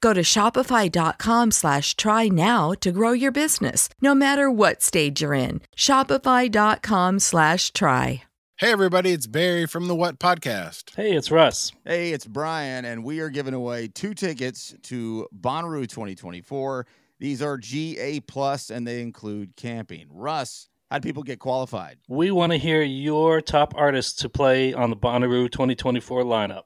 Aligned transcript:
Go 0.00 0.12
to 0.12 0.22
shopify.com 0.22 1.50
slash 1.50 1.96
try 1.96 2.28
now 2.28 2.72
to 2.80 2.92
grow 2.92 3.12
your 3.12 3.32
business, 3.32 3.88
no 4.02 4.14
matter 4.14 4.50
what 4.50 4.82
stage 4.82 5.22
you're 5.22 5.34
in. 5.34 5.60
Shopify.com 5.76 7.18
slash 7.20 7.72
try. 7.72 8.22
Hey, 8.58 8.72
everybody, 8.72 9.12
it's 9.12 9.26
Barry 9.26 9.66
from 9.66 9.86
the 9.86 9.94
What 9.94 10.18
Podcast. 10.18 10.96
Hey, 10.96 11.12
it's 11.14 11.30
Russ. 11.30 11.72
Hey, 11.84 12.12
it's 12.12 12.26
Brian, 12.26 12.86
and 12.86 13.04
we 13.04 13.20
are 13.20 13.28
giving 13.28 13.52
away 13.52 13.86
two 13.88 14.14
tickets 14.14 14.74
to 14.84 15.28
Bonnaroo 15.38 15.86
2024. 15.86 16.86
These 17.18 17.42
are 17.42 17.58
GA 17.58 18.20
Plus, 18.20 18.70
and 18.70 18.86
they 18.86 19.02
include 19.02 19.56
camping. 19.56 20.06
Russ, 20.10 20.70
how 20.90 20.98
do 20.98 21.06
people 21.06 21.22
get 21.22 21.38
qualified? 21.38 21.98
We 22.08 22.30
want 22.30 22.52
to 22.52 22.58
hear 22.58 22.80
your 22.82 23.42
top 23.42 23.74
artists 23.76 24.14
to 24.22 24.30
play 24.30 24.72
on 24.72 24.88
the 24.88 24.96
Bonnaroo 24.96 25.50
2024 25.50 26.22
lineup. 26.22 26.62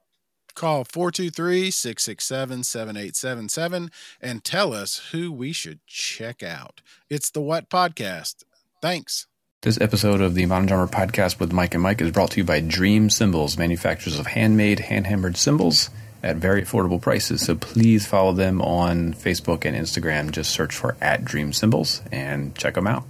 Call 0.53 0.83
423 0.83 1.71
667 1.71 2.63
7877 2.63 3.91
and 4.21 4.43
tell 4.43 4.73
us 4.73 5.09
who 5.11 5.31
we 5.31 5.51
should 5.51 5.79
check 5.87 6.43
out. 6.43 6.81
It's 7.09 7.29
the 7.29 7.41
What 7.41 7.69
Podcast. 7.69 8.43
Thanks. 8.81 9.27
This 9.61 9.79
episode 9.79 10.21
of 10.21 10.33
the 10.33 10.47
Modern 10.47 10.65
Drummer 10.65 10.87
podcast 10.87 11.39
with 11.39 11.53
Mike 11.53 11.75
and 11.75 11.83
Mike 11.83 12.01
is 12.01 12.09
brought 12.09 12.31
to 12.31 12.37
you 12.37 12.43
by 12.43 12.61
Dream 12.61 13.11
Cymbals, 13.11 13.59
manufacturers 13.59 14.17
of 14.17 14.25
handmade, 14.25 14.79
hand 14.79 15.05
hammered 15.05 15.37
cymbals 15.37 15.91
at 16.23 16.37
very 16.37 16.63
affordable 16.63 17.01
prices. 17.01 17.41
So 17.45 17.55
please 17.55 18.07
follow 18.07 18.33
them 18.33 18.61
on 18.61 19.13
Facebook 19.13 19.65
and 19.65 19.77
Instagram. 19.77 20.31
Just 20.31 20.51
search 20.51 20.75
for 20.75 20.95
at 20.99 21.23
Dream 21.23 21.53
Cymbals 21.53 22.01
and 22.11 22.55
check 22.55 22.73
them 22.73 22.87
out. 22.87 23.05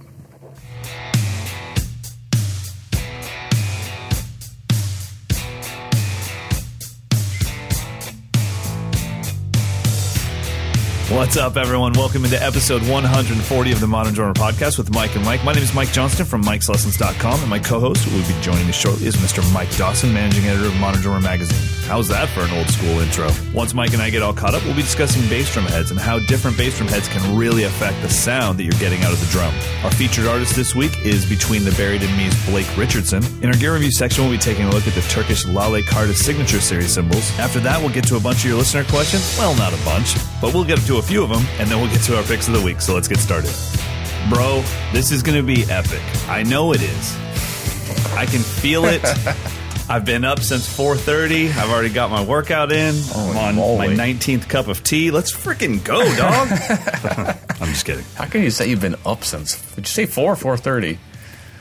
What's 11.12 11.36
up, 11.36 11.58
everyone? 11.58 11.92
Welcome 11.92 12.24
into 12.24 12.42
episode 12.42 12.80
140 12.88 13.72
of 13.72 13.80
the 13.80 13.86
Modern 13.86 14.14
Drummer 14.14 14.32
Podcast 14.32 14.78
with 14.78 14.90
Mike 14.94 15.14
and 15.14 15.22
Mike. 15.22 15.44
My 15.44 15.52
name 15.52 15.62
is 15.62 15.74
Mike 15.74 15.92
Johnston 15.92 16.24
from 16.24 16.42
Mike'sLessons.com, 16.42 17.40
and 17.40 17.50
my 17.50 17.58
co-host, 17.58 18.04
who 18.04 18.16
will 18.16 18.26
be 18.26 18.40
joining 18.40 18.66
me 18.66 18.72
shortly, 18.72 19.06
is 19.06 19.16
Mr. 19.16 19.44
Mike 19.52 19.70
Dawson, 19.76 20.14
managing 20.14 20.46
editor 20.46 20.68
of 20.68 20.76
Modern 20.76 21.02
Drummer 21.02 21.20
Magazine. 21.20 21.68
How's 21.86 22.08
that 22.08 22.30
for 22.30 22.40
an 22.40 22.50
old 22.52 22.68
school 22.70 23.00
intro? 23.00 23.28
Once 23.52 23.74
Mike 23.74 23.92
and 23.92 24.00
I 24.00 24.08
get 24.08 24.22
all 24.22 24.32
caught 24.32 24.54
up, 24.54 24.64
we'll 24.64 24.74
be 24.74 24.80
discussing 24.80 25.28
bass 25.28 25.52
drum 25.52 25.66
heads 25.66 25.90
and 25.90 26.00
how 26.00 26.18
different 26.20 26.56
bass 26.56 26.78
drum 26.78 26.88
heads 26.88 27.08
can 27.08 27.36
really 27.36 27.64
affect 27.64 28.00
the 28.00 28.08
sound 28.08 28.58
that 28.58 28.64
you're 28.64 28.80
getting 28.80 29.02
out 29.02 29.12
of 29.12 29.20
the 29.20 29.26
drum. 29.26 29.52
Our 29.84 29.90
featured 29.90 30.26
artist 30.26 30.56
this 30.56 30.74
week 30.74 31.04
is 31.04 31.28
Between 31.28 31.64
the 31.64 31.72
Buried 31.72 32.02
and 32.02 32.16
Me's 32.16 32.34
Blake 32.46 32.74
Richardson. 32.78 33.22
In 33.42 33.48
our 33.48 33.56
gear 33.56 33.74
review 33.74 33.90
section, 33.90 34.24
we'll 34.24 34.32
be 34.32 34.38
taking 34.38 34.64
a 34.64 34.70
look 34.70 34.86
at 34.86 34.94
the 34.94 35.02
Turkish 35.02 35.44
Lale 35.44 35.82
Kardes 35.82 36.16
signature 36.16 36.60
series 36.60 36.94
cymbals. 36.94 37.38
After 37.38 37.60
that, 37.60 37.78
we'll 37.78 37.92
get 37.92 38.06
to 38.06 38.16
a 38.16 38.20
bunch 38.20 38.38
of 38.38 38.44
your 38.46 38.56
listener 38.56 38.84
questions. 38.84 39.36
Well, 39.36 39.54
not 39.56 39.74
a 39.74 39.84
bunch, 39.84 40.16
but 40.40 40.54
we'll 40.54 40.64
get 40.64 40.78
to 40.78 40.96
a 40.96 41.01
few 41.02 41.22
of 41.22 41.28
them, 41.28 41.44
and 41.58 41.68
then 41.68 41.80
we'll 41.80 41.90
get 41.90 42.02
to 42.02 42.16
our 42.16 42.22
picks 42.22 42.48
of 42.48 42.54
the 42.54 42.62
week. 42.62 42.80
So 42.80 42.94
let's 42.94 43.08
get 43.08 43.18
started. 43.18 43.52
Bro, 44.30 44.62
this 44.92 45.10
is 45.10 45.22
going 45.22 45.36
to 45.38 45.42
be 45.46 45.64
epic. 45.70 46.02
I 46.28 46.42
know 46.42 46.72
it 46.72 46.82
is. 46.82 47.16
I 48.14 48.26
can 48.26 48.40
feel 48.40 48.84
it. 48.86 49.02
I've 49.88 50.04
been 50.04 50.24
up 50.24 50.40
since 50.40 50.66
4:30. 50.74 51.48
I've 51.56 51.70
already 51.70 51.92
got 51.92 52.10
my 52.10 52.24
workout 52.24 52.72
in. 52.72 52.94
I'm 53.14 53.58
on 53.58 53.78
my 53.78 53.88
19th 53.88 54.48
cup 54.48 54.68
of 54.68 54.82
tea. 54.84 55.10
Let's 55.10 55.32
freaking 55.32 55.82
go, 55.84 56.02
dog. 56.16 56.48
I'm 57.60 57.68
just 57.68 57.84
kidding. 57.84 58.04
How 58.14 58.26
can 58.26 58.42
you 58.42 58.50
say 58.50 58.68
you've 58.70 58.80
been 58.80 58.96
up 59.04 59.24
since? 59.24 59.60
Did 59.74 59.84
you 59.84 59.90
say 59.92 60.06
four? 60.06 60.36
Four 60.36 60.56
thirty? 60.56 60.98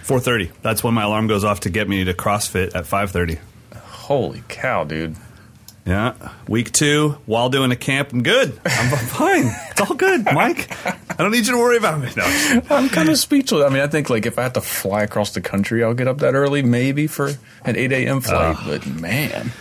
4:30. 0.04 0.52
That's 0.62 0.84
when 0.84 0.94
my 0.94 1.04
alarm 1.04 1.28
goes 1.28 1.44
off 1.44 1.62
to 1.62 1.70
get 1.70 1.88
me 1.88 2.04
to 2.04 2.14
CrossFit 2.14 2.76
at 2.76 2.86
5:30. 2.86 3.40
Holy 3.76 4.44
cow, 4.48 4.84
dude! 4.84 5.16
Yeah, 5.86 6.14
week 6.48 6.72
two 6.72 7.18
while 7.26 7.50
doing 7.50 7.72
a 7.72 7.76
camp. 7.76 8.14
I'm 8.14 8.22
good. 8.22 8.60
I'm 8.66 8.98
fine. 9.08 9.46
It's 9.72 9.82
all 9.82 9.96
good, 9.96 10.26
Mike. 10.26 10.70
I 10.86 11.16
don't 11.18 11.32
need 11.32 11.48
you 11.48 11.54
to 11.54 11.58
worry 11.58 11.78
about 11.78 12.00
me. 12.00 12.10
No. 12.16 12.24
I'm 12.70 12.88
kind 12.90 13.10
of 13.10 13.18
speechless. 13.18 13.66
I 13.66 13.70
mean, 13.74 13.82
I 13.82 13.88
think 13.88 14.10
like 14.10 14.26
if 14.28 14.38
I 14.38 14.44
have 14.44 14.54
to 14.54 14.62
fly 14.62 15.02
across 15.02 15.32
the 15.32 15.42
country, 15.42 15.84
I'll 15.84 15.96
get 15.96 16.08
up 16.08 16.20
that 16.20 16.36
early, 16.36 16.62
maybe 16.62 17.08
for 17.08 17.32
an 17.66 17.76
eight 17.76 17.92
a.m. 17.92 18.22
flight. 18.22 18.58
but 18.66 18.86
man, 18.86 19.52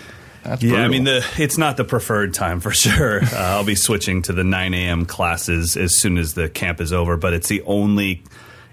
that's 0.43 0.63
Yeah, 0.63 0.83
I 0.85 0.89
mean 0.89 1.05
the 1.05 1.27
it's 1.39 1.57
not 1.57 1.79
the 1.79 1.85
preferred 1.85 2.35
time 2.35 2.61
for 2.61 2.71
sure. 2.73 3.25
Uh, 3.25 3.29
I'll 3.37 3.65
be 3.65 3.75
switching 3.75 4.21
to 4.23 4.35
the 4.35 4.45
9 4.45 4.75
a.m. 4.75 5.07
classes 5.07 5.77
as 5.79 5.99
soon 6.01 6.19
as 6.19 6.35
the 6.35 6.51
camp 6.51 6.83
is 6.83 6.93
over, 6.93 7.17
but 7.17 7.33
it's 7.33 7.49
the 7.49 7.63
only 7.63 8.23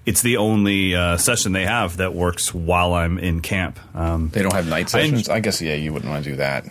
it's 0.05 0.21
the 0.21 0.37
only 0.37 0.95
uh, 0.95 1.15
session 1.17 1.53
they 1.53 1.65
have 1.65 1.97
that 1.97 2.13
works 2.13 2.53
while 2.53 2.93
I'm 2.93 3.17
in 3.17 3.41
camp. 3.41 3.79
Um, 3.93 4.29
they 4.29 4.41
don't 4.41 4.53
have 4.53 4.67
night 4.67 4.87
I 4.95 5.03
sessions. 5.03 5.29
I 5.29 5.39
guess 5.39 5.61
yeah, 5.61 5.75
you 5.75 5.93
wouldn't 5.93 6.09
want 6.11 6.23
to 6.25 6.29
do 6.31 6.35
that. 6.37 6.65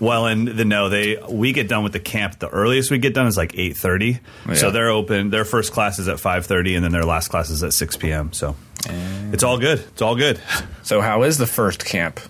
Well, 0.00 0.26
and 0.26 0.48
the 0.48 0.64
no, 0.64 0.88
they 0.88 1.16
we 1.28 1.52
get 1.52 1.68
done 1.68 1.82
with 1.84 1.92
the 1.92 2.00
camp. 2.00 2.38
The 2.38 2.48
earliest 2.48 2.90
we 2.90 2.98
get 2.98 3.14
done 3.14 3.26
is 3.26 3.36
like 3.36 3.52
8:30. 3.52 4.20
So 4.56 4.66
Yeah. 4.66 4.72
they're 4.72 4.90
open. 4.90 5.30
Their 5.30 5.44
first 5.44 5.72
class 5.72 5.98
is 5.98 6.08
at 6.08 6.18
5:30, 6.18 6.76
and 6.76 6.84
then 6.84 6.92
their 6.92 7.04
last 7.04 7.28
class 7.28 7.50
is 7.50 7.62
at 7.62 7.72
6 7.72 7.96
p.m. 7.96 8.32
So 8.32 8.56
mm. 8.82 9.32
it's 9.34 9.42
all 9.42 9.58
good. 9.58 9.80
It's 9.80 10.02
all 10.02 10.16
good. 10.16 10.40
So 10.82 11.00
how 11.00 11.22
is 11.22 11.38
the 11.38 11.46
first 11.46 11.84
camp 11.84 12.20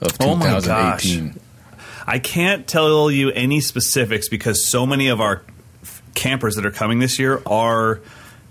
of 0.00 0.12
Oh 0.20 0.34
2018? 0.36 1.38
I 2.06 2.18
can't 2.18 2.66
tell 2.66 3.10
you 3.10 3.30
any 3.30 3.60
specifics 3.60 4.28
because 4.28 4.68
so 4.68 4.84
many 4.86 5.08
of 5.08 5.20
our 5.20 5.42
f- 5.82 6.02
campers 6.14 6.56
that 6.56 6.66
are 6.66 6.72
coming 6.72 6.98
this 6.98 7.18
year 7.18 7.40
are 7.46 8.00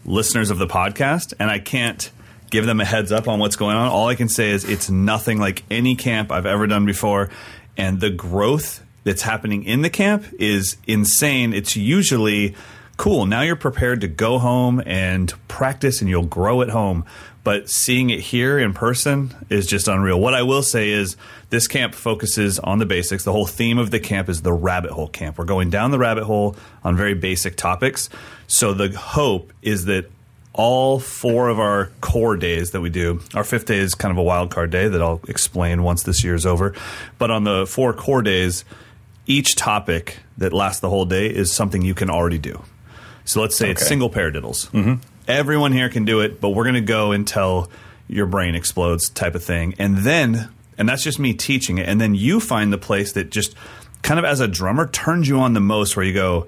listeners 0.05 0.49
of 0.49 0.57
the 0.57 0.67
podcast, 0.67 1.33
and 1.39 1.51
I 1.51 1.59
can't 1.59 2.09
give 2.49 2.65
them 2.65 2.81
a 2.81 2.85
heads 2.85 3.11
up 3.11 3.27
on 3.27 3.39
what's 3.39 3.55
going 3.55 3.75
on. 3.75 3.87
All 3.89 4.07
I 4.09 4.15
can 4.15 4.29
say 4.29 4.51
is 4.51 4.65
it's 4.65 4.89
nothing 4.89 5.39
like 5.39 5.63
any 5.69 5.95
camp 5.95 6.31
I've 6.31 6.45
ever 6.45 6.67
done 6.67 6.85
before, 6.85 7.29
and 7.77 7.99
the 7.99 8.09
growth 8.09 8.83
that's 9.03 9.23
happening 9.23 9.63
in 9.63 9.81
the 9.81 9.89
camp 9.89 10.25
is 10.39 10.77
insane. 10.87 11.53
It's 11.53 11.75
usually 11.75 12.55
cool. 12.97 13.25
Now 13.25 13.41
you're 13.41 13.55
prepared 13.55 14.01
to 14.01 14.07
go 14.07 14.37
home 14.37 14.81
and 14.85 15.33
practice 15.47 16.01
and 16.01 16.09
you'll 16.09 16.25
grow 16.25 16.61
at 16.61 16.69
home. 16.69 17.05
But 17.43 17.67
seeing 17.69 18.11
it 18.11 18.19
here 18.19 18.59
in 18.59 18.73
person 18.73 19.33
is 19.49 19.65
just 19.65 19.87
unreal. 19.87 20.19
What 20.19 20.35
I 20.35 20.43
will 20.43 20.61
say 20.61 20.91
is 20.91 21.17
this 21.49 21.67
camp 21.67 21.95
focuses 21.95 22.59
on 22.59 22.77
the 22.77 22.85
basics. 22.85 23.23
The 23.23 23.31
whole 23.31 23.47
theme 23.47 23.79
of 23.79 23.89
the 23.89 23.99
camp 23.99 24.29
is 24.29 24.43
the 24.43 24.53
rabbit 24.53 24.91
hole 24.91 25.07
camp. 25.07 25.39
We're 25.39 25.45
going 25.45 25.71
down 25.71 25.89
the 25.89 25.97
rabbit 25.97 26.25
hole 26.25 26.55
on 26.83 26.95
very 26.95 27.15
basic 27.15 27.57
topics. 27.57 28.09
So 28.45 28.75
the 28.75 28.95
hope 28.95 29.51
is 29.63 29.85
that 29.85 30.11
all 30.53 30.99
four 30.99 31.47
of 31.49 31.59
our 31.59 31.91
core 32.01 32.35
days 32.35 32.71
that 32.71 32.81
we 32.81 32.89
do. 32.89 33.21
Our 33.33 33.43
fifth 33.43 33.65
day 33.67 33.77
is 33.77 33.95
kind 33.95 34.11
of 34.11 34.17
a 34.17 34.23
wild 34.23 34.51
card 34.51 34.69
day 34.69 34.87
that 34.89 35.01
I'll 35.01 35.21
explain 35.27 35.83
once 35.83 36.03
this 36.03 36.23
year 36.23 36.35
is 36.35 36.45
over. 36.45 36.73
But 37.17 37.31
on 37.31 37.43
the 37.45 37.65
four 37.65 37.93
core 37.93 38.21
days, 38.21 38.65
each 39.27 39.55
topic 39.55 40.19
that 40.37 40.51
lasts 40.51 40.81
the 40.81 40.89
whole 40.89 41.05
day 41.05 41.27
is 41.27 41.53
something 41.53 41.81
you 41.81 41.93
can 41.93 42.09
already 42.09 42.37
do. 42.37 42.61
So 43.23 43.39
let's 43.41 43.55
say 43.55 43.69
it's 43.71 43.81
Okay. 43.81 43.89
single 43.89 44.09
paradiddles. 44.09 44.69
Mm-hmm. 44.71 44.95
Everyone 45.27 45.71
here 45.71 45.87
can 45.89 46.03
do 46.03 46.19
it, 46.19 46.41
but 46.41 46.49
we're 46.49 46.63
going 46.65 46.75
to 46.75 46.81
go 46.81 47.11
until 47.13 47.69
your 48.09 48.25
brain 48.25 48.55
explodes 48.55 49.09
type 49.09 49.35
of 49.35 49.43
thing. 49.43 49.73
And 49.79 49.99
then, 49.99 50.49
and 50.77 50.89
that's 50.89 51.03
just 51.03 51.17
me 51.19 51.33
teaching 51.33 51.77
it. 51.77 51.87
And 51.87 52.01
then 52.01 52.13
you 52.13 52.39
find 52.41 52.73
the 52.73 52.77
place 52.77 53.13
that 53.13 53.29
just 53.29 53.55
kind 54.01 54.19
of 54.19 54.25
as 54.25 54.41
a 54.41 54.47
drummer 54.49 54.87
turns 54.87 55.29
you 55.29 55.39
on 55.39 55.53
the 55.53 55.59
most 55.61 55.95
where 55.95 56.03
you 56.03 56.13
go, 56.13 56.47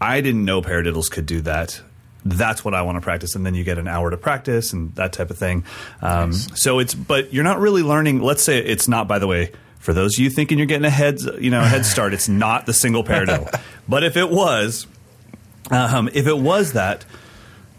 I 0.00 0.20
didn't 0.20 0.44
know 0.44 0.60
paradiddles 0.60 1.10
could 1.10 1.24
do 1.24 1.40
that. 1.42 1.80
That's 2.24 2.64
what 2.64 2.74
I 2.74 2.82
want 2.82 2.96
to 2.96 3.00
practice, 3.00 3.34
and 3.34 3.46
then 3.46 3.54
you 3.54 3.64
get 3.64 3.78
an 3.78 3.88
hour 3.88 4.10
to 4.10 4.16
practice 4.16 4.72
and 4.72 4.94
that 4.96 5.12
type 5.12 5.30
of 5.30 5.38
thing. 5.38 5.64
Um, 6.02 6.32
So 6.32 6.78
it's, 6.78 6.94
but 6.94 7.32
you're 7.32 7.44
not 7.44 7.60
really 7.60 7.82
learning. 7.82 8.20
Let's 8.20 8.42
say 8.42 8.58
it's 8.58 8.88
not. 8.88 9.08
By 9.08 9.18
the 9.18 9.26
way, 9.26 9.52
for 9.78 9.92
those 9.94 10.18
of 10.18 10.22
you 10.24 10.30
thinking 10.30 10.58
you're 10.58 10.66
getting 10.66 10.84
a 10.84 10.90
head, 10.90 11.20
you 11.40 11.50
know, 11.50 11.62
head 11.62 11.86
start, 11.86 12.12
it's 12.12 12.28
not 12.46 12.66
the 12.66 12.74
single 12.74 13.02
paradiddle. 13.04 13.58
but 13.88 14.04
if 14.04 14.16
it 14.16 14.28
was, 14.30 14.86
um, 15.70 16.08
if 16.12 16.26
it 16.26 16.38
was 16.38 16.74
that, 16.74 17.04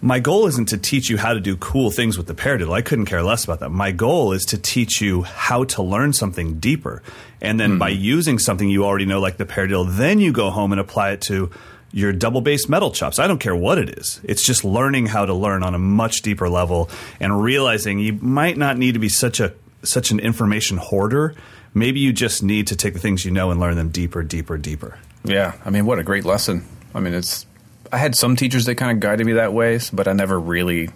my 0.04 0.20
goal 0.20 0.48
isn't 0.48 0.70
to 0.70 0.80
teach 0.80 1.12
you 1.12 1.18
how 1.18 1.34
to 1.34 1.40
do 1.40 1.56
cool 1.58 1.92
things 1.92 2.18
with 2.18 2.26
the 2.26 2.34
paradiddle. 2.34 2.74
I 2.74 2.82
couldn't 2.82 3.06
care 3.06 3.22
less 3.22 3.44
about 3.44 3.60
that. 3.60 3.70
My 3.70 3.92
goal 3.92 4.32
is 4.32 4.46
to 4.46 4.58
teach 4.58 5.00
you 5.00 5.22
how 5.22 5.66
to 5.66 5.84
learn 5.84 6.14
something 6.14 6.60
deeper. 6.60 7.04
And 7.40 7.60
then 7.60 7.78
by 7.78 7.90
using 7.90 8.40
something 8.40 8.68
you 8.68 8.84
already 8.86 9.06
know, 9.06 9.20
like 9.20 9.38
the 9.38 9.46
paradiddle, 9.46 9.96
then 9.96 10.20
you 10.20 10.32
go 10.32 10.50
home 10.50 10.72
and 10.72 10.82
apply 10.82 11.12
it 11.12 11.22
to 11.22 11.52
your 11.94 12.14
double 12.14 12.42
bass 12.42 12.70
metal 12.70 12.92
chops. 12.92 13.20
I 13.20 13.28
don't 13.28 13.40
care 13.40 13.56
what 13.56 13.78
it 13.78 13.98
is. 13.98 14.22
It's 14.24 14.46
just 14.46 14.64
learning 14.64 15.08
how 15.08 15.26
to 15.26 15.34
learn 15.34 15.64
on 15.64 15.76
a 15.76 15.80
much 15.80 16.22
deeper 16.22 16.50
level 16.50 16.90
and 17.20 17.42
realizing 17.42 18.00
you 18.00 18.14
might 18.14 18.58
not 18.58 18.78
need 18.78 18.94
to 18.94 19.00
be 19.00 19.10
such 19.10 19.40
a 19.40 19.54
such 19.84 20.12
an 20.12 20.20
information 20.20 20.78
hoarder. 20.78 21.36
Maybe 21.74 22.00
you 22.00 22.14
just 22.14 22.44
need 22.44 22.68
to 22.68 22.76
take 22.76 22.94
the 22.94 23.00
things 23.00 23.26
you 23.26 23.32
know 23.32 23.52
and 23.52 23.60
learn 23.60 23.76
them 23.76 23.90
deeper, 23.90 24.24
deeper, 24.24 24.58
deeper. 24.58 25.00
Yeah, 25.24 25.54
I 25.64 25.70
mean, 25.70 25.86
what 25.86 26.00
a 26.00 26.04
great 26.04 26.26
lesson. 26.26 26.66
I 26.94 27.00
mean, 27.00 27.14
it's. 27.14 27.46
I 27.92 27.98
had 27.98 28.16
some 28.16 28.36
teachers 28.36 28.66
that 28.66 28.76
kind 28.76 28.92
of 28.92 29.00
guided 29.00 29.26
me 29.26 29.34
that 29.34 29.54
way, 29.54 29.80
but 29.92 30.08
I 30.08 30.14
never 30.14 30.40
really, 30.40 30.90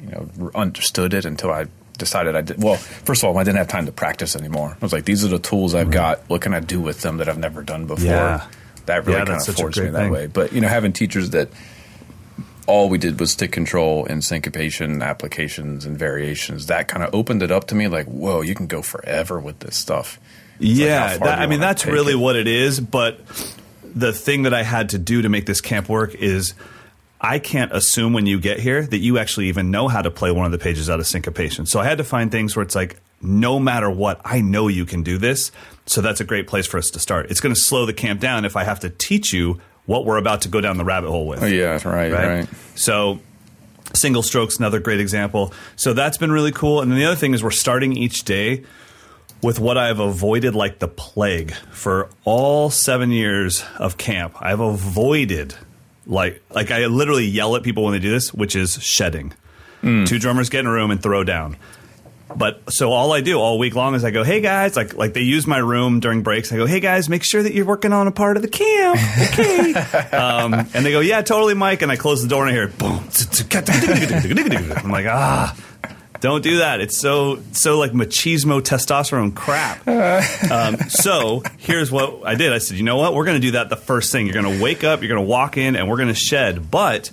you 0.00 0.08
know, 0.10 0.50
understood 0.54 1.14
it 1.14 1.24
until 1.24 1.50
I 1.50 1.66
decided 1.98 2.34
I 2.34 2.40
did. 2.40 2.62
Well, 2.62 2.76
first 2.76 3.22
of 3.22 3.28
all, 3.28 3.38
I 3.38 3.44
didn't 3.44 3.58
have 3.58 3.68
time 3.68 3.86
to 3.86 3.92
practice 3.92 4.34
anymore. 4.34 4.76
I 4.80 4.84
was 4.84 4.92
like, 4.92 5.04
these 5.04 5.24
are 5.24 5.28
the 5.28 5.38
tools 5.38 5.74
I've 5.74 5.90
got. 5.90 6.18
What 6.28 6.40
can 6.40 6.52
I 6.52 6.60
do 6.60 6.80
with 6.80 7.00
them 7.02 7.18
that 7.18 7.28
I've 7.28 7.38
never 7.38 7.62
done 7.62 7.86
before? 7.86 8.06
Yeah. 8.06 8.46
That 8.86 9.06
really 9.06 9.18
Yeah, 9.18 9.24
kind 9.26 9.48
of 9.48 9.54
forced 9.56 9.78
me 9.80 9.86
that 9.90 9.98
thing. 9.98 10.12
way. 10.12 10.26
But 10.26 10.52
you 10.52 10.60
know, 10.60 10.68
having 10.68 10.92
teachers 10.92 11.30
that 11.30 11.48
all 12.66 12.88
we 12.88 12.98
did 12.98 13.18
was 13.18 13.32
stick 13.32 13.50
control 13.52 14.06
and 14.06 14.22
syncopation 14.24 15.02
applications 15.02 15.84
and 15.84 15.98
variations, 15.98 16.66
that 16.66 16.88
kind 16.88 17.02
of 17.04 17.14
opened 17.14 17.42
it 17.42 17.50
up 17.50 17.66
to 17.68 17.74
me. 17.74 17.88
Like, 17.88 18.06
whoa, 18.06 18.40
you 18.40 18.54
can 18.54 18.66
go 18.66 18.82
forever 18.82 19.40
with 19.40 19.58
this 19.60 19.76
stuff. 19.76 20.18
It's 20.60 20.70
Yeah, 20.78 21.16
far 21.16 21.28
that, 21.28 21.38
I 21.40 21.46
mean 21.46 21.60
that's 21.60 21.86
really 21.86 22.12
it? 22.12 22.16
what 22.16 22.36
it 22.36 22.46
is. 22.46 22.78
But 22.80 23.18
the 23.94 24.12
thing 24.12 24.42
that 24.44 24.54
I 24.54 24.62
had 24.62 24.90
to 24.90 24.98
do 24.98 25.22
to 25.22 25.28
make 25.28 25.46
this 25.46 25.60
camp 25.60 25.88
work 25.88 26.14
is 26.14 26.54
I 27.20 27.38
can't 27.38 27.72
assume 27.72 28.12
when 28.12 28.26
you 28.26 28.40
get 28.40 28.60
here 28.60 28.82
that 28.86 28.98
you 28.98 29.18
actually 29.18 29.48
even 29.48 29.70
know 29.70 29.88
how 29.88 30.02
to 30.02 30.10
play 30.10 30.30
one 30.30 30.46
of 30.46 30.52
the 30.52 30.58
pages 30.58 30.88
out 30.88 30.98
of 31.00 31.06
syncopation. 31.06 31.66
So 31.66 31.78
I 31.80 31.84
had 31.84 31.98
to 31.98 32.04
find 32.04 32.30
things 32.30 32.56
where 32.56 32.62
it's 32.64 32.74
like, 32.74 32.98
no 33.20 33.58
matter 33.60 33.88
what, 33.90 34.20
I 34.24 34.40
know 34.40 34.68
you 34.68 34.84
can 34.86 35.02
do 35.02 35.18
this. 35.18 35.52
So 35.86 36.00
that's 36.00 36.20
a 36.20 36.24
great 36.24 36.46
place 36.46 36.66
for 36.66 36.78
us 36.78 36.90
to 36.90 37.00
start. 37.00 37.30
It's 37.30 37.40
going 37.40 37.54
to 37.54 37.60
slow 37.60 37.86
the 37.86 37.92
camp 37.92 38.20
down 38.20 38.44
if 38.44 38.56
I 38.56 38.64
have 38.64 38.80
to 38.80 38.90
teach 38.90 39.32
you 39.32 39.60
what 39.86 40.04
we're 40.04 40.18
about 40.18 40.42
to 40.42 40.48
go 40.48 40.60
down 40.60 40.76
the 40.76 40.84
rabbit 40.84 41.10
hole 41.10 41.26
with. 41.26 41.42
Oh, 41.42 41.46
yeah, 41.46 41.80
right, 41.84 42.12
right. 42.12 42.48
so 42.76 43.20
single 43.94 44.22
strokes 44.22 44.58
another 44.58 44.80
great 44.80 45.00
example. 45.00 45.52
So 45.76 45.92
that's 45.92 46.18
been 46.18 46.32
really 46.32 46.52
cool. 46.52 46.80
And 46.80 46.90
then 46.90 46.98
the 46.98 47.04
other 47.04 47.16
thing 47.16 47.34
is 47.34 47.42
we're 47.42 47.50
starting 47.50 47.96
each 47.96 48.24
day 48.24 48.64
with 49.42 49.58
what 49.58 49.76
i've 49.76 49.98
avoided 49.98 50.54
like 50.54 50.78
the 50.78 50.88
plague. 50.88 51.52
For 51.72 52.08
all 52.24 52.70
seven 52.70 53.10
years 53.10 53.64
of 53.78 53.96
camp 53.98 54.36
i've 54.40 54.60
avoided 54.60 55.54
like 56.06 56.42
like 56.50 56.70
i 56.70 56.86
literally 56.86 57.24
yell 57.24 57.56
at 57.56 57.62
people 57.62 57.84
when 57.84 57.92
they 57.92 57.98
do 57.98 58.10
this 58.10 58.32
which 58.32 58.54
is 58.56 58.80
shedding. 58.82 59.32
Hmm. 59.80 60.04
Two 60.04 60.20
drummers 60.20 60.48
get 60.48 60.60
in 60.60 60.66
a 60.66 60.72
room 60.72 60.92
and 60.92 61.02
throw 61.02 61.24
down 61.24 61.56
but 62.36 62.72
so 62.72 62.92
all 62.92 63.12
I 63.12 63.20
do 63.20 63.38
all 63.38 63.58
week 63.58 63.74
long 63.74 63.94
is 63.94 64.04
I 64.04 64.10
go, 64.10 64.24
hey 64.24 64.40
guys, 64.40 64.76
like 64.76 64.94
like 64.94 65.14
they 65.14 65.22
use 65.22 65.46
my 65.46 65.58
room 65.58 66.00
during 66.00 66.22
breaks. 66.22 66.52
I 66.52 66.56
go, 66.56 66.66
hey 66.66 66.80
guys, 66.80 67.08
make 67.08 67.24
sure 67.24 67.42
that 67.42 67.54
you're 67.54 67.66
working 67.66 67.92
on 67.92 68.06
a 68.06 68.12
part 68.12 68.36
of 68.36 68.42
the 68.42 68.48
camp, 68.48 68.98
okay? 69.32 69.74
um, 70.16 70.54
and 70.54 70.84
they 70.84 70.92
go, 70.92 71.00
yeah, 71.00 71.22
totally, 71.22 71.54
Mike. 71.54 71.82
And 71.82 71.90
I 71.90 71.96
close 71.96 72.22
the 72.22 72.28
door 72.28 72.46
and 72.46 72.50
I 72.50 72.54
hear 72.54 72.68
boom. 72.68 73.04
I'm 74.84 74.90
like, 74.90 75.06
ah, 75.06 75.56
don't 76.20 76.42
do 76.42 76.58
that. 76.58 76.80
It's 76.80 76.96
so 76.98 77.42
so 77.52 77.78
like 77.78 77.92
machismo 77.92 78.60
testosterone 78.60 79.34
crap. 79.34 79.82
Um, 80.52 80.76
so 80.88 81.42
here's 81.58 81.90
what 81.90 82.26
I 82.26 82.34
did. 82.34 82.52
I 82.52 82.58
said, 82.58 82.76
you 82.76 82.82
know 82.82 82.96
what? 82.96 83.14
We're 83.14 83.24
going 83.24 83.40
to 83.40 83.46
do 83.46 83.52
that 83.52 83.70
the 83.70 83.76
first 83.76 84.12
thing. 84.12 84.26
You're 84.26 84.40
going 84.40 84.58
to 84.58 84.62
wake 84.62 84.84
up. 84.84 85.00
You're 85.00 85.08
going 85.08 85.24
to 85.24 85.28
walk 85.28 85.56
in, 85.56 85.76
and 85.76 85.88
we're 85.88 85.96
going 85.96 86.08
to 86.08 86.14
shed, 86.14 86.70
but 86.70 87.10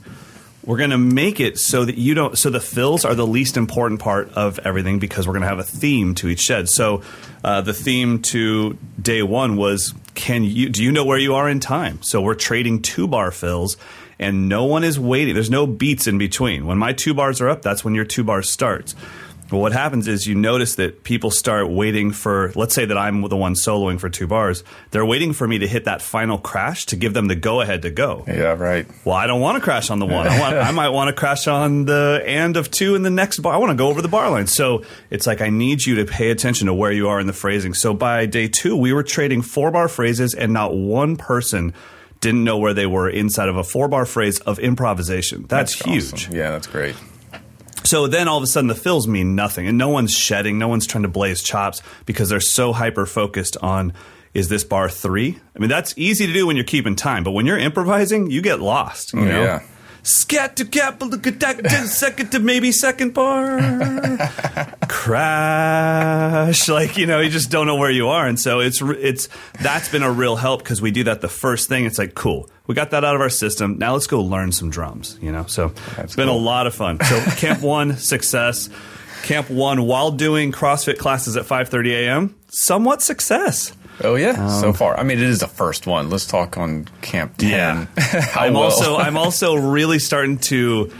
we're 0.69 0.77
going 0.77 0.91
to 0.91 0.99
make 0.99 1.39
it 1.39 1.57
so 1.57 1.83
that 1.83 1.97
you 1.97 2.13
don't 2.13 2.37
so 2.37 2.51
the 2.51 2.59
fills 2.59 3.03
are 3.03 3.15
the 3.15 3.25
least 3.25 3.57
important 3.57 3.99
part 3.99 4.31
of 4.33 4.59
everything 4.59 4.99
because 4.99 5.25
we're 5.25 5.33
going 5.33 5.41
to 5.41 5.47
have 5.47 5.57
a 5.57 5.63
theme 5.63 6.13
to 6.13 6.27
each 6.27 6.41
shed. 6.41 6.69
So 6.69 7.01
uh, 7.43 7.61
the 7.61 7.73
theme 7.73 8.21
to 8.33 8.77
day 9.01 9.23
one 9.23 9.57
was 9.57 9.95
can 10.13 10.43
you 10.43 10.69
do 10.69 10.83
you 10.83 10.91
know 10.91 11.03
where 11.03 11.17
you 11.17 11.33
are 11.33 11.49
in 11.49 11.59
time? 11.59 12.03
So 12.03 12.21
we're 12.21 12.35
trading 12.35 12.83
two 12.83 13.07
bar 13.07 13.31
fills 13.31 13.77
and 14.19 14.47
no 14.47 14.65
one 14.65 14.83
is 14.83 14.99
waiting. 14.99 15.33
There's 15.33 15.49
no 15.49 15.65
beats 15.65 16.05
in 16.05 16.19
between. 16.19 16.67
When 16.67 16.77
my 16.77 16.93
two 16.93 17.15
bars 17.15 17.41
are 17.41 17.49
up 17.49 17.63
that's 17.63 17.83
when 17.83 17.95
your 17.95 18.05
two 18.05 18.23
bars 18.23 18.47
starts 18.47 18.93
but 19.49 19.57
what 19.57 19.73
happens 19.73 20.07
is 20.07 20.27
you 20.27 20.35
notice 20.35 20.75
that 20.75 21.03
people 21.03 21.31
start 21.31 21.69
waiting 21.69 22.11
for, 22.11 22.51
let's 22.55 22.75
say 22.75 22.85
that 22.85 22.97
I'm 22.97 23.21
the 23.27 23.35
one 23.35 23.53
soloing 23.53 23.99
for 23.99 24.09
two 24.09 24.27
bars. 24.27 24.63
They're 24.91 25.05
waiting 25.05 25.33
for 25.33 25.47
me 25.47 25.59
to 25.59 25.67
hit 25.67 25.85
that 25.85 26.01
final 26.01 26.37
crash 26.37 26.85
to 26.87 26.95
give 26.95 27.13
them 27.13 27.27
the 27.27 27.35
go 27.35 27.61
ahead 27.61 27.81
to 27.81 27.89
go. 27.89 28.23
Yeah, 28.27 28.53
right. 28.53 28.85
Well, 29.05 29.15
I 29.15 29.25
don't 29.27 29.41
want 29.41 29.57
to 29.57 29.61
crash 29.61 29.89
on 29.89 29.99
the 29.99 30.05
one. 30.05 30.27
I, 30.27 30.39
want, 30.39 30.55
I 30.55 30.71
might 30.71 30.89
want 30.89 31.07
to 31.07 31.13
crash 31.13 31.47
on 31.47 31.85
the 31.85 32.23
and 32.25 32.57
of 32.57 32.69
two 32.69 32.95
in 32.95 33.01
the 33.01 33.09
next 33.09 33.39
bar. 33.39 33.53
I 33.53 33.57
want 33.57 33.71
to 33.71 33.75
go 33.75 33.87
over 33.87 34.01
the 34.01 34.07
bar 34.07 34.29
line. 34.29 34.47
So 34.47 34.83
it's 35.09 35.25
like 35.25 35.41
I 35.41 35.49
need 35.49 35.83
you 35.83 35.95
to 35.95 36.05
pay 36.05 36.29
attention 36.29 36.67
to 36.67 36.73
where 36.73 36.91
you 36.91 37.09
are 37.09 37.19
in 37.19 37.27
the 37.27 37.33
phrasing. 37.33 37.73
So 37.73 37.93
by 37.93 38.27
day 38.27 38.47
two, 38.47 38.75
we 38.75 38.93
were 38.93 39.03
trading 39.03 39.41
four 39.41 39.71
bar 39.71 39.87
phrases, 39.87 40.35
and 40.35 40.53
not 40.53 40.75
one 40.75 41.15
person 41.15 41.73
didn't 42.21 42.43
know 42.43 42.57
where 42.57 42.73
they 42.73 42.85
were 42.85 43.09
inside 43.09 43.49
of 43.49 43.57
a 43.57 43.63
four 43.63 43.87
bar 43.87 44.05
phrase 44.05 44.39
of 44.39 44.59
improvisation. 44.59 45.45
That's, 45.47 45.73
huge. 45.73 46.13
awesome. 46.13 46.35
Yeah, 46.35 46.51
that's 46.51 46.67
great. 46.67 46.95
So 47.89 48.05
then 48.05 48.27
all 48.27 48.37
of 48.37 48.43
a 48.43 48.47
sudden 48.47 48.67
the 48.67 48.75
fills 48.75 49.07
mean 49.07 49.33
nothing, 49.35 49.67
and 49.67 49.75
no 49.77 49.89
one's 49.89 50.11
shedding, 50.13 50.59
no 50.59 50.67
one's 50.67 50.85
trying 50.85 51.01
to 51.01 51.09
blaze 51.09 51.41
chops 51.41 51.81
because 52.05 52.29
they're 52.29 52.39
so 52.39 52.71
hyper 52.71 53.07
focused 53.07 53.57
on 53.63 53.93
is 54.35 54.47
this 54.47 54.63
bar 54.63 54.89
three? 54.89 55.39
I 55.55 55.59
mean, 55.59 55.69
that's 55.69 55.95
easy 55.97 56.27
to 56.27 56.33
do 56.33 56.45
when 56.45 56.55
you're 56.55 56.65
keeping 56.65 56.95
time, 56.95 57.23
but 57.23 57.31
when 57.31 57.47
you're 57.47 57.57
improvising, 57.57 58.29
you 58.29 58.43
get 58.43 58.59
lost. 58.59 59.13
You 59.13 59.21
Oh, 59.21 59.25
know? 59.25 59.41
yeah. 59.43 59.61
Scat 60.11 60.55
to 60.55 60.65
cap, 60.65 61.03
second 61.85 62.31
to 62.31 62.39
maybe 62.39 62.71
second 62.71 63.13
bar, 63.13 63.59
crash. 64.87 66.67
Like 66.67 66.97
you 66.97 67.05
know, 67.05 67.19
you 67.19 67.29
just 67.29 67.51
don't 67.51 67.67
know 67.67 67.75
where 67.75 67.91
you 67.91 68.07
are, 68.07 68.25
and 68.25 68.39
so 68.39 68.59
it's 68.59 68.81
it's 68.81 69.29
that's 69.61 69.87
been 69.89 70.01
a 70.01 70.11
real 70.11 70.35
help 70.35 70.63
because 70.63 70.81
we 70.81 70.89
do 70.89 71.03
that 71.03 71.21
the 71.21 71.27
first 71.27 71.69
thing. 71.69 71.85
It's 71.85 71.99
like 71.99 72.15
cool, 72.15 72.49
we 72.65 72.73
got 72.73 72.89
that 72.89 73.03
out 73.03 73.13
of 73.13 73.21
our 73.21 73.29
system. 73.29 73.77
Now 73.77 73.93
let's 73.93 74.07
go 74.07 74.19
learn 74.19 74.51
some 74.51 74.71
drums. 74.71 75.15
You 75.21 75.31
know, 75.31 75.45
so 75.45 75.73
it's 75.99 76.15
been 76.15 76.27
a 76.27 76.35
lot 76.35 76.65
of 76.65 76.73
fun. 76.73 76.99
So 77.03 77.21
camp 77.37 77.61
one 77.61 77.95
success, 77.97 78.67
camp 79.21 79.51
one 79.51 79.83
while 79.83 80.09
doing 80.09 80.51
CrossFit 80.51 80.97
classes 80.97 81.37
at 81.37 81.45
5:30 81.45 81.91
a.m. 81.91 82.35
Somewhat 82.47 83.03
success. 83.03 83.73
Oh 84.03 84.15
yeah, 84.15 84.47
so 84.59 84.71
far. 84.73 84.97
I 84.97 85.03
mean, 85.03 85.17
it 85.17 85.23
is 85.25 85.39
the 85.39 85.47
first 85.47 85.85
one. 85.87 86.09
Let's 86.09 86.25
talk 86.25 86.57
on 86.57 86.85
Camp 87.01 87.37
Ten. 87.37 87.87
Yeah. 87.97 88.25
I'm 88.35 88.53
well? 88.53 88.63
also 88.63 88.97
I'm 89.05 89.17
also 89.17 89.55
really 89.55 89.99
starting 89.99 90.37
to 90.49 90.91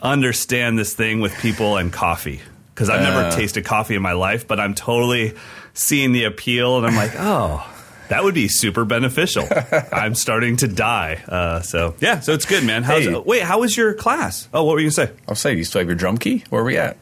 understand 0.00 0.78
this 0.78 0.94
thing 0.94 1.20
with 1.20 1.36
people 1.38 1.76
and 1.76 1.92
coffee 1.92 2.40
because 2.74 2.88
I've 2.90 3.02
never 3.02 3.26
Uh. 3.26 3.30
tasted 3.36 3.64
coffee 3.64 3.94
in 3.94 4.02
my 4.02 4.12
life, 4.12 4.48
but 4.48 4.58
I'm 4.58 4.74
totally 4.74 5.34
seeing 5.74 6.12
the 6.12 6.24
appeal, 6.24 6.78
and 6.78 6.86
I'm 6.86 6.96
like, 6.96 7.12
oh. 7.18 7.68
That 8.08 8.24
would 8.24 8.34
be 8.34 8.48
super 8.48 8.84
beneficial. 8.84 9.46
I'm 9.92 10.14
starting 10.14 10.56
to 10.58 10.68
die. 10.68 11.22
Uh, 11.26 11.60
so 11.62 11.94
yeah, 12.00 12.20
so 12.20 12.34
it's 12.34 12.44
good, 12.44 12.62
man. 12.62 12.82
How's, 12.82 13.04
Hey. 13.04 13.16
Wait, 13.16 13.42
how 13.42 13.60
was 13.60 13.74
your 13.74 13.94
class? 13.94 14.48
Oh, 14.52 14.64
what 14.64 14.72
were 14.74 14.80
you 14.80 14.90
gonna 14.90 15.06
say? 15.08 15.12
I'll 15.26 15.34
say, 15.34 15.52
do 15.52 15.58
you 15.58 15.64
still 15.64 15.78
have 15.80 15.88
your 15.88 15.96
drum 15.96 16.18
key? 16.18 16.44
Where 16.50 16.60
are 16.60 16.64
we 16.64 16.76
at? 16.76 16.98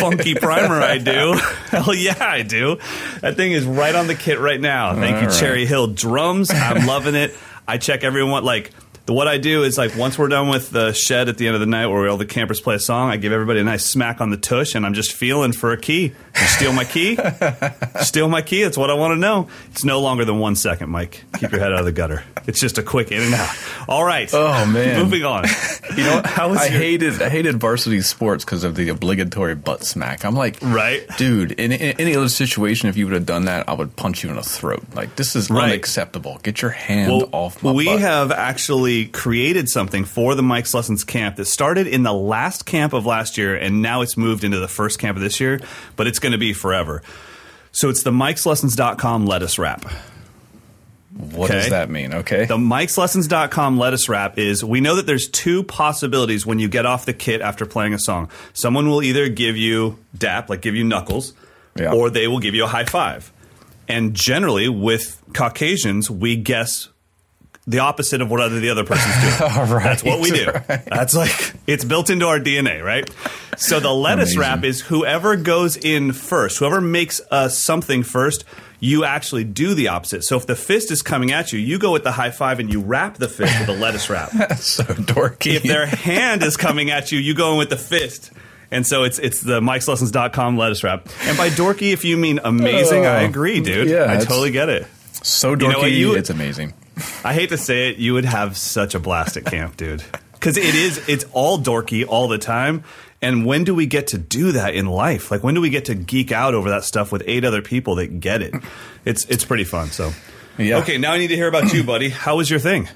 Funky 0.00 0.34
primer, 0.34 0.80
I 0.80 0.98
do. 0.98 1.34
Hell 1.70 1.94
yeah, 1.94 2.16
I 2.20 2.42
do. 2.42 2.78
That 3.20 3.36
thing 3.36 3.52
is 3.52 3.64
right 3.64 3.94
on 3.94 4.06
the 4.06 4.14
kit 4.14 4.38
right 4.38 4.60
now. 4.60 4.94
Thank 4.94 5.16
you, 5.16 5.22
All 5.22 5.26
right. 5.26 5.38
Cherry 5.40 5.66
Hill 5.66 5.88
Drums. 5.88 6.50
I'm 6.50 6.86
loving 6.86 7.14
it. 7.14 7.34
I 7.66 7.78
check 7.78 8.04
everyone 8.04 8.44
like 8.44 8.72
the 9.06 9.12
what 9.12 9.28
I 9.28 9.38
do 9.38 9.62
is 9.64 9.78
like 9.78 9.96
once 9.96 10.18
we're 10.18 10.28
done 10.28 10.48
with 10.48 10.70
the 10.70 10.92
shed 10.92 11.28
at 11.28 11.38
the 11.38 11.46
end 11.46 11.54
of 11.54 11.60
the 11.60 11.66
night 11.66 11.86
where 11.86 12.08
all 12.08 12.16
the 12.16 12.26
campers 12.26 12.60
play 12.60 12.74
a 12.76 12.80
song, 12.80 13.10
I 13.10 13.16
give 13.16 13.32
everybody 13.32 13.60
a 13.60 13.64
nice 13.64 13.84
smack 13.84 14.20
on 14.20 14.30
the 14.30 14.36
tush, 14.36 14.74
and 14.74 14.86
I'm 14.86 14.94
just 14.94 15.12
feeling 15.12 15.52
for 15.52 15.72
a 15.72 15.76
key. 15.76 16.12
You 16.40 16.46
steal 16.46 16.72
my 16.72 16.84
key? 16.84 17.18
steal 18.00 18.28
my 18.28 18.42
key? 18.42 18.62
That's 18.62 18.76
what 18.76 18.90
I 18.90 18.94
want 18.94 19.12
to 19.12 19.16
know. 19.18 19.48
It's 19.70 19.84
no 19.84 20.00
longer 20.00 20.24
than 20.24 20.38
one 20.38 20.56
second, 20.56 20.90
Mike. 20.90 21.24
Keep 21.38 21.52
your 21.52 21.60
head 21.60 21.72
out 21.72 21.80
of 21.80 21.84
the 21.84 21.92
gutter. 21.92 22.24
It's 22.46 22.58
just 22.60 22.78
a 22.78 22.82
quick 22.82 23.12
in 23.12 23.20
and 23.22 23.34
out. 23.34 23.54
All 23.88 24.04
right. 24.04 24.28
Oh, 24.32 24.64
man. 24.66 25.02
Moving 25.02 25.24
on. 25.24 25.44
You 25.96 26.04
know, 26.04 26.22
How 26.24 26.48
was 26.48 26.58
I 26.58 26.68
your- 26.68 26.78
hated 26.78 27.20
I 27.20 27.28
hated 27.28 27.60
varsity 27.60 28.00
sports 28.00 28.46
because 28.46 28.64
of 28.64 28.76
the 28.76 28.88
obligatory 28.88 29.54
butt 29.54 29.84
smack. 29.84 30.24
I'm 30.24 30.34
like, 30.34 30.56
Right. 30.62 31.06
dude. 31.18 31.52
In, 31.52 31.70
in 31.70 32.00
any 32.00 32.16
other 32.16 32.30
situation, 32.30 32.88
if 32.88 32.96
you 32.96 33.04
would 33.04 33.14
have 33.14 33.26
done 33.26 33.44
that, 33.44 33.68
I 33.68 33.74
would 33.74 33.94
punch 33.94 34.24
you 34.24 34.30
in 34.30 34.36
the 34.36 34.42
throat. 34.42 34.82
Like 34.94 35.16
this 35.16 35.36
is 35.36 35.50
Right. 35.50 35.64
unacceptable. 35.64 36.38
Get 36.42 36.62
your 36.62 36.70
hand 36.70 37.12
Well, 37.12 37.28
off 37.32 37.62
my 37.62 37.72
we 37.72 37.84
butt. 37.84 38.00
have 38.00 38.30
actually 38.30 39.06
created 39.06 39.68
something 39.68 40.04
for 40.06 40.34
the 40.34 40.42
Mike's 40.42 40.72
Lessons 40.72 41.04
camp 41.04 41.36
that 41.36 41.44
started 41.44 41.86
in 41.86 42.04
the 42.04 42.14
last 42.14 42.64
camp 42.64 42.94
of 42.94 43.04
last 43.04 43.36
year, 43.36 43.54
and 43.54 43.82
now 43.82 44.00
it's 44.00 44.16
moved 44.16 44.44
into 44.44 44.60
the 44.60 44.68
first 44.68 44.98
camp 44.98 45.18
of 45.18 45.22
this 45.22 45.40
year, 45.40 45.60
but 45.96 46.06
it's 46.06 46.20
going 46.22 46.32
to 46.32 46.38
be 46.38 46.52
forever. 46.54 47.02
So 47.72 47.88
it's 47.90 48.02
the 48.02 48.10
Mike'sLessons.com 48.10 49.26
lettuce 49.26 49.58
wrap. 49.58 49.84
what 51.12 51.50
okay. 51.50 51.60
does 51.60 51.70
that 51.70 51.90
mean? 51.90 52.14
Okay. 52.14 52.44
The 52.46 52.56
Mike'sLessons.com 52.56 53.78
lettuce 53.78 54.08
wrap 54.08 54.38
is 54.38 54.64
we 54.64 54.80
know 54.80 54.96
that 54.96 55.06
there's 55.06 55.28
two 55.28 55.62
possibilities 55.62 56.46
when 56.46 56.58
you 56.58 56.68
get 56.68 56.86
off 56.86 57.04
the 57.06 57.12
kit 57.12 57.40
after 57.40 57.66
playing 57.66 57.94
a 57.94 57.98
song. 57.98 58.30
Someone 58.54 58.88
will 58.88 59.02
either 59.02 59.28
give 59.28 59.56
you 59.56 59.98
DAP, 60.16 60.48
like 60.48 60.62
give 60.62 60.74
you 60.74 60.84
knuckles, 60.84 61.34
Yeah. 61.78 61.92
or 61.92 62.10
they 62.10 62.28
will 62.28 62.40
give 62.40 62.54
you 62.54 62.64
a 62.64 62.68
high 62.68 62.84
five. 62.84 63.32
And 63.88 64.14
generally, 64.14 64.68
with 64.68 65.20
Caucasians, 65.34 66.10
we 66.10 66.36
guess 66.36 66.88
the 67.66 67.78
opposite 67.78 68.20
of 68.20 68.30
what 68.30 68.40
other 68.40 68.58
the 68.60 68.70
other 68.70 68.84
person's 68.84 69.14
doing. 69.38 69.52
Right, 69.70 69.84
That's 69.84 70.02
what 70.04 70.20
we 70.20 70.30
do. 70.30 70.46
right. 70.46 70.84
That's 70.84 71.14
like 71.14 71.54
it's 71.66 71.84
built 71.84 72.10
into 72.10 72.26
our 72.26 72.38
DNA, 72.40 72.84
right? 72.84 73.08
So 73.56 73.78
the 73.80 73.90
lettuce 73.92 74.34
Amazing. 74.34 74.40
wrap 74.40 74.64
is 74.64 74.80
whoever 74.80 75.36
goes 75.36 75.76
in 75.76 76.12
first, 76.12 76.58
whoever 76.58 76.80
makes 76.80 77.20
uh, 77.30 77.48
something 77.48 78.02
first, 78.02 78.44
you 78.80 79.04
actually 79.04 79.44
do 79.44 79.74
the 79.74 79.88
opposite. 79.88 80.24
So 80.24 80.36
if 80.36 80.46
the 80.46 80.56
fist 80.56 80.90
is 80.90 81.02
coming 81.02 81.30
at 81.30 81.52
you, 81.52 81.60
you 81.60 81.78
go 81.78 81.92
with 81.92 82.02
the 82.02 82.10
high 82.12 82.30
five 82.32 82.58
and 82.58 82.72
you 82.72 82.80
wrap 82.80 83.18
the 83.18 83.28
fist 83.28 83.56
with 83.60 83.68
a 83.68 83.80
lettuce 83.80 84.10
wrap. 84.10 84.30
That's 84.36 84.66
so 84.66 84.82
dorky. 84.82 85.54
if 85.54 85.62
their 85.62 85.86
hand 85.86 86.42
is 86.42 86.56
coming 86.56 86.90
at 86.90 87.12
you, 87.12 87.18
you 87.20 87.32
go 87.34 87.52
in 87.52 87.58
with 87.58 87.70
the 87.70 87.76
fist. 87.76 88.32
And 88.72 88.84
so 88.86 89.04
it's 89.04 89.18
it's 89.20 89.40
the 89.40 89.60
Mike'sLessons.com 89.60 90.56
lettuce 90.56 90.82
wrap. 90.82 91.06
And 91.22 91.36
by 91.36 91.50
dorky, 91.50 91.92
if 91.92 92.04
you 92.04 92.16
mean 92.16 92.40
amazing, 92.42 93.06
I 93.06 93.22
Oh. 93.22 93.28
agree, 93.28 93.60
dude. 93.60 93.88
Yeah, 93.88 94.06
I 94.10 94.16
totally 94.16 94.50
get 94.50 94.68
it. 94.68 94.86
so 95.22 95.54
dorky, 95.54 95.72
know 95.72 95.78
what, 95.78 95.92
you- 95.92 96.14
it's 96.16 96.30
amazing. 96.30 96.72
I 97.24 97.32
hate 97.34 97.50
to 97.50 97.58
say 97.58 97.90
it, 97.90 97.96
you 97.98 98.14
would 98.14 98.24
have 98.24 98.56
such 98.56 98.94
a 98.94 98.98
blast 99.00 99.36
at 99.36 99.44
camp, 99.44 99.76
dude. 99.76 100.02
Because 100.32 100.56
it 100.56 100.74
is, 100.74 101.08
it's 101.08 101.24
all 101.32 101.58
dorky 101.58 102.04
all 102.06 102.28
the 102.28 102.38
time. 102.38 102.84
And 103.20 103.46
when 103.46 103.62
do 103.62 103.74
we 103.74 103.86
get 103.86 104.08
to 104.08 104.18
do 104.18 104.52
that 104.52 104.74
in 104.74 104.86
life? 104.86 105.30
Like, 105.30 105.44
when 105.44 105.54
do 105.54 105.60
we 105.60 105.70
get 105.70 105.84
to 105.84 105.94
geek 105.94 106.32
out 106.32 106.54
over 106.54 106.70
that 106.70 106.82
stuff 106.82 107.12
with 107.12 107.22
eight 107.26 107.44
other 107.44 107.62
people 107.62 107.94
that 107.96 108.18
get 108.18 108.42
it? 108.42 108.52
It's 109.04 109.24
it's 109.26 109.44
pretty 109.44 109.62
fun. 109.64 109.90
So, 109.92 110.10
Yeah. 110.58 110.78
okay, 110.78 110.98
now 110.98 111.12
I 111.12 111.18
need 111.18 111.28
to 111.28 111.36
hear 111.36 111.46
about 111.46 111.72
you, 111.72 111.84
buddy. 111.84 112.08
How 112.08 112.36
was 112.36 112.50
your 112.50 112.58
thing? 112.58 112.88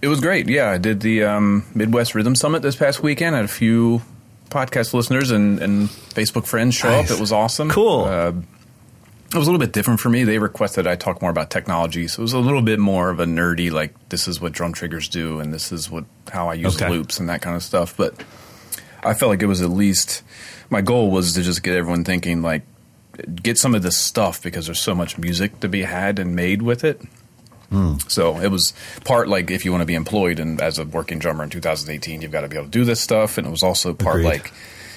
It 0.00 0.08
was 0.08 0.20
great. 0.20 0.48
Yeah, 0.48 0.70
I 0.70 0.78
did 0.78 1.00
the 1.00 1.24
um, 1.24 1.64
Midwest 1.74 2.14
Rhythm 2.14 2.34
Summit 2.34 2.62
this 2.62 2.76
past 2.76 3.02
weekend. 3.02 3.34
I 3.34 3.40
had 3.40 3.44
a 3.44 3.48
few 3.48 4.00
podcast 4.48 4.94
listeners 4.94 5.30
and, 5.30 5.58
and 5.60 5.88
Facebook 5.90 6.46
friends 6.46 6.74
show 6.74 6.88
Nice. 6.88 7.10
up. 7.10 7.18
It 7.18 7.20
was 7.20 7.32
awesome. 7.32 7.68
Cool. 7.68 8.04
Uh, 8.04 8.32
it 9.30 9.36
was 9.36 9.46
a 9.46 9.50
little 9.50 9.64
bit 9.64 9.72
different 9.72 10.00
for 10.00 10.08
me. 10.08 10.24
They 10.24 10.38
requested 10.38 10.86
I 10.86 10.96
talk 10.96 11.20
more 11.20 11.30
about 11.30 11.50
technology, 11.50 12.08
so 12.08 12.20
it 12.20 12.22
was 12.22 12.32
a 12.32 12.38
little 12.38 12.62
bit 12.62 12.78
more 12.78 13.10
of 13.10 13.20
a 13.20 13.24
nerdy, 13.26 13.70
like 13.70 13.92
this 14.08 14.26
is 14.26 14.40
what 14.40 14.52
drum 14.52 14.72
triggers 14.72 15.08
do, 15.08 15.38
and 15.40 15.52
this 15.52 15.70
is 15.72 15.90
what 15.90 16.04
how 16.32 16.48
I 16.48 16.54
use 16.54 16.76
Okay. 16.80 16.88
loops 16.90 17.20
and 17.20 17.28
that 17.28 17.42
kind 17.42 17.54
of 17.56 17.62
stuff. 17.62 17.96
But 17.96 18.14
I 19.04 19.14
felt 19.14 19.30
like 19.30 19.42
it 19.42 19.46
was 19.46 19.60
at 19.62 19.70
least 19.70 20.22
my 20.70 20.80
goal 20.80 21.10
was 21.10 21.34
to 21.34 21.42
just 21.42 21.62
get 21.62 21.74
everyone 21.76 22.04
thinking, 22.04 22.42
like, 22.42 22.62
get 23.42 23.58
some 23.58 23.74
of 23.74 23.82
this 23.82 23.96
stuff 23.98 24.42
because 24.42 24.66
there's 24.66 24.80
so 24.80 24.94
much 24.94 25.18
music 25.18 25.60
to 25.60 25.68
be 25.68 25.82
had 25.82 26.18
and 26.18 26.34
made 26.36 26.62
with 26.62 26.84
it. 26.84 27.00
Hmm. 27.70 27.94
So 28.08 28.38
it 28.40 28.48
was 28.50 28.72
part 29.04 29.28
like 29.28 29.50
if 29.50 29.64
you 29.64 29.70
want 29.72 29.82
to 29.82 29.86
be 29.86 29.94
employed 29.94 30.38
and 30.40 30.58
as 30.60 30.78
a 30.78 30.84
working 30.84 31.18
drummer 31.18 31.44
in 31.44 31.50
2018, 31.50 32.22
you've 32.22 32.32
got 32.32 32.40
to 32.42 32.48
be 32.48 32.56
able 32.56 32.64
to 32.66 32.70
do 32.70 32.84
this 32.84 33.00
stuff. 33.00 33.36
And 33.36 33.46
it 33.46 33.50
was 33.50 33.62
also 33.62 33.92
part 33.92 34.16
Agreed. 34.20 34.24
like 34.28 34.52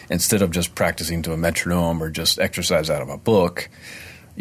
instead 0.10 0.42
of 0.42 0.52
just 0.52 0.74
practicing 0.74 1.22
to 1.24 1.34
a 1.34 1.38
metronome 1.38 2.02
or 2.02 2.10
just 2.10 2.40
exercise 2.40 2.90
out 2.90 3.02
of 3.02 3.10
a 3.10 3.18
book, 3.18 3.70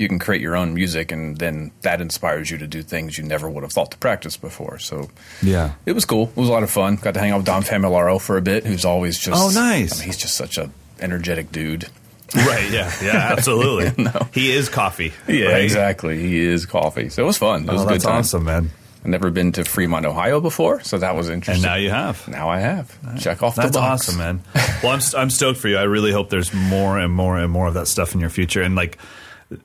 you 0.01 0.09
can 0.09 0.19
create 0.19 0.41
your 0.41 0.57
own 0.57 0.73
music 0.73 1.13
and 1.13 1.37
then 1.37 1.71
that 1.83 2.01
inspires 2.01 2.51
you 2.51 2.57
to 2.57 2.67
do 2.67 2.83
things 2.83 3.19
you 3.19 3.23
never 3.25 3.51
would 3.51 3.63
have 3.63 3.73
thought 3.73 3.91
to 3.91 3.99
practice 3.99 4.37
before. 4.37 4.79
So 4.79 5.11
Yeah. 5.43 5.73
it 5.85 5.93
was 5.93 6.07
cool. 6.07 6.31
It 6.35 6.41
was 6.41 6.49
a 6.49 6.53
lot 6.53 6.63
of 6.63 6.71
fun. 6.71 6.97
Got 6.97 7.15
to 7.15 7.21
hang 7.21 7.33
out 7.33 7.37
with 7.39 7.47
Dom 7.47 7.63
Famularo 7.63 8.19
for 8.19 8.39
a 8.39 8.41
bit, 8.43 8.65
who's 8.65 8.87
always 8.87 9.19
just 9.19 9.39
Oh, 9.39 9.51
nice. 9.51 9.93
I 9.93 9.99
mean, 9.99 10.07
he's 10.07 10.17
just 10.17 10.35
such 10.37 10.57
a 10.57 10.71
energetic 11.01 11.53
dude. 11.53 11.89
Right. 12.35 12.71
Yeah. 12.71 12.91
Yeah. 13.03 13.29
Absolutely. 13.37 14.03
no. 14.05 14.29
He 14.33 14.53
is 14.53 14.69
coffee. 14.71 15.13
right? 15.29 15.63
exactly. 15.63 16.19
He 16.19 16.39
is 16.41 16.65
coffee. 16.65 17.11
So 17.11 17.23
it 17.23 17.27
was 17.27 17.37
fun. 17.37 17.69
It 17.69 17.73
was 17.73 17.83
Oh, 17.83 17.85
a 17.85 17.87
good 17.89 17.95
that's 17.97 18.05
time. 18.05 18.15
awesome, 18.21 18.45
man. 18.45 18.71
I've 19.03 19.07
never 19.07 19.31
been 19.31 19.53
to 19.53 19.65
Fremont, 19.65 20.07
Ohio 20.07 20.41
before, 20.41 20.83
so 20.83 20.97
that 20.99 21.15
was 21.17 21.29
interesting. 21.31 21.65
And 21.65 21.73
now 21.73 21.77
you 21.77 21.91
have. 21.91 22.27
Now 22.29 22.49
I 22.51 22.61
have. 22.61 22.97
Check 23.19 23.43
off 23.43 23.57
That's 23.57 23.73
the 23.73 23.79
box. 23.79 24.09
awesome, 24.09 24.19
man. 24.19 24.43
Well, 24.83 24.93
I'm 24.93 25.01
I'm 25.17 25.31
stoked 25.31 25.59
for 25.59 25.69
you. 25.69 25.77
I 25.79 25.85
really 25.85 26.13
hope 26.13 26.29
there's 26.31 26.53
more 26.55 26.99
and 26.99 27.13
more 27.13 27.39
and 27.39 27.51
more 27.51 27.67
of 27.67 27.75
that 27.75 27.87
stuff 27.89 28.15
in 28.15 28.21
your 28.21 28.29
future. 28.31 28.61
And 28.63 28.75
like, 28.77 28.99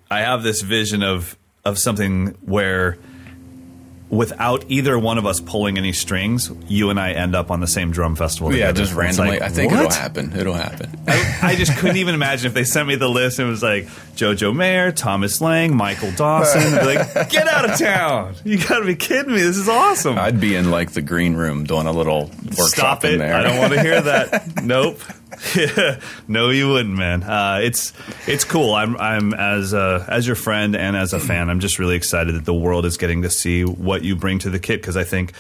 I 0.09 0.19
have 0.21 0.43
this 0.43 0.61
vision 0.61 1.03
of 1.03 1.37
of 1.63 1.79
something 1.79 2.27
where, 2.41 2.97
without 4.09 4.63
either 4.69 4.97
one 4.99 5.17
of 5.17 5.25
us 5.25 5.39
pulling 5.39 5.77
any 5.79 5.91
strings, 5.91 6.51
you 6.67 6.91
and 6.91 6.99
I 6.99 7.13
end 7.13 7.35
up 7.35 7.49
on 7.49 7.59
the 7.59 7.67
same 7.67 7.91
drum 7.91 8.15
festival. 8.15 8.51
Yeah, 8.51 8.67
together. 8.67 8.77
just 8.79 8.91
It's 8.91 8.97
randomly. 8.97 9.31
like, 9.31 9.41
I 9.41 9.49
think 9.49 9.71
what? 9.71 9.79
it'll 9.79 9.91
happen. 9.91 10.33
It'll 10.37 10.53
happen. 10.53 10.91
I, 11.07 11.39
I 11.41 11.55
just 11.55 11.75
couldn't 11.77 11.97
even 11.97 12.13
imagine 12.13 12.45
if 12.47 12.53
they 12.53 12.65
sent 12.65 12.87
me 12.87 12.95
the 12.95 13.09
list 13.09 13.39
and 13.39 13.47
it 13.47 13.51
was 13.51 13.63
like 13.63 13.85
Jojo 14.15 14.55
Mayer, 14.55 14.91
Thomas 14.91 15.41
Lang, 15.41 15.75
Michael 15.75 16.11
Dawson. 16.11 16.61
I'd 16.61 16.79
be 16.81 16.85
like, 16.85 17.29
get 17.31 17.47
out 17.47 17.67
of 17.69 17.79
town! 17.79 18.35
You 18.43 18.59
got 18.59 18.79
to 18.79 18.85
be 18.85 18.95
kidding 18.95 19.33
me! 19.33 19.41
This 19.41 19.57
is 19.57 19.67
awesome. 19.67 20.19
I'd 20.19 20.39
be 20.39 20.55
in 20.55 20.69
like 20.69 20.91
the 20.91 21.01
green 21.01 21.33
room 21.35 21.63
doing 21.63 21.87
a 21.87 21.91
little 21.91 22.25
workshop 22.57 22.67
Stop 23.01 23.05
in 23.05 23.15
it! 23.15 23.17
there. 23.17 23.33
I 23.35 23.41
don't 23.41 23.57
want 23.57 23.73
to 23.73 23.81
hear 23.81 24.01
that. 24.01 24.55
nope. 24.63 24.99
no, 26.27 26.49
you 26.49 26.69
wouldn't, 26.69 26.95
man. 26.95 27.23
Uh, 27.23 27.59
it's 27.61 27.93
it's 28.27 28.43
cool. 28.43 28.73
I'm 28.73 28.97
I'm 28.97 29.33
as 29.33 29.73
a, 29.73 30.05
as 30.07 30.27
your 30.27 30.35
friend 30.35 30.75
and 30.75 30.95
as 30.95 31.13
a 31.13 31.19
fan. 31.19 31.49
I'm 31.49 31.59
just 31.59 31.79
really 31.79 31.95
excited 31.95 32.35
that 32.35 32.45
the 32.45 32.53
world 32.53 32.85
is 32.85 32.97
getting 32.97 33.21
to 33.23 33.29
see 33.29 33.63
what 33.63 34.03
you 34.03 34.15
bring 34.15 34.39
to 34.39 34.49
the 34.49 34.59
kit 34.59 34.81
because 34.81 34.97
I 34.97 35.03
think 35.03 35.33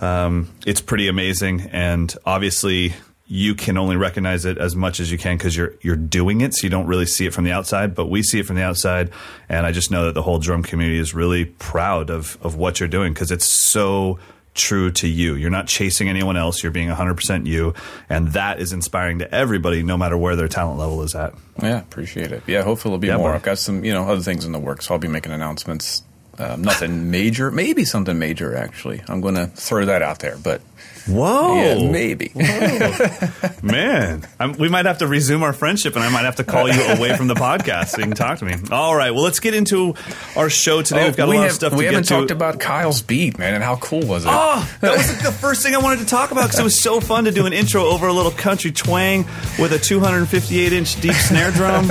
um, 0.00 0.50
it's 0.66 0.80
pretty 0.80 1.08
amazing. 1.08 1.62
And 1.72 2.14
obviously, 2.24 2.94
you 3.26 3.54
can 3.54 3.78
only 3.78 3.96
recognize 3.96 4.44
it 4.44 4.58
as 4.58 4.76
much 4.76 5.00
as 5.00 5.10
you 5.10 5.18
can 5.18 5.36
because 5.36 5.56
you're 5.56 5.74
you're 5.80 5.96
doing 5.96 6.40
it, 6.40 6.54
so 6.54 6.66
you 6.66 6.70
don't 6.70 6.86
really 6.86 7.06
see 7.06 7.26
it 7.26 7.32
from 7.32 7.44
the 7.44 7.52
outside. 7.52 7.94
But 7.94 8.06
we 8.06 8.22
see 8.22 8.40
it 8.40 8.46
from 8.46 8.56
the 8.56 8.62
outside, 8.62 9.10
and 9.48 9.66
I 9.66 9.72
just 9.72 9.90
know 9.90 10.04
that 10.06 10.12
the 10.12 10.22
whole 10.22 10.38
drum 10.38 10.62
community 10.62 10.98
is 10.98 11.14
really 11.14 11.46
proud 11.46 12.10
of 12.10 12.38
of 12.42 12.56
what 12.56 12.80
you're 12.80 12.88
doing 12.88 13.12
because 13.14 13.30
it's 13.30 13.46
so 13.46 14.18
true 14.54 14.90
to 14.92 15.08
you. 15.08 15.34
You're 15.34 15.50
not 15.50 15.66
chasing 15.66 16.08
anyone 16.08 16.36
else. 16.36 16.62
You're 16.62 16.72
being 16.72 16.88
100% 16.88 17.46
you. 17.46 17.74
And 18.08 18.28
that 18.28 18.60
is 18.60 18.72
inspiring 18.72 19.18
to 19.18 19.34
everybody, 19.34 19.82
no 19.82 19.96
matter 19.96 20.16
where 20.16 20.36
their 20.36 20.48
talent 20.48 20.78
level 20.78 21.02
is 21.02 21.14
at. 21.14 21.34
Yeah, 21.62 21.80
appreciate 21.80 22.32
it. 22.32 22.42
Yeah, 22.46 22.62
hopefully 22.62 22.92
it'll 22.94 23.00
be 23.00 23.08
Yeah, 23.08 23.16
more. 23.16 23.28
buddy. 23.30 23.36
I've 23.36 23.42
got 23.42 23.58
some, 23.58 23.84
you 23.84 23.92
know, 23.92 24.08
other 24.08 24.22
things 24.22 24.44
in 24.44 24.52
the 24.52 24.58
works. 24.58 24.90
I'll 24.90 24.98
be 24.98 25.08
making 25.08 25.32
announcements. 25.32 26.02
Um, 26.38 26.62
nothing 26.62 27.12
major, 27.12 27.50
maybe 27.52 27.84
something 27.84 28.18
major. 28.18 28.56
Actually, 28.56 29.02
I'm 29.08 29.20
going 29.20 29.36
to 29.36 29.46
throw 29.46 29.84
that 29.84 30.02
out 30.02 30.18
there. 30.18 30.36
But 30.36 30.62
Whoa. 31.06 31.54
yeah, 31.56 31.90
maybe. 31.90 32.32
Man, 33.62 34.26
I'm, 34.40 34.52
we 34.54 34.68
might 34.68 34.86
have 34.86 34.98
to 34.98 35.06
resume 35.06 35.42
our 35.42 35.52
friendship, 35.52 35.94
and 35.96 36.04
I 36.04 36.08
might 36.08 36.24
have 36.24 36.36
to 36.36 36.44
call 36.44 36.68
you 36.68 36.80
away 36.82 37.16
from 37.16 37.28
the 37.28 37.34
podcast 37.34 37.88
so 37.88 37.98
you 37.98 38.04
can 38.04 38.14
talk 38.14 38.38
to 38.38 38.44
me. 38.46 38.54
All 38.70 38.94
right. 38.96 39.10
Well, 39.10 39.22
let's 39.22 39.40
get 39.40 39.54
into 39.54 39.94
our 40.36 40.48
show 40.48 40.82
today. 40.82 41.02
Oh, 41.02 41.06
We've 41.08 41.16
got 41.16 41.28
a 41.28 41.32
Oh, 41.32 41.34
lot 41.34 41.42
have, 41.42 41.50
of 41.50 41.54
stuff 41.56 41.72
to 41.72 41.78
we 41.78 41.84
haven't 41.84 42.04
talked 42.04 42.30
about 42.30 42.58
Kyle's 42.60 43.02
beat, 43.02 43.38
man, 43.38 43.54
and 43.54 43.62
how 43.62 43.76
cool 43.76 44.06
was 44.06 44.24
it? 44.24 44.30
Oh, 44.32 44.76
that 44.80 44.96
was 44.96 45.22
the 45.22 45.32
first 45.32 45.62
thing 45.62 45.74
I 45.74 45.78
wanted 45.78 46.00
to 46.00 46.06
talk 46.06 46.30
about 46.30 46.44
because 46.44 46.60
it 46.60 46.64
was 46.64 46.82
so 46.82 47.00
fun 47.00 47.24
to 47.24 47.30
do 47.30 47.46
an 47.46 47.52
intro 47.52 47.82
over 47.84 48.06
a 48.06 48.12
little 48.12 48.32
country 48.32 48.72
twang 48.72 49.24
with 49.58 49.72
a 49.72 49.78
258 49.78 50.72
inch 50.72 51.00
deep 51.00 51.12
snare 51.14 51.50
drum. 51.50 51.90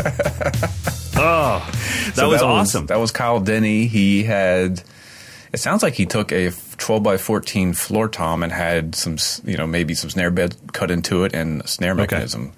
Oh, 1.16 1.60
that 2.08 2.14
So 2.16 2.30
was 2.30 2.42
awesome. 2.42 2.88
that 2.88 2.98
was 3.00 3.12
Kyle 3.12 3.40
Denny. 3.40 3.86
He 3.88 4.24
had. 4.24 4.82
It 5.54 5.60
sounds 5.60 5.84
like 5.84 5.94
he 5.94 6.06
took 6.08 6.32
a 6.32 6.52
12 6.78 7.04
by 7.04 7.18
14 7.18 7.74
floor 7.74 8.10
tom 8.10 8.42
and 8.44 8.52
had 8.52 8.96
some, 8.96 9.18
you 9.46 9.56
know, 9.56 9.68
maybe 9.68 9.94
some 9.94 10.10
snare 10.10 10.32
bed 10.32 10.56
cut 10.74 10.90
into 10.90 11.24
it 11.26 11.34
and 11.36 11.62
a 11.62 11.68
snare 11.68 11.94
mechanism. 11.94 12.54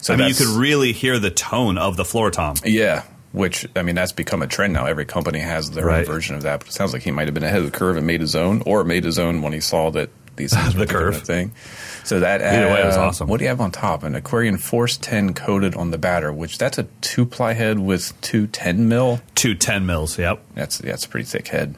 So 0.00 0.12
I 0.14 0.16
mean, 0.16 0.28
you 0.28 0.34
could 0.34 0.48
really 0.48 0.90
hear 0.92 1.20
the 1.20 1.30
tone 1.30 1.78
of 1.78 1.96
the 1.96 2.04
floor 2.04 2.32
tom. 2.32 2.56
Yeah, 2.64 3.04
which 3.30 3.66
I 3.76 3.82
mean 3.82 3.94
that's 3.94 4.10
become 4.10 4.42
a 4.42 4.48
trend 4.48 4.72
now. 4.72 4.86
Every 4.86 5.04
company 5.04 5.38
has 5.38 5.70
their 5.70 5.86
Right. 5.86 6.00
own 6.00 6.04
version 6.04 6.34
of 6.34 6.42
that. 6.42 6.58
But 6.60 6.68
it 6.68 6.72
sounds 6.72 6.92
like 6.92 7.02
he 7.02 7.12
might 7.12 7.28
have 7.28 7.34
been 7.34 7.44
ahead 7.44 7.60
of 7.60 7.70
the 7.70 7.78
curve 7.78 7.96
and 7.96 8.06
made 8.06 8.20
his 8.20 8.34
own, 8.34 8.62
or 8.66 8.82
made 8.82 9.04
his 9.04 9.20
own 9.20 9.40
when 9.42 9.52
he 9.52 9.60
saw 9.60 9.90
that 9.92 10.10
these 10.34 10.52
things 10.56 10.74
The 10.74 10.86
curve. 10.88 11.22
thing. 11.22 11.52
So 12.02 12.18
that 12.18 12.42
Either 12.42 12.66
way, 12.66 12.82
it 12.82 12.86
was 12.86 12.96
uh, 12.96 13.02
awesome. 13.02 13.28
What 13.28 13.38
do 13.38 13.44
you 13.44 13.50
have 13.50 13.60
on 13.60 13.70
top? 13.70 14.02
An 14.02 14.16
Aquarian 14.16 14.58
Force 14.58 14.96
10 14.96 15.34
coated 15.34 15.76
on 15.76 15.92
the 15.92 15.98
batter, 15.98 16.32
which 16.32 16.58
that's 16.58 16.78
a 16.78 16.84
two 17.02 17.24
ply 17.24 17.52
head 17.52 17.78
with 17.78 18.20
two 18.20 18.48
10 18.48 18.88
mil. 18.88 19.20
Two 19.36 19.54
10 19.54 19.86
mils. 19.86 20.18
Yep. 20.18 20.42
That's 20.56 20.78
that's 20.78 21.04
a 21.04 21.08
pretty 21.08 21.26
thick 21.26 21.46
head. 21.46 21.76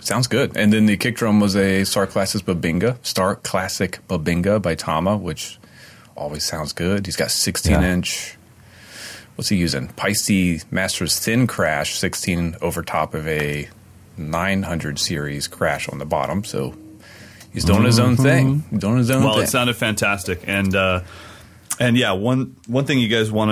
Sounds 0.00 0.26
good. 0.26 0.56
And 0.56 0.72
then 0.72 0.86
the 0.86 0.96
kick 0.96 1.16
drum 1.16 1.40
was 1.40 1.56
a 1.56 1.84
Star 1.84 2.06
Classic 2.06 2.42
Bubinga, 2.44 2.96
Star 3.04 3.36
Classic 3.36 3.98
Bubinga 4.08 4.60
by 4.60 4.74
Tama, 4.74 5.16
which 5.16 5.58
always 6.16 6.44
sounds 6.44 6.72
good. 6.72 7.06
He's 7.06 7.16
got 7.16 7.30
16 7.30 7.72
Yeah. 7.72 7.92
inch. 7.92 8.36
What's 9.36 9.48
he 9.48 9.56
using? 9.56 9.88
Paiste 9.88 10.70
Masters 10.72 11.18
Thin 11.18 11.46
Crash, 11.46 11.98
16 11.98 12.56
over 12.60 12.82
top 12.82 13.14
of 13.14 13.26
a 13.26 13.68
900 14.16 14.98
series 14.98 15.48
crash 15.48 15.88
on 15.88 15.98
the 15.98 16.04
bottom. 16.04 16.44
So 16.44 16.74
he's 17.52 17.64
doing 17.64 17.84
his 17.84 17.98
own 17.98 18.16
thing. 18.16 18.64
Doing 18.76 18.98
his 18.98 19.10
own 19.10 19.24
Well, 19.24 19.34
thing. 19.34 19.44
it 19.44 19.48
sounded 19.48 19.76
fantastic, 19.76 20.42
and 20.46 20.74
uh, 20.74 21.00
and 21.78 21.96
yeah, 21.96 22.12
one 22.12 22.56
one 22.66 22.84
thing 22.84 22.98
you 22.98 23.08
guys 23.08 23.30
want 23.32 23.50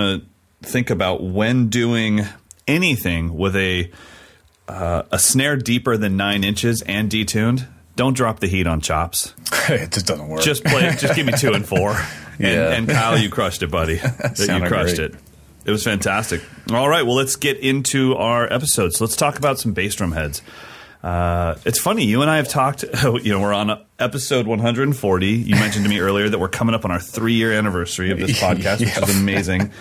to 0.62 0.68
think 0.68 0.90
about 0.90 1.22
when 1.22 1.68
doing 1.68 2.26
anything 2.66 3.34
with 3.38 3.56
a 3.56 3.90
uh, 4.68 5.02
a 5.10 5.18
snare 5.18 5.56
deeper 5.56 5.96
than 5.96 6.16
nine 6.16 6.44
inches 6.44 6.82
and 6.82 7.10
detuned, 7.10 7.66
don't 7.96 8.14
drop 8.16 8.38
the 8.40 8.46
heat 8.46 8.66
on 8.66 8.80
chops. 8.80 9.34
it 9.68 9.90
just 9.90 10.06
doesn't 10.06 10.28
work. 10.28 10.42
Just 10.42 10.64
play. 10.64 10.94
just 10.98 11.14
give 11.16 11.26
me 11.26 11.32
two 11.32 11.52
and 11.52 11.66
four. 11.66 11.96
And, 12.40 12.46
Yeah. 12.46 12.70
and 12.70 12.88
Kyle, 12.88 13.18
you 13.18 13.30
crushed 13.30 13.64
it, 13.64 13.70
buddy. 13.72 13.94
you 13.94 14.00
crushed 14.00 14.94
great. 14.96 14.98
it. 15.00 15.14
It 15.64 15.72
was 15.72 15.82
fantastic. 15.82 16.40
All 16.70 16.88
right, 16.88 17.02
well, 17.04 17.16
let's 17.16 17.34
get 17.34 17.56
into 17.58 18.14
our 18.14 18.44
episode. 18.52 18.92
So 18.94 19.04
Let's 19.04 19.16
talk 19.16 19.38
about 19.38 19.58
some 19.58 19.72
bass 19.72 19.96
drum 19.96 20.12
heads. 20.12 20.40
Uh, 21.02 21.56
it's 21.64 21.80
funny, 21.80 22.04
you 22.04 22.22
and 22.22 22.30
I 22.30 22.36
have 22.36 22.48
talked. 22.48 22.84
You 23.02 23.32
know, 23.32 23.40
we're 23.40 23.52
on 23.52 23.80
episode 23.98 24.46
140. 24.46 25.26
You 25.26 25.54
mentioned 25.56 25.84
to 25.84 25.88
me 25.90 25.98
earlier 25.98 26.28
that 26.28 26.38
we're 26.38 26.48
coming 26.48 26.76
up 26.76 26.84
on 26.84 26.92
our 26.92 27.00
three 27.00 27.34
year 27.34 27.52
anniversary 27.52 28.12
of 28.12 28.20
this 28.20 28.38
podcast, 28.40 28.78
which 28.80 28.96
is 28.96 29.20
amazing. 29.20 29.72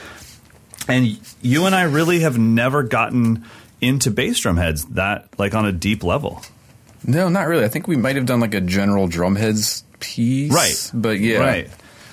And 0.88 1.20
you 1.44 1.66
and 1.68 1.76
I 1.76 1.84
really 1.84 2.22
have 2.22 2.40
never 2.40 2.82
gotten 2.82 3.46
into 3.82 4.12
bass 4.12 4.40
drum 4.40 4.58
heads 4.58 4.86
that 4.86 5.28
like 5.38 5.54
on 5.54 5.66
a 5.66 5.72
deep 5.72 6.04
level. 6.04 6.42
no, 7.06 7.30
not 7.30 7.48
really. 7.48 7.64
I 7.64 7.68
think 7.70 7.88
we 7.88 7.96
might 7.96 8.16
have 8.16 8.26
done 8.26 8.40
like 8.40 8.54
a 8.54 8.62
general 8.62 9.08
drumheads 9.08 9.84
piece. 10.00 10.52
Right. 10.52 10.92
But 10.94 11.20
yeah. 11.20 11.40
Right. 11.40 11.70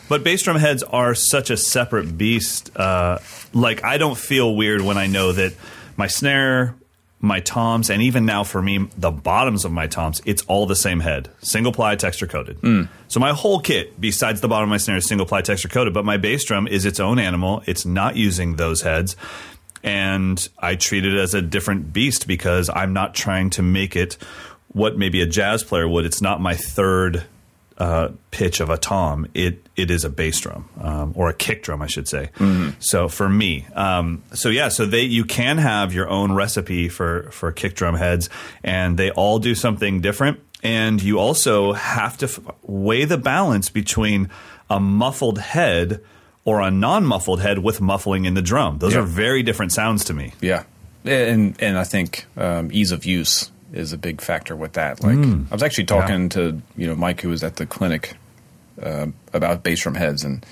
But 0.09 0.23
bass 0.23 0.43
drum 0.43 0.57
heads 0.57 0.83
are 0.83 1.15
such 1.15 1.51
a 1.51 1.57
separate 1.57 2.17
beast. 2.19 2.77
Uh, 2.77 3.19
like 3.53 3.83
I 3.85 3.97
don't 3.99 4.19
feel 4.19 4.55
weird 4.55 4.83
when 4.83 4.99
I 4.99 5.07
know 5.07 5.33
that 5.33 5.55
my 5.97 6.07
snare, 6.09 6.77
my 7.21 7.41
toms, 7.41 7.89
and 7.89 8.03
even 8.03 8.27
now 8.27 8.45
for 8.45 8.61
me, 8.61 8.87
the 8.99 9.11
bottoms 9.11 9.65
of 9.65 9.73
my 9.73 9.87
toms, 9.87 10.21
it's 10.27 10.43
all 10.43 10.67
the 10.67 10.77
same 10.77 11.01
head, 11.01 11.31
single 11.41 11.73
ply 11.73 11.97
texture 11.97 12.27
coated. 12.27 12.59
So 13.09 13.19
my 13.19 13.33
whole 13.33 13.61
kit, 13.61 13.99
besides 13.99 14.43
the 14.43 14.49
bottom 14.49 14.69
of 14.69 14.71
my 14.71 14.77
snare, 14.77 14.99
is 14.99 15.07
single 15.07 15.25
ply 15.27 15.41
texture 15.41 15.69
coated. 15.69 15.95
But 15.95 16.05
my 16.05 16.19
bass 16.19 16.45
drum 16.45 16.69
is 16.69 16.85
its 16.85 17.01
own 17.01 17.19
animal. 17.19 17.63
It's 17.67 17.87
not 17.87 18.17
using 18.17 18.57
those 18.57 18.83
heads. 18.83 19.17
And 19.85 20.49
I 20.59 20.75
treat 20.75 21.05
it 21.05 21.15
as 21.15 21.35
a 21.35 21.43
different 21.43 21.93
beast 21.93 22.27
because 22.27 22.69
I'm 22.69 22.93
not 22.93 23.15
trying 23.15 23.51
to 23.51 23.63
make 23.63 23.95
it 23.95 24.17
what 24.73 24.97
maybe 24.99 25.21
a 25.21 25.27
jazz 25.27 25.63
player 25.63 25.87
would. 25.87 26.05
It's 26.05 26.21
not 26.21 26.41
my 26.41 26.55
third 26.55 27.25
uh, 27.77 28.09
pitch 28.31 28.61
of 28.61 28.71
a 28.71 28.79
tom. 28.79 29.27
It 29.35 29.67
it 29.77 29.91
is 29.91 30.05
a 30.05 30.11
bass 30.11 30.41
drum 30.41 30.69
um, 30.81 31.13
or 31.17 31.29
a 31.29 31.35
kick 31.35 31.63
drum, 31.63 31.83
I 31.83 31.87
should 31.87 32.09
say. 32.09 32.31
So 32.79 33.09
for 33.09 33.29
me, 33.29 33.67
um, 33.75 34.23
so 34.33 34.49
yeah, 34.49 34.69
so 34.69 34.87
they 34.87 35.03
you 35.03 35.25
can 35.25 35.59
have 35.59 35.93
your 35.93 36.09
own 36.09 36.33
recipe 36.33 36.89
for 36.89 37.31
for 37.31 37.53
kick 37.53 37.75
drum 37.75 37.97
heads, 37.97 38.31
and 38.63 38.97
they 38.97 39.11
all 39.11 39.39
do 39.39 39.55
something 39.55 40.01
different. 40.01 40.41
And 40.63 41.03
you 41.03 41.19
also 41.19 41.75
have 41.75 42.17
to 42.19 42.27
f- 42.27 42.41
weigh 42.63 43.05
the 43.05 43.19
balance 43.19 43.69
between 43.69 44.31
a 44.71 44.81
muffled 44.81 45.39
head 45.39 46.01
or 46.45 46.61
a 46.61 46.71
non-muffled 46.71 47.41
head 47.41 47.59
with 47.61 47.81
muffling 47.81 48.25
in 48.27 48.35
the 48.35 48.43
drum. 48.43 48.79
Those 48.79 48.95
Yeah. 48.95 49.01
are 49.01 49.07
very 49.07 49.43
different 49.43 49.73
sounds 49.73 50.05
to 50.07 50.15
me. 50.15 50.33
Yeah, 50.41 50.65
and 51.05 51.55
and 51.61 51.79
I 51.79 51.85
think 51.85 52.27
um, 52.37 52.71
ease 52.73 52.93
of 52.93 53.05
use 53.05 53.51
is 53.73 53.93
a 53.93 53.99
big 53.99 54.21
factor 54.21 54.55
with 54.55 54.75
that. 54.75 55.03
Like 55.03 55.17
Mm. 55.17 55.47
I 55.51 55.55
was 55.55 55.63
actually 55.63 55.85
talking 55.87 56.29
to 56.31 56.61
you 56.77 56.87
know 56.87 56.95
Mike 56.95 57.21
who 57.23 57.29
was 57.31 57.43
at 57.43 57.57
the 57.57 57.67
clinic 57.67 58.15
uh, 58.83 59.07
about 59.33 59.63
bass 59.63 59.81
drum 59.83 59.95
heads 59.95 60.23
and 60.25 60.45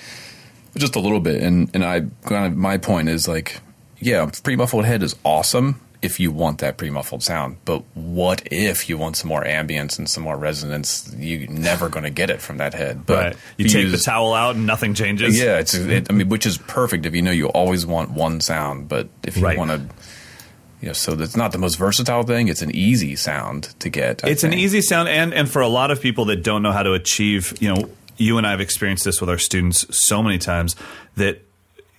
just 0.76 0.96
a 0.96 1.00
little 1.00 1.20
bit, 1.20 1.42
and 1.42 1.68
and 1.74 1.84
I 1.84 2.00
kind 2.24 2.46
of 2.46 2.56
my 2.56 2.78
point 2.78 3.08
is 3.08 3.28
like 3.28 3.60
yeah, 4.00 4.28
pre 4.42 4.56
muffled 4.56 4.84
head 4.84 5.02
is 5.02 5.14
awesome 5.24 5.78
if 6.02 6.18
you 6.18 6.32
want 6.32 6.58
that 6.58 6.76
pre 6.76 6.90
muffled 6.90 7.22
sound, 7.22 7.58
but 7.64 7.82
what 7.94 8.42
if 8.50 8.88
you 8.88 8.98
want 8.98 9.16
some 9.16 9.28
more 9.28 9.44
ambience 9.44 9.98
and 9.98 10.10
some 10.10 10.24
more 10.24 10.36
resonance? 10.36 11.14
You're 11.16 11.48
never 11.48 11.88
going 11.88 12.02
to 12.04 12.10
get 12.10 12.28
it 12.28 12.40
from 12.42 12.56
that 12.58 12.74
head. 12.74 13.06
But 13.06 13.16
Right. 13.24 13.36
You 13.56 13.66
if 13.66 13.72
take 13.72 13.82
use- 13.84 13.92
the 13.92 13.98
towel 14.04 14.34
out 14.34 14.56
and 14.56 14.66
nothing 14.66 14.94
changes. 14.94 15.38
yeah, 15.38 15.58
it's 15.58 15.74
it, 15.74 16.08
I 16.10 16.12
mean, 16.12 16.28
which 16.28 16.44
is 16.44 16.58
perfect 16.58 17.06
if 17.06 17.14
you 17.14 17.22
know 17.22 17.30
you 17.30 17.46
always 17.48 17.86
want 17.86 18.10
one 18.10 18.40
sound, 18.40 18.88
but 18.88 19.08
if 19.22 19.36
you 19.36 19.44
Right. 19.44 19.56
want 19.56 19.70
to, 19.70 19.80
you 20.80 20.88
know, 20.88 20.92
so 20.92 21.14
that's 21.14 21.36
not 21.36 21.52
the 21.52 21.58
most 21.58 21.76
versatile 21.76 22.24
thing. 22.24 22.48
It's 22.48 22.62
an 22.62 22.74
easy 22.74 23.14
sound 23.14 23.74
to 23.78 23.88
get. 23.88 24.24
I 24.24 24.28
it's 24.30 24.42
an 24.44 24.52
easy 24.52 24.82
sound 24.82 25.08
and 25.08 25.32
and 25.32 25.48
for 25.48 25.62
a 25.62 25.68
lot 25.68 25.90
of 25.92 26.00
people 26.00 26.24
that 26.26 26.42
don't 26.42 26.62
know 26.62 26.72
how 26.72 26.82
to 26.82 26.92
achieve 26.94 27.54
you 27.60 27.72
know 27.72 27.88
you 28.18 28.36
and 28.38 28.46
i 28.46 28.50
have 28.50 28.60
experienced 28.60 29.04
this 29.04 29.20
with 29.20 29.30
our 29.30 29.38
students 29.38 29.86
so 29.96 30.22
many 30.22 30.36
times 30.38 30.76
that 31.16 31.40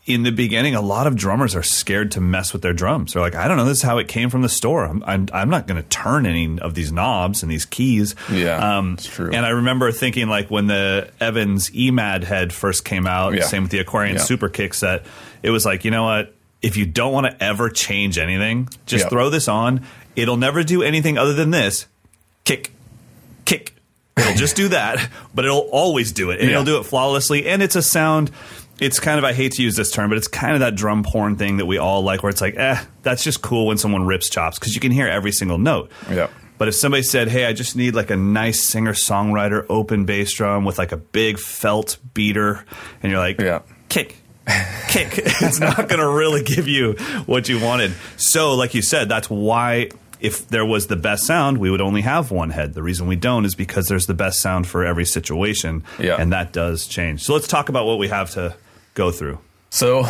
in 0.06 0.24
the 0.24 0.32
beginning 0.32 0.76
a 0.76 0.82
lot 0.82 1.08
of 1.08 1.16
drummers 1.16 1.56
are 1.56 1.64
scared 1.64 2.12
to 2.12 2.20
mess 2.20 2.52
with 2.52 2.62
their 2.62 2.74
drums 2.74 3.14
they're 3.14 3.22
like 3.22 3.36
i 3.36 3.48
don't 3.48 3.56
know 3.56 3.64
this 3.64 3.78
is 3.78 3.84
how 3.84 3.98
it 3.98 4.08
came 4.10 4.30
from 4.30 4.42
the 4.42 4.50
store 4.50 4.86
i'm, 4.86 5.02
I'm, 5.06 5.28
I'm 5.32 5.50
not 5.50 5.66
going 5.66 5.82
to 5.82 5.88
turn 5.88 6.26
any 6.26 6.60
of 6.60 6.74
these 6.74 6.92
knobs 6.92 7.42
and 7.42 7.50
these 7.52 7.66
keys 7.66 8.14
Yeah, 8.30 8.78
um, 8.78 8.94
it's 8.96 9.06
true. 9.08 9.32
and 9.32 9.46
i 9.46 9.50
remember 9.50 9.92
thinking 9.94 10.28
like 10.28 10.52
when 10.52 10.68
the 10.68 11.10
evans 11.22 11.70
emad 11.72 12.24
head 12.26 12.52
first 12.52 12.84
came 12.84 13.08
out 13.08 13.34
Yeah. 13.34 13.44
same 13.44 13.64
with 13.64 13.72
the 13.72 13.80
aquarian 13.80 14.18
Yeah. 14.18 14.24
super 14.24 14.50
kick 14.50 14.74
set 14.74 15.06
it 15.42 15.52
was 15.52 15.66
like 15.66 15.86
you 15.86 15.92
know 15.92 16.04
what 16.04 16.34
if 16.62 16.76
you 16.76 16.86
don't 16.86 17.14
want 17.14 17.26
to 17.28 17.44
ever 17.44 17.70
change 17.70 18.18
anything 18.18 18.68
just 18.86 19.06
Yeah. 19.06 19.10
throw 19.10 19.30
this 19.30 19.48
on 19.48 19.86
it'll 20.18 20.38
never 20.38 20.64
do 20.64 20.84
anything 20.84 21.18
other 21.18 21.34
than 21.34 21.52
this 21.52 21.86
kick, 22.44 22.72
kick. 23.46 23.74
It'll 24.18 24.34
just 24.36 24.56
do 24.58 24.68
that, 24.68 25.10
but 25.34 25.44
it'll 25.46 25.70
always 25.72 26.12
do 26.12 26.30
it, 26.30 26.40
and 26.40 26.50
Yeah. 26.50 26.56
it'll 26.60 26.66
do 26.66 26.78
it 26.78 26.84
flawlessly. 26.84 27.48
And 27.48 27.64
it's 27.64 27.76
a 27.76 27.82
sound. 27.82 28.30
It's 28.80 29.00
kind 29.00 29.18
of 29.20 29.24
I 29.24 29.34
hate 29.34 29.54
to 29.54 29.62
use 29.64 29.76
this 29.76 29.92
term, 29.92 30.10
but 30.10 30.18
it's 30.18 30.28
kind 30.28 30.54
of 30.54 30.60
that 30.62 30.76
drum 30.76 31.04
porn 31.04 31.36
thing 31.38 31.58
that 31.58 31.66
we 31.66 31.78
all 31.78 32.02
like, 32.04 32.24
where 32.24 32.30
it's 32.30 32.42
like, 32.42 32.56
eh, 32.58 32.82
that's 33.04 33.24
just 33.24 33.42
cool 33.42 33.68
when 33.68 33.78
someone 33.78 34.06
rips 34.06 34.30
chops 34.30 34.58
because 34.60 34.74
you 34.76 34.82
can 34.82 34.92
hear 34.92 35.08
every 35.08 35.32
single 35.32 35.58
note. 35.58 35.92
Yeah. 36.10 36.28
But 36.58 36.68
if 36.68 36.76
somebody 36.76 37.04
said, 37.04 37.28
"Hey, 37.30 37.46
I 37.46 37.54
just 37.54 37.76
need 37.76 37.94
like 37.96 38.10
a 38.10 38.16
nice 38.18 38.64
singer 38.64 38.94
songwriter 38.94 39.66
open 39.70 40.06
bass 40.06 40.34
drum 40.34 40.66
with 40.66 40.78
like 40.78 40.92
a 40.92 40.98
big 40.98 41.40
felt 41.40 41.98
beater," 42.14 42.64
and 43.02 43.12
you're 43.12 43.20
like, 43.20 43.40
Yeah. 43.40 43.62
kick, 43.90 44.18
kick. 44.88 45.14
it's 45.18 45.60
not 45.60 45.78
going 45.90 46.00
to 46.00 46.08
really 46.08 46.44
give 46.44 46.68
you 46.68 46.94
what 47.26 47.50
you 47.50 47.60
wanted. 47.60 47.94
So, 48.18 48.54
like 48.56 48.74
you 48.76 48.82
said, 48.82 49.10
that's 49.10 49.30
why 49.30 49.90
if 50.24 50.48
there 50.48 50.66
was 50.66 50.88
the 50.88 50.96
best 50.96 51.26
sound, 51.26 51.60
we 51.60 51.70
would 51.70 51.82
only 51.82 52.02
have 52.02 52.32
one 52.32 52.50
head. 52.50 52.74
The 52.74 52.82
reason 52.82 53.06
we 53.08 53.16
don't 53.16 53.46
is 53.46 53.54
because 53.54 53.88
there's 53.88 54.08
the 54.08 54.14
best 54.16 54.40
sound 54.40 54.66
for 54.68 54.84
every 54.84 55.06
situation, 55.06 55.84
Yeah. 56.00 56.16
and 56.20 56.32
that 56.34 56.52
does 56.54 56.88
change. 56.88 57.22
So 57.24 57.34
let's 57.34 57.48
talk 57.48 57.70
about 57.70 57.86
what 57.86 58.00
we 58.00 58.08
have 58.08 58.32
to 58.32 58.56
go 58.96 59.12
through. 59.12 59.38
So, 59.70 60.06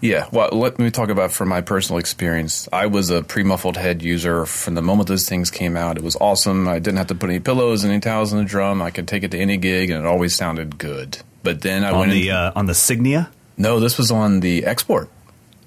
yeah, 0.00 0.26
well, 0.32 0.50
let 0.52 0.78
me 0.78 0.90
talk 0.90 1.08
about 1.08 1.32
from 1.32 1.48
my 1.48 1.62
personal 1.62 1.98
experience. 1.98 2.68
I 2.72 2.86
was 2.86 3.08
a 3.10 3.22
pre 3.22 3.42
muffled 3.42 3.76
head 3.78 4.02
user 4.02 4.44
from 4.44 4.74
the 4.74 4.82
moment 4.82 5.08
those 5.08 5.26
things 5.28 5.50
came 5.50 5.76
out. 5.76 5.96
It 5.96 6.04
was 6.04 6.16
awesome. 6.20 6.68
I 6.68 6.78
didn't 6.78 6.98
have 6.98 7.06
to 7.08 7.14
put 7.14 7.30
any 7.30 7.40
pillows, 7.40 7.84
any 7.84 8.00
towels 8.00 8.32
in 8.32 8.38
the 8.38 8.44
drum. 8.44 8.82
I 8.82 8.90
could 8.90 9.08
take 9.08 9.22
it 9.22 9.30
to 9.30 9.38
any 9.38 9.56
gig, 9.56 9.88
and 9.90 10.04
it 10.04 10.06
always 10.06 10.34
sounded 10.36 10.76
good. 10.78 11.18
But 11.42 11.62
then 11.62 11.84
I 11.84 11.90
On 11.90 12.00
went 12.00 12.12
the 12.12 12.28
in- 12.28 12.34
uh, 12.34 12.52
on 12.54 12.66
the 12.66 12.72
Signia. 12.74 13.28
no, 13.56 13.80
this 13.80 13.96
was 13.96 14.10
on 14.10 14.40
the 14.40 14.66
export. 14.66 15.08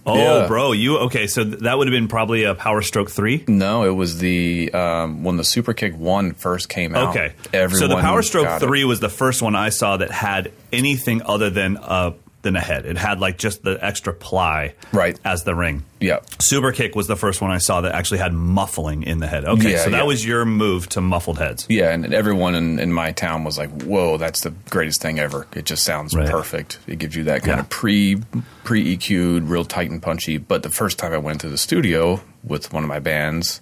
Oh, 0.08 0.15
Yeah. 0.41 0.48
bro, 0.48 0.72
you 0.72 0.98
okay? 1.00 1.28
So 1.28 1.43
th- 1.43 1.60
that 1.60 1.78
would 1.78 1.88
have 1.88 1.91
been 1.91 2.08
probably 2.08 2.43
a 2.46 2.56
Power 2.56 2.82
Stroke 2.82 3.12
three. 3.12 3.43
No, 3.48 3.84
it 3.84 3.91
was 3.96 4.20
the 4.20 4.72
um, 4.74 5.24
when 5.24 5.38
the 5.38 5.43
Super 5.43 5.74
Kick 5.74 5.96
One 5.98 6.34
first 6.34 6.70
came 6.70 6.96
out. 6.96 7.10
Okay. 7.10 7.34
everyone 7.54 7.80
so 7.80 7.88
the 7.96 8.02
Power 8.02 8.22
Stroke 8.22 8.48
it. 8.48 8.65
3 8.65 8.84
was 8.86 9.00
the 9.02 9.10
first 9.10 9.41
one 9.41 9.56
I 9.56 9.70
saw 9.70 9.98
that 9.98 10.10
had 10.12 10.52
anything 10.72 11.22
other 11.24 11.50
than 11.50 11.78
a 11.82 12.13
than 12.43 12.56
a 12.56 12.62
head. 12.62 12.86
It 12.86 12.97
had 12.97 13.19
like 13.19 13.38
just 13.38 13.63
the 13.63 13.78
extra 13.84 14.13
ply 14.13 14.73
Right. 14.93 15.19
as 15.26 15.43
the 15.43 15.56
ring. 15.56 15.84
Yeah, 16.00 16.19
Super 16.39 16.71
Kick 16.71 16.95
was 16.95 17.08
the 17.08 17.15
first 17.15 17.41
one 17.41 17.50
I 17.52 17.58
saw 17.58 17.82
that 17.82 17.93
actually 17.93 18.19
had 18.19 18.32
muffling 18.32 19.04
in 19.04 19.17
the 19.19 19.28
head. 19.28 19.43
Okay, 19.43 19.71
Yeah, 19.71 19.84
so 19.84 19.89
that 19.89 19.97
yeah. 19.97 20.04
was 20.04 20.26
your 20.26 20.45
move 20.45 20.88
to 20.89 21.02
muffled 21.02 21.39
heads. 21.39 21.65
yeah, 21.67 21.89
and 21.91 22.13
everyone 22.13 22.54
in, 22.56 22.78
in 22.80 22.93
my 22.93 23.12
town 23.12 23.43
was 23.43 23.58
like, 23.58 23.82
"Whoa, 23.82 24.17
that's 24.17 24.41
the 24.41 24.52
greatest 24.69 25.02
thing 25.02 25.17
ever! 25.19 25.47
It 25.56 25.65
just 25.65 25.84
sounds 25.84 26.15
Right. 26.15 26.30
perfect. 26.30 26.78
It 26.88 27.00
gives 27.00 27.15
you 27.15 27.23
that 27.23 27.41
kind 27.41 27.58
Yeah. 27.58 27.62
of 27.62 27.69
pre 27.69 28.17
pre 28.63 28.95
EQ'd, 28.95 29.43
real 29.50 29.65
tight 29.65 29.89
and 29.89 30.02
punchy." 30.02 30.38
But 30.38 30.62
the 30.63 30.69
first 30.69 31.00
time 31.00 31.13
I 31.13 31.17
went 31.17 31.41
to 31.41 31.50
the 31.50 31.58
studio 31.58 32.21
with 32.43 32.71
one 32.71 32.84
of 32.84 32.88
my 32.88 33.00
bands, 33.00 33.60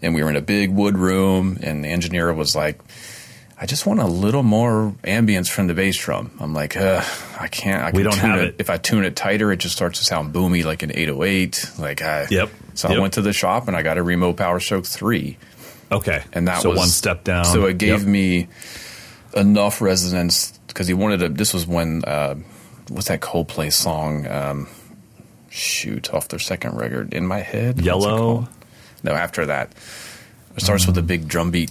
and 0.00 0.14
we 0.14 0.22
were 0.22 0.30
in 0.30 0.36
a 0.36 0.40
big 0.40 0.70
wood 0.70 0.96
room, 0.96 1.58
and 1.62 1.84
the 1.84 1.88
engineer 1.88 2.32
was 2.32 2.54
like. 2.54 2.78
I 3.60 3.66
just 3.66 3.86
want 3.86 4.00
a 4.00 4.06
little 4.06 4.42
more 4.42 4.94
ambience 5.04 5.48
from 5.48 5.68
the 5.68 5.74
bass 5.74 5.96
drum. 5.96 6.32
I'm 6.40 6.52
like, 6.54 6.76
uh, 6.76 7.02
I 7.38 7.46
can't. 7.48 7.82
I 7.82 7.86
We 7.86 7.92
can 7.92 8.02
don't 8.04 8.12
tune 8.14 8.30
have 8.30 8.38
it. 8.40 8.46
it. 8.48 8.54
If 8.58 8.68
I 8.68 8.76
tune 8.78 9.04
it 9.04 9.14
tighter, 9.14 9.52
it 9.52 9.58
just 9.58 9.76
starts 9.76 10.00
to 10.00 10.04
sound 10.04 10.34
boomy 10.34 10.64
like 10.64 10.82
an 10.82 10.90
808. 10.92 11.70
Like, 11.78 12.02
I, 12.02 12.26
Yep. 12.30 12.50
So 12.74 12.88
I 12.88 12.98
went 12.98 13.14
to 13.14 13.22
the 13.22 13.32
shop 13.32 13.68
and 13.68 13.76
I 13.76 13.82
got 13.82 13.96
a 13.96 14.02
Remo 14.02 14.32
Power 14.32 14.58
Stroke 14.58 14.84
3 14.86 15.36
Okay, 15.92 16.24
and 16.32 16.48
that 16.48 16.62
so 16.62 16.70
was 16.70 16.78
one 16.78 16.88
step 16.88 17.22
down. 17.22 17.44
So 17.44 17.66
it 17.66 17.78
gave 17.78 18.00
Yep. 18.00 18.08
me 18.08 18.48
enough 19.36 19.80
resonance 19.80 20.58
because 20.66 20.88
he 20.88 20.94
wanted 20.94 21.20
to. 21.20 21.28
This 21.28 21.54
was 21.54 21.66
when 21.66 22.02
uh, 22.04 22.34
what's 22.88 23.06
that 23.08 23.20
Coldplay 23.20 23.72
song? 23.72 24.26
Um, 24.26 24.66
shoot, 25.50 26.12
off 26.12 26.26
their 26.28 26.40
second 26.40 26.76
record, 26.76 27.14
in 27.14 27.26
my 27.26 27.38
head. 27.40 27.80
Yellow? 27.80 28.48
No, 29.04 29.12
after 29.12 29.46
that. 29.46 29.70
It 30.56 30.62
starts 30.62 30.86
with 30.86 30.98
a 30.98 31.02
big 31.02 31.28
drum 31.28 31.50
beat. 31.52 31.70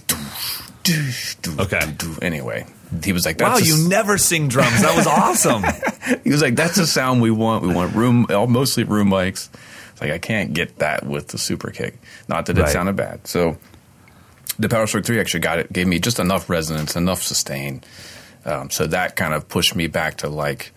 Okay. 1.58 1.80
Anyway, 2.22 2.66
he 3.02 3.12
was 3.12 3.24
like, 3.24 3.40
Wow, 3.40 3.56
you 3.56 3.74
s- 3.74 3.86
never 3.88 4.18
sing 4.18 4.48
drums. 4.48 4.82
That 4.82 4.96
was 4.96 5.06
awesome. 5.06 5.62
he 6.24 6.30
was 6.30 6.42
like, 6.42 6.56
"That's 6.56 6.76
the 6.76 6.86
sound 6.86 7.22
we 7.22 7.30
want. 7.30 7.62
We 7.66 7.72
want 7.74 7.94
room, 7.94 8.26
all- 8.30 8.46
mostly 8.46 8.84
room 8.84 9.08
mics." 9.10 9.48
It's 9.92 10.00
like 10.00 10.10
I 10.10 10.18
can't 10.18 10.52
get 10.52 10.78
that 10.78 11.06
with 11.06 11.28
the 11.28 11.38
super 11.38 11.70
kick. 11.70 11.98
Not 12.28 12.46
that 12.46 12.58
it 12.58 12.62
Right. 12.62 12.70
sounded 12.70 12.96
bad. 12.96 13.26
So 13.26 13.56
the 14.58 14.68
Power 14.68 14.86
Stroke 14.86 15.04
Three 15.04 15.20
actually 15.20 15.40
got 15.40 15.58
it, 15.58 15.72
gave 15.72 15.86
me 15.86 15.98
just 15.98 16.18
enough 16.18 16.50
resonance, 16.50 16.96
enough 16.96 17.22
sustain. 17.22 17.82
Um, 18.44 18.68
so 18.70 18.86
that 18.88 19.16
kind 19.16 19.32
of 19.32 19.48
pushed 19.48 19.74
me 19.74 19.86
back 19.86 20.18
to 20.18 20.28
like, 20.28 20.72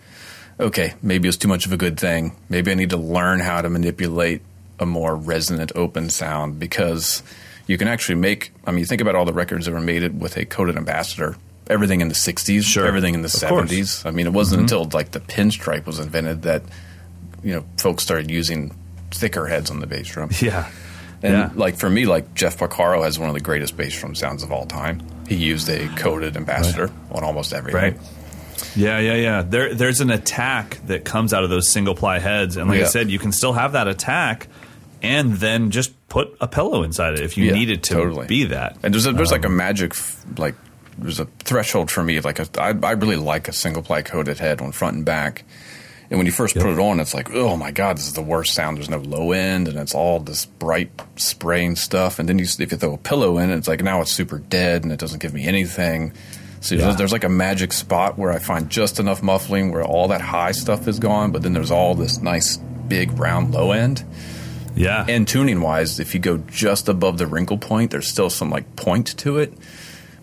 okay, 0.58 0.94
maybe 1.02 1.26
it 1.26 1.30
was 1.30 1.36
too 1.36 1.48
much 1.48 1.66
of 1.66 1.72
a 1.72 1.76
good 1.76 1.98
thing. 2.00 2.34
Maybe 2.48 2.70
I 2.70 2.74
need 2.74 2.90
to 2.90 2.96
learn 2.96 3.40
how 3.40 3.60
to 3.60 3.68
manipulate 3.68 4.40
a 4.80 4.86
more 4.86 5.14
resonant, 5.14 5.72
open 5.74 6.08
sound 6.08 6.58
because 6.58 7.22
you 7.68 7.78
can 7.78 7.86
actually 7.86 8.16
make. 8.16 8.50
I 8.66 8.72
mean, 8.72 8.80
you 8.80 8.86
think 8.86 9.00
about 9.00 9.14
all 9.14 9.24
the 9.24 9.32
records 9.32 9.66
that 9.66 9.72
were 9.72 9.80
made 9.80 10.20
with 10.20 10.36
a 10.36 10.44
coated 10.44 10.76
ambassador. 10.76 11.36
Everything 11.70 12.00
in 12.00 12.08
the 12.08 12.14
'60s, 12.14 12.64
Sure. 12.64 12.86
everything 12.86 13.14
in 13.14 13.22
the 13.22 13.26
Of 13.26 13.48
course. 13.48 13.70
'70s. 13.70 14.06
I 14.06 14.10
mean, 14.10 14.26
it 14.26 14.32
wasn't 14.32 14.66
mm-hmm. 14.66 14.78
until 14.80 14.90
like 14.98 15.12
the 15.12 15.20
pinstripe 15.20 15.86
was 15.86 16.00
invented 16.00 16.42
that 16.42 16.62
you 17.44 17.54
know 17.54 17.64
folks 17.76 18.02
started 18.02 18.30
using 18.30 18.74
thicker 19.12 19.46
heads 19.46 19.70
on 19.70 19.78
the 19.80 19.86
bass 19.86 20.08
drum. 20.08 20.30
yeah. 20.40 20.68
And 21.22 21.32
Yeah. 21.32 21.50
like 21.54 21.76
for 21.76 21.90
me, 21.90 22.06
like 22.06 22.34
Jeff 22.34 22.58
Porcaro 22.58 23.02
has 23.04 23.18
one 23.18 23.28
of 23.28 23.34
the 23.34 23.40
greatest 23.40 23.76
bass 23.76 23.98
drum 23.98 24.14
sounds 24.14 24.42
of 24.42 24.50
all 24.52 24.66
time. 24.66 25.02
He 25.28 25.34
used 25.34 25.68
a 25.68 25.88
coated 25.96 26.36
ambassador 26.36 26.90
on 27.10 27.22
almost 27.24 27.52
everything. 27.52 27.80
Right. 27.82 27.96
Yeah, 28.74 28.98
yeah, 28.98 29.14
yeah. 29.14 29.42
There, 29.42 29.74
there's 29.74 30.00
an 30.00 30.10
attack 30.10 30.78
that 30.86 31.04
comes 31.04 31.32
out 31.34 31.44
of 31.44 31.50
those 31.50 31.70
single 31.70 31.94
ply 31.94 32.18
heads, 32.18 32.56
and 32.56 32.68
like 32.68 32.80
I 32.80 32.84
said, 32.86 33.10
you 33.10 33.18
can 33.18 33.32
still 33.32 33.52
have 33.52 33.72
that 33.72 33.88
attack, 33.88 34.48
and 35.02 35.34
then 35.34 35.70
just 35.70 35.92
put 36.08 36.36
a 36.40 36.48
pillow 36.48 36.82
inside 36.82 37.14
it 37.14 37.20
if 37.20 37.36
you 37.36 37.46
Yeah, 37.46 37.52
needed 37.52 37.82
to 37.84 37.94
totally. 37.94 38.26
be 38.26 38.44
that. 38.46 38.76
And 38.82 38.92
there's 38.94 39.06
a, 39.06 39.12
there's 39.12 39.30
like 39.32 39.44
a 39.44 39.48
Um, 39.48 39.56
magic 39.56 39.94
like 40.36 40.54
there's 40.98 41.20
a 41.20 41.26
threshold 41.40 41.90
for 41.90 42.02
me. 42.02 42.18
Like 42.20 42.38
a, 42.40 42.46
I, 42.60 42.74
I 42.82 42.92
really 42.92 43.16
like 43.16 43.48
a 43.48 43.52
single 43.52 43.82
ply 43.82 44.02
coated 44.02 44.38
head 44.38 44.60
on 44.60 44.72
front 44.72 44.96
and 44.96 45.04
back. 45.04 45.44
And 46.10 46.18
when 46.18 46.24
you 46.24 46.32
first 46.32 46.54
put 46.56 46.66
it 46.66 46.78
on, 46.78 47.00
it's 47.00 47.12
like, 47.12 47.30
oh 47.34 47.54
my 47.58 47.70
god, 47.70 47.98
this 47.98 48.06
is 48.06 48.14
the 48.14 48.22
worst 48.22 48.54
sound. 48.54 48.78
There's 48.78 48.88
no 48.88 48.96
low 48.96 49.32
end, 49.32 49.68
and 49.68 49.78
it's 49.78 49.94
all 49.94 50.18
this 50.20 50.46
bright 50.46 50.90
spraying 51.16 51.76
stuff. 51.76 52.18
And 52.18 52.26
then 52.26 52.38
you, 52.38 52.46
if 52.46 52.72
you 52.72 52.78
throw 52.78 52.94
a 52.94 52.98
pillow 52.98 53.36
in, 53.36 53.50
it's 53.50 53.68
like 53.68 53.82
now 53.82 54.00
it's 54.00 54.10
super 54.10 54.38
dead, 54.38 54.84
and 54.84 54.90
it 54.92 54.98
doesn't 54.98 55.20
give 55.20 55.34
me 55.34 55.46
anything. 55.46 56.14
So 56.62 56.76
there's, 56.76 56.96
there's 56.96 57.12
like 57.12 57.24
a 57.24 57.28
magic 57.28 57.74
spot 57.74 58.16
where 58.18 58.32
I 58.32 58.38
find 58.38 58.70
just 58.70 58.98
enough 58.98 59.22
muffling 59.22 59.70
where 59.70 59.84
all 59.84 60.08
that 60.08 60.22
high 60.22 60.52
stuff 60.52 60.88
is 60.88 60.98
gone, 60.98 61.30
but 61.30 61.42
then 61.42 61.52
there's 61.52 61.70
all 61.70 61.94
this 61.94 62.22
nice 62.22 62.56
big 62.56 63.12
round 63.18 63.52
low 63.52 63.72
end. 63.72 64.02
Yeah. 64.74 65.04
And 65.08 65.26
tuning 65.26 65.60
wise, 65.60 65.98
if 66.00 66.14
you 66.14 66.20
go 66.20 66.38
just 66.38 66.88
above 66.88 67.18
the 67.18 67.26
wrinkle 67.26 67.58
point, 67.58 67.90
there's 67.90 68.08
still 68.08 68.30
some 68.30 68.50
like 68.50 68.76
point 68.76 69.16
to 69.18 69.38
it. 69.38 69.52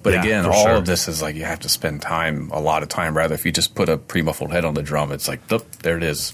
But 0.04 0.14
Yeah, 0.14 0.22
again, 0.22 0.46
all 0.46 0.64
sure. 0.66 0.76
of 0.76 0.86
this 0.86 1.08
is 1.08 1.22
like 1.22 1.36
you 1.36 1.46
have 1.46 1.62
to 1.62 1.70
spend 1.70 2.02
time, 2.02 2.52
a 2.52 2.60
lot 2.60 2.84
of 2.84 2.90
time. 2.90 3.18
Rather, 3.18 3.34
if 3.34 3.46
you 3.46 3.52
just 3.52 3.74
put 3.76 3.90
a 3.90 3.98
pre 3.98 4.22
muffled 4.22 4.52
head 4.52 4.64
on 4.64 4.76
the 4.76 4.84
drum, 4.84 5.12
it's 5.12 5.28
like, 5.28 5.48
"Thup, 5.48 5.64
there 5.82 5.98
it 5.98 6.04
is. 6.04 6.34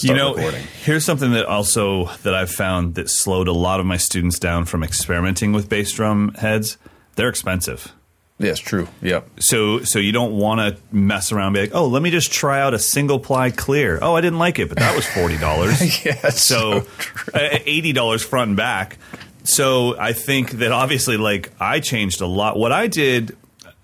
You 0.00 0.14
know, 0.14 0.34
recording. 0.34 0.64
here's 0.84 1.04
something 1.04 1.30
that 1.32 1.46
also 1.46 2.06
that 2.24 2.34
I've 2.34 2.50
found 2.50 2.96
that 2.96 3.08
slowed 3.08 3.46
a 3.46 3.52
lot 3.52 3.78
of 3.78 3.86
my 3.86 3.96
students 3.96 4.38
down 4.40 4.64
from 4.64 4.82
experimenting 4.82 5.52
with 5.52 5.68
bass 5.68 5.92
drum 5.92 6.34
heads. 6.34 6.76
They're 7.14 7.28
expensive. 7.28 7.92
Yes, 8.38 8.58
true. 8.58 8.86
Yep. 9.00 9.28
So 9.40 9.80
so 9.84 9.98
you 9.98 10.12
don't 10.12 10.32
want 10.36 10.60
to 10.60 10.82
mess 10.94 11.32
around 11.32 11.46
and 11.48 11.54
be 11.54 11.60
like, 11.60 11.74
oh, 11.74 11.86
let 11.86 12.02
me 12.02 12.10
just 12.10 12.30
try 12.30 12.60
out 12.60 12.74
a 12.74 12.78
single 12.78 13.18
ply 13.18 13.50
clear. 13.50 13.98
Oh, 14.02 14.14
I 14.14 14.20
didn't 14.20 14.38
like 14.38 14.58
it, 14.58 14.68
but 14.68 14.78
that 14.78 14.94
was 14.94 15.06
forty 15.06 15.38
dollars. 15.38 15.80
Yeah, 16.04 16.28
so 16.28 16.80
so 16.80 16.80
true. 16.98 17.32
uh, 17.34 17.58
eighty 17.64 17.92
dollars 17.92 18.22
front 18.22 18.48
and 18.48 18.56
back. 18.56 18.98
So 19.44 19.98
I 19.98 20.12
think 20.12 20.50
that 20.52 20.70
obviously, 20.70 21.16
like 21.16 21.50
I 21.58 21.80
changed 21.80 22.20
a 22.20 22.26
lot. 22.26 22.58
What 22.58 22.72
I 22.72 22.88
did, 22.88 23.36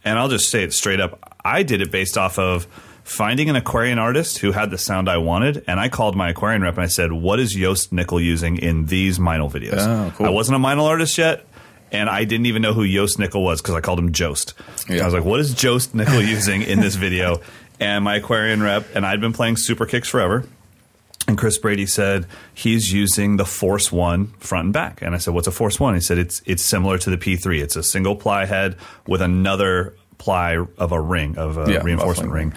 and 0.05 0.19
I'll 0.19 0.29
just 0.29 0.51
say 0.51 0.65
it 0.65 0.73
straight 0.75 1.01
up, 1.01 1.35
I 1.45 1.63
did 1.63 1.81
it 1.81 1.91
based 1.91 2.19
off 2.19 2.39
of 2.39 2.67
finding 3.05 3.49
an 3.49 3.57
Aquarian 3.57 3.99
artist 3.99 4.39
who 4.39 4.53
had 4.53 4.71
the 4.71 4.79
sound 4.79 5.09
I 5.09 5.17
wanted, 5.17 5.65
and 5.67 5.81
I 5.81 5.89
called 5.89 6.15
my 6.15 6.29
Aquarian 6.31 6.63
rep 6.63 6.75
and 6.75 6.83
I 6.85 6.89
said, 6.89 7.11
"What 7.11 7.41
is 7.41 7.53
Jost 7.55 7.91
Nickel 7.93 8.21
using 8.21 8.59
in 8.59 8.85
these 8.87 9.19
Meinl 9.19 9.51
videos?" 9.51 9.79
Oh, 9.79 10.13
cool. 10.17 10.27
I 10.27 10.31
wasn't 10.31 10.57
a 10.57 10.59
Meinl 10.61 10.85
artist 10.85 11.17
yet. 11.17 11.47
And 11.93 12.09
I 12.09 12.25
didn't 12.25 12.47
even 12.47 12.63
know 12.63 12.73
who 12.73 12.89
Jost 12.89 13.19
Nickel 13.19 13.45
was 13.45 13.61
because 13.63 13.75
I 13.75 13.81
called 13.81 13.99
him 13.99 14.13
Jost. 14.13 14.55
Yeah. 14.89 15.03
I 15.03 15.05
was 15.05 15.15
like, 15.15 15.25
"What 15.25 15.39
is 15.41 15.55
Jost 15.55 15.95
Nickel 15.95 16.23
using 16.37 16.63
in 16.63 16.81
this 16.81 16.95
video?" 16.97 17.41
And 17.79 18.03
my 18.03 18.17
Aquarian 18.17 18.63
rep, 18.63 18.87
and 18.95 19.05
I'd 19.05 19.21
been 19.21 19.33
playing 19.33 19.57
Super 19.59 19.87
Kicks 19.87 20.09
forever. 20.09 20.45
And 21.29 21.39
Chris 21.39 21.57
Brady 21.59 21.87
said 21.87 22.27
he's 22.53 22.93
using 22.93 23.37
the 23.37 23.45
Force 23.45 23.93
One 23.93 24.29
front 24.39 24.65
and 24.67 24.73
back. 24.73 25.03
And 25.03 25.15
I 25.15 25.19
said, 25.19 25.35
"What's 25.35 25.47
a 25.47 25.53
Force 25.53 25.79
One?" 25.79 25.95
He 25.95 26.01
said, 26.01 26.19
"It's 26.19 26.43
it's 26.47 26.65
similar 26.65 26.97
to 26.99 27.11
the 27.11 27.19
P3. 27.19 27.61
It's 27.63 27.77
a 27.77 27.83
single 27.83 28.17
ply 28.17 28.47
head 28.47 28.77
with 29.07 29.21
another 29.23 29.95
ply 30.19 30.57
of 30.79 30.93
a 30.93 31.01
ring 31.01 31.37
of 31.37 31.59
a 31.59 31.71
Yeah, 31.71 31.83
reinforcement 31.83 32.31
muffling 32.31 32.51
ring, 32.51 32.53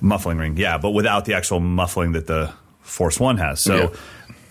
muffling 0.00 0.38
ring. 0.38 0.56
Yeah, 0.56 0.78
but 0.78 0.90
without 0.90 1.26
the 1.26 1.34
actual 1.34 1.60
muffling 1.60 2.12
that 2.12 2.26
the 2.26 2.52
Force 2.80 3.20
One 3.20 3.36
has. 3.36 3.60
So." 3.60 3.76
Yeah. 3.76 3.88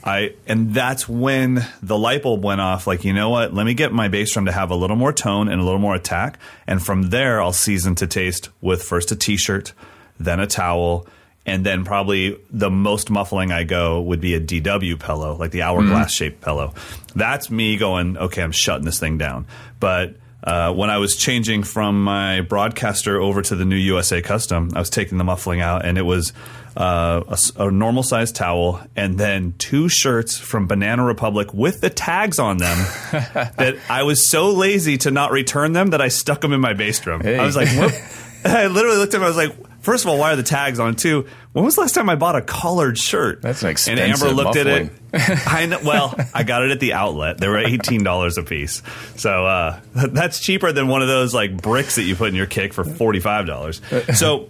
I 0.07 0.35
and 0.47 0.73
that's 0.73 1.07
when 1.07 1.67
the 1.83 1.97
light 1.97 2.23
bulb 2.23 2.43
went 2.43 2.61
off. 2.61 2.87
Like, 2.87 3.03
you 3.03 3.11
know 3.11 3.29
what? 3.29 3.53
Let 3.53 3.65
me 3.65 3.73
get 3.73 3.91
my 3.91 4.07
bass 4.07 4.31
drum 4.31 4.45
to 4.45 4.51
have 4.53 4.71
a 4.71 4.75
little 4.75 4.95
more 4.95 5.11
tone 5.11 5.49
and 5.49 5.59
a 5.59 5.63
little 5.63 5.79
more 5.79 5.95
attack, 5.95 6.39
and 6.65 6.83
from 6.83 7.09
there, 7.09 7.41
I'll 7.41 7.51
season 7.51 7.95
to 7.95 8.07
taste 8.07 8.49
with 8.61 8.81
first 8.81 9.11
a 9.11 9.17
T-shirt, 9.17 9.73
then 10.17 10.39
a 10.39 10.47
towel, 10.47 11.05
and 11.45 11.65
then 11.65 11.83
probably 11.83 12.39
the 12.49 12.69
most 12.69 13.09
muffling 13.09 13.51
I 13.51 13.65
go 13.65 14.01
would 14.01 14.21
be 14.21 14.33
a 14.33 14.39
DW 14.39 14.97
pillow, 14.97 15.35
like 15.35 15.51
the 15.51 15.63
hourglass 15.63 16.13
mm-hmm. 16.13 16.23
shaped 16.23 16.41
pillow. 16.41 16.73
That's 17.13 17.51
me 17.51 17.75
going, 17.77 18.17
okay, 18.17 18.41
I'm 18.41 18.53
shutting 18.53 18.85
this 18.85 18.99
thing 18.99 19.17
down. 19.17 19.45
But 19.79 20.15
uh, 20.47 20.73
when 20.73 20.89
I 20.89 20.97
was 20.97 21.17
changing 21.17 21.63
from 21.63 22.05
my 22.05 22.39
Broadkaster 22.39 23.19
over 23.19 23.41
to 23.41 23.55
the 23.57 23.65
new 23.65 23.75
USA 23.75 24.21
Custom, 24.21 24.71
I 24.73 24.79
was 24.79 24.89
taking 24.89 25.17
the 25.17 25.25
muffling 25.25 25.59
out, 25.59 25.83
and 25.85 25.97
it 25.97 26.03
was 26.03 26.31
uh, 26.77 27.21
a 27.27 27.63
a, 27.65 27.69
normal 27.69 28.01
sized 28.01 28.37
towel 28.37 28.79
and 28.95 29.17
then 29.17 29.55
two 29.57 29.89
shirts 29.89 30.37
from 30.37 30.65
Banana 30.65 31.03
Republic 31.03 31.53
with 31.53 31.81
the 31.81 31.89
tags 31.89 32.39
on 32.39 32.59
them. 32.59 32.77
that 33.11 33.77
I 33.89 34.03
was 34.03 34.29
so 34.31 34.51
lazy 34.51 34.97
to 34.99 35.11
not 35.11 35.31
return 35.31 35.73
them 35.73 35.89
that 35.89 35.99
I 35.99 36.07
stuck 36.07 36.39
them 36.39 36.53
in 36.53 36.61
my 36.61 36.73
bass 36.73 37.01
drum. 37.01 37.19
Hey. 37.19 37.37
I 37.37 37.45
was 37.45 37.57
like, 37.57 37.67
what? 37.75 37.93
I 38.45 38.67
literally 38.67 38.99
looked 38.99 39.13
at 39.15 39.19
them. 39.19 39.23
I 39.23 39.27
was 39.27 39.35
like, 39.35 39.53
first 39.81 40.03
of 40.03 40.09
all, 40.09 40.17
why 40.17 40.33
are 40.33 40.35
the 40.35 40.43
tags 40.43 40.79
on? 40.79 40.95
Two, 40.95 41.27
when 41.53 41.65
was 41.65 41.75
the 41.75 41.81
last 41.81 41.95
time 41.95 42.09
I 42.09 42.15
bought 42.15 42.35
a 42.35 42.41
collared 42.41 42.97
shirt? 42.97 43.41
That's 43.41 43.63
an 43.63 43.69
expensive. 43.69 44.03
And 44.03 44.13
Amber 44.13 44.33
looked 44.33 44.57
at 44.57 44.67
it. 44.67 44.91
I 45.47 45.65
know, 45.65 45.79
well, 45.83 46.13
I 46.33 46.43
got 46.43 46.63
it 46.63 46.71
at 46.71 46.79
the 46.79 46.93
outlet. 46.93 47.37
They 47.37 47.47
were 47.47 47.57
eighteen 47.57 48.03
dollars 48.03 48.37
a 48.37 48.43
piece, 48.43 48.83
so 49.15 49.45
uh, 49.45 49.79
that's 49.93 50.39
cheaper 50.39 50.71
than 50.71 50.87
one 50.87 51.01
of 51.01 51.07
those 51.07 51.33
like 51.33 51.61
bricks 51.61 51.95
that 51.95 52.03
you 52.03 52.15
put 52.15 52.29
in 52.29 52.35
your 52.35 52.45
kick 52.45 52.73
for 52.73 52.83
forty 52.83 53.19
five 53.19 53.45
dollars. 53.45 53.81
So. 54.15 54.49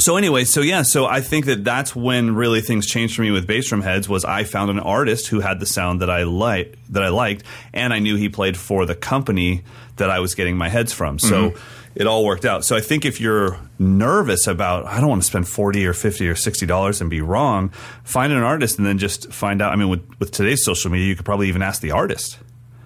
So 0.00 0.16
anyway, 0.16 0.44
so 0.44 0.60
yeah, 0.60 0.82
so 0.82 1.06
I 1.06 1.20
think 1.20 1.46
that 1.46 1.64
that's 1.64 1.96
when 1.96 2.36
really 2.36 2.60
things 2.60 2.86
changed 2.86 3.16
for 3.16 3.22
me 3.22 3.32
with 3.32 3.48
bass 3.48 3.68
drum 3.68 3.80
heads 3.82 4.08
was 4.08 4.24
I 4.24 4.44
found 4.44 4.70
an 4.70 4.78
artist 4.78 5.26
who 5.26 5.40
had 5.40 5.58
the 5.58 5.66
sound 5.66 6.02
that 6.02 6.10
I 6.10 6.22
liked 6.22 6.76
that 6.92 7.02
I 7.02 7.08
liked, 7.08 7.42
and 7.72 7.92
I 7.92 7.98
knew 7.98 8.14
he 8.14 8.28
played 8.28 8.56
for 8.56 8.86
the 8.86 8.94
company 8.94 9.64
that 9.96 10.08
I 10.08 10.20
was 10.20 10.36
getting 10.36 10.56
my 10.56 10.68
heads 10.68 10.92
from. 10.92 11.18
So 11.18 11.54
it 11.94 12.06
all 12.06 12.24
worked 12.24 12.44
out. 12.44 12.64
So 12.64 12.76
I 12.76 12.80
think 12.80 13.04
if 13.04 13.20
you're 13.20 13.58
nervous 13.78 14.46
about 14.46 14.86
I 14.86 15.00
don't 15.00 15.08
want 15.08 15.22
to 15.22 15.26
spend 15.26 15.48
forty 15.48 15.86
or 15.86 15.92
fifty 15.92 16.28
or 16.28 16.34
sixty 16.34 16.66
dollars 16.66 17.00
and 17.00 17.08
be 17.10 17.20
wrong, 17.20 17.70
find 18.04 18.32
an 18.32 18.42
artist 18.42 18.78
and 18.78 18.86
then 18.86 18.98
just 18.98 19.32
find 19.32 19.60
out. 19.62 19.72
I 19.72 19.76
mean, 19.76 19.88
with 19.88 20.02
with 20.18 20.30
today's 20.30 20.64
social 20.64 20.90
media, 20.90 21.06
you 21.06 21.16
could 21.16 21.24
probably 21.24 21.48
even 21.48 21.62
ask 21.62 21.80
the 21.80 21.90
artist. 21.92 22.38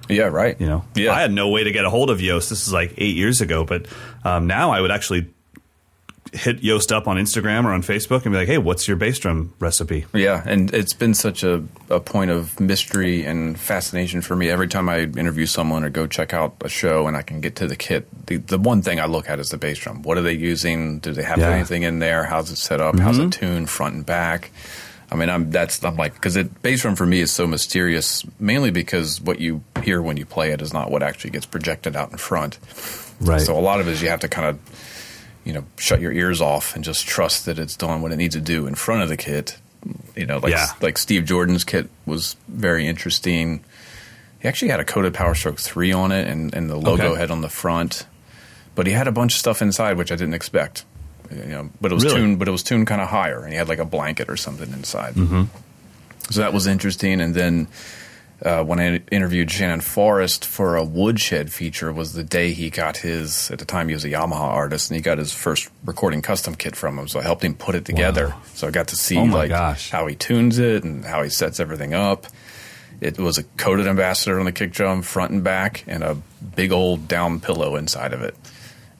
Yeah, 0.08 0.24
right. 0.24 0.60
You 0.60 0.66
know, 0.66 0.84
Yeah. 0.94 1.12
I 1.12 1.20
had 1.20 1.32
no 1.32 1.48
way 1.48 1.64
to 1.64 1.70
get 1.72 1.84
a 1.84 1.90
hold 1.90 2.10
of 2.10 2.18
Jost. 2.18 2.50
This 2.50 2.66
is 2.66 2.72
like 2.72 2.94
eight 2.98 3.16
years 3.16 3.40
ago, 3.40 3.64
but 3.64 3.86
um, 4.24 4.46
now 4.46 4.70
I 4.72 4.80
would 4.80 4.90
actually 4.90 5.32
hit 6.32 6.60
Jost 6.60 6.92
up 6.92 7.06
on 7.08 7.16
Instagram 7.16 7.64
or 7.64 7.72
on 7.72 7.82
Facebook 7.82 8.24
and 8.24 8.32
be 8.32 8.38
like, 8.38 8.48
"Hey, 8.48 8.58
what's 8.58 8.86
your 8.88 8.96
bass 8.96 9.18
drum 9.18 9.52
recipe?" 9.58 10.06
Yeah, 10.14 10.42
and 10.46 10.72
it's 10.72 10.94
been 10.94 11.14
such 11.14 11.42
a, 11.42 11.64
a 11.90 12.00
point 12.00 12.30
of 12.30 12.58
mystery 12.58 13.24
and 13.24 13.58
fascination 13.58 14.22
for 14.22 14.36
me. 14.36 14.48
Every 14.48 14.68
time 14.68 14.88
I 14.88 15.00
interview 15.00 15.46
someone 15.46 15.84
or 15.84 15.90
go 15.90 16.06
check 16.06 16.32
out 16.32 16.54
a 16.62 16.68
show 16.68 17.06
and 17.06 17.16
I 17.16 17.22
can 17.22 17.40
get 17.40 17.56
to 17.56 17.66
the 17.66 17.76
kit, 17.76 18.06
the, 18.26 18.36
the 18.36 18.58
one 18.58 18.82
thing 18.82 19.00
I 19.00 19.06
look 19.06 19.28
at 19.28 19.40
is 19.40 19.50
the 19.50 19.58
bass 19.58 19.78
drum. 19.78 20.02
What 20.02 20.16
are 20.16 20.22
they 20.22 20.32
using? 20.34 21.00
Do 21.00 21.12
they 21.12 21.22
have 21.24 21.38
Yeah. 21.38 21.50
anything 21.50 21.82
in 21.82 21.98
there? 21.98 22.24
How's 22.24 22.50
it 22.50 22.56
set 22.56 22.80
up? 22.80 22.98
How's 22.98 23.18
it 23.18 23.22
mm-hmm. 23.22 23.30
tuned 23.30 23.70
front 23.70 23.94
and 23.94 24.06
back? 24.06 24.50
I 25.10 25.14
mean, 25.14 25.28
I'm 25.28 25.50
that's 25.50 25.84
I'm 25.84 25.96
like 25.96 26.14
because 26.14 26.36
it 26.36 26.62
bass 26.62 26.80
drum 26.80 26.96
for 26.96 27.04
me 27.04 27.20
is 27.20 27.30
so 27.30 27.46
mysterious, 27.46 28.24
mainly 28.40 28.70
because 28.70 29.20
what 29.20 29.40
you 29.40 29.62
hear 29.82 30.00
when 30.00 30.16
you 30.16 30.24
play 30.24 30.52
it 30.52 30.62
is 30.62 30.72
not 30.72 30.90
what 30.90 31.02
actually 31.02 31.30
gets 31.30 31.44
projected 31.44 31.96
out 31.96 32.10
in 32.10 32.16
front. 32.16 32.58
Right. 33.20 33.42
So 33.42 33.58
a 33.58 33.60
lot 33.60 33.80
of 33.80 33.88
it 33.88 33.90
is 33.92 34.02
you 34.02 34.08
have 34.08 34.20
to 34.20 34.28
kind 34.28 34.48
of, 34.48 34.58
you 35.44 35.52
know, 35.52 35.64
shut 35.78 36.00
your 36.00 36.12
ears 36.12 36.40
off 36.40 36.74
and 36.74 36.84
just 36.84 37.06
trust 37.06 37.46
that 37.46 37.58
it's 37.58 37.76
doing 37.76 38.00
what 38.02 38.12
it 38.12 38.16
needs 38.16 38.34
to 38.34 38.40
do 38.40 38.66
in 38.66 38.74
front 38.74 39.02
of 39.02 39.08
the 39.08 39.16
kit. 39.16 39.56
You 40.16 40.26
know, 40.26 40.38
like 40.38 40.52
Yeah. 40.52 40.68
like 40.80 40.96
Steve 40.98 41.24
Jordan's 41.24 41.64
kit 41.64 41.88
was 42.06 42.36
very 42.48 42.86
interesting. 42.86 43.64
He 44.40 44.48
actually 44.48 44.68
had 44.70 44.80
a 44.80 44.84
coated 44.84 45.14
Power 45.14 45.34
Stroke 45.34 45.58
three 45.58 45.92
on 45.92 46.12
it 46.12 46.28
and, 46.28 46.54
and 46.54 46.68
the 46.70 46.76
logo 46.76 47.08
Okay. 47.10 47.18
head 47.20 47.30
on 47.30 47.40
the 47.40 47.48
front, 47.48 48.06
but 48.74 48.86
he 48.86 48.92
had 48.92 49.08
a 49.08 49.12
bunch 49.12 49.34
of 49.34 49.38
stuff 49.40 49.60
inside 49.62 49.96
which 49.96 50.12
I 50.12 50.16
didn't 50.16 50.34
expect. 50.34 50.84
You 51.30 51.44
know, 51.46 51.70
but 51.80 51.90
it 51.90 51.94
was 51.94 52.04
Really? 52.04 52.16
tuned, 52.16 52.38
but 52.38 52.46
it 52.46 52.50
was 52.50 52.62
tuned 52.62 52.86
kind 52.86 53.00
of 53.00 53.08
higher, 53.08 53.40
and 53.42 53.50
he 53.52 53.56
had 53.56 53.68
like 53.68 53.78
a 53.78 53.84
blanket 53.86 54.28
or 54.28 54.36
something 54.36 54.70
inside. 54.72 55.14
Mm-hmm. 55.14 55.44
So 56.30 56.40
that 56.40 56.52
was 56.52 56.66
interesting. 56.66 57.20
And 57.20 57.34
then 57.34 57.66
uh, 58.44 58.64
when 58.64 58.80
I 58.80 58.96
interviewed 59.10 59.50
Shannon 59.50 59.80
Forrest 59.80 60.44
for 60.44 60.76
a 60.76 60.84
woodshed 60.84 61.52
feature 61.52 61.92
was 61.92 62.12
the 62.12 62.24
day 62.24 62.52
he 62.52 62.70
got 62.70 62.96
his. 62.98 63.50
At 63.50 63.58
the 63.60 63.64
time, 63.64 63.88
he 63.88 63.94
was 63.94 64.04
a 64.04 64.10
Yamaha 64.10 64.40
artist, 64.40 64.90
and 64.90 64.96
he 64.96 65.02
got 65.02 65.18
his 65.18 65.32
first 65.32 65.70
recording 65.84 66.22
custom 66.22 66.54
kit 66.54 66.74
from 66.74 66.98
him. 66.98 67.06
So 67.08 67.20
I 67.20 67.22
helped 67.22 67.44
him 67.44 67.54
put 67.54 67.74
it 67.74 67.84
together. 67.84 68.34
So 68.54 68.66
I 68.66 68.70
got 68.70 68.88
to 68.88 68.96
see 68.96 69.16
Oh 69.18 69.24
like 69.24 69.50
gosh. 69.50 69.90
how 69.90 70.06
he 70.06 70.14
tunes 70.16 70.58
it 70.58 70.82
and 70.84 71.04
how 71.04 71.22
he 71.22 71.28
sets 71.30 71.60
everything 71.60 71.94
up. 71.94 72.26
It 73.00 73.18
was 73.18 73.36
a 73.38 73.42
coated 73.42 73.86
ambassador 73.86 74.38
on 74.38 74.44
the 74.44 74.52
kick 74.52 74.72
drum, 74.72 75.02
front 75.02 75.32
and 75.32 75.42
back, 75.42 75.84
and 75.86 76.02
a 76.04 76.16
big 76.54 76.70
old 76.72 77.08
down 77.08 77.40
pillow 77.40 77.76
inside 77.76 78.12
of 78.12 78.22
it. 78.22 78.36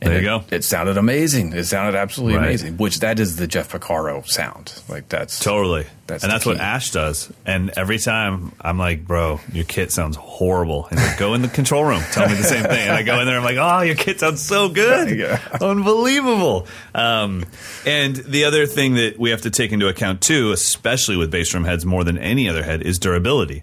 And 0.04 0.10
There 0.10 0.20
you 0.20 0.34
it, 0.34 0.50
go. 0.50 0.56
It 0.56 0.64
sounded 0.64 0.96
amazing. 0.96 1.52
It 1.52 1.62
sounded 1.64 1.96
absolutely 1.96 2.36
Right. 2.38 2.46
amazing. 2.48 2.76
Which 2.76 2.98
that 3.00 3.20
is 3.20 3.36
the 3.36 3.46
Jeff 3.46 3.70
Porcaro 3.70 4.26
sound. 4.26 4.72
Like 4.88 5.08
that's 5.08 5.38
Totally. 5.38 5.86
That's 6.08 6.24
and 6.24 6.32
that's 6.32 6.44
what. 6.44 6.58
Ash 6.58 6.90
does. 6.90 7.32
And 7.46 7.70
every 7.76 7.98
time 8.00 8.50
I'm 8.60 8.78
like, 8.78 9.06
bro, 9.06 9.38
your 9.52 9.62
kit 9.64 9.92
sounds 9.92 10.16
horrible. 10.16 10.88
And 10.90 10.98
like, 10.98 11.18
go 11.18 11.34
in 11.34 11.42
the 11.42 11.48
control 11.48 11.84
room, 11.84 12.02
tell 12.10 12.28
me 12.28 12.34
the 12.34 12.42
same 12.42 12.64
thing. 12.64 12.88
And 12.88 12.92
I 12.96 13.02
go 13.04 13.20
in 13.20 13.26
there, 13.26 13.36
I'm 13.38 13.44
like, 13.44 13.58
oh, 13.60 13.82
your 13.82 13.94
kit 13.94 14.18
sounds 14.18 14.42
so 14.42 14.68
good. 14.68 15.16
Yeah. 15.22 15.38
Unbelievable. 15.60 16.66
Um, 16.94 17.44
and 17.86 18.16
the 18.16 18.44
other 18.46 18.66
thing 18.66 18.94
that 18.94 19.18
we 19.20 19.30
have 19.30 19.42
to 19.42 19.50
take 19.50 19.70
into 19.72 19.86
account 19.88 20.20
too, 20.20 20.50
especially 20.52 21.16
with 21.16 21.30
bass 21.30 21.50
drum 21.50 21.64
heads 21.64 21.86
more 21.86 22.02
than 22.02 22.18
any 22.18 22.48
other 22.48 22.62
head, 22.64 22.82
is 22.82 22.98
durability. 22.98 23.62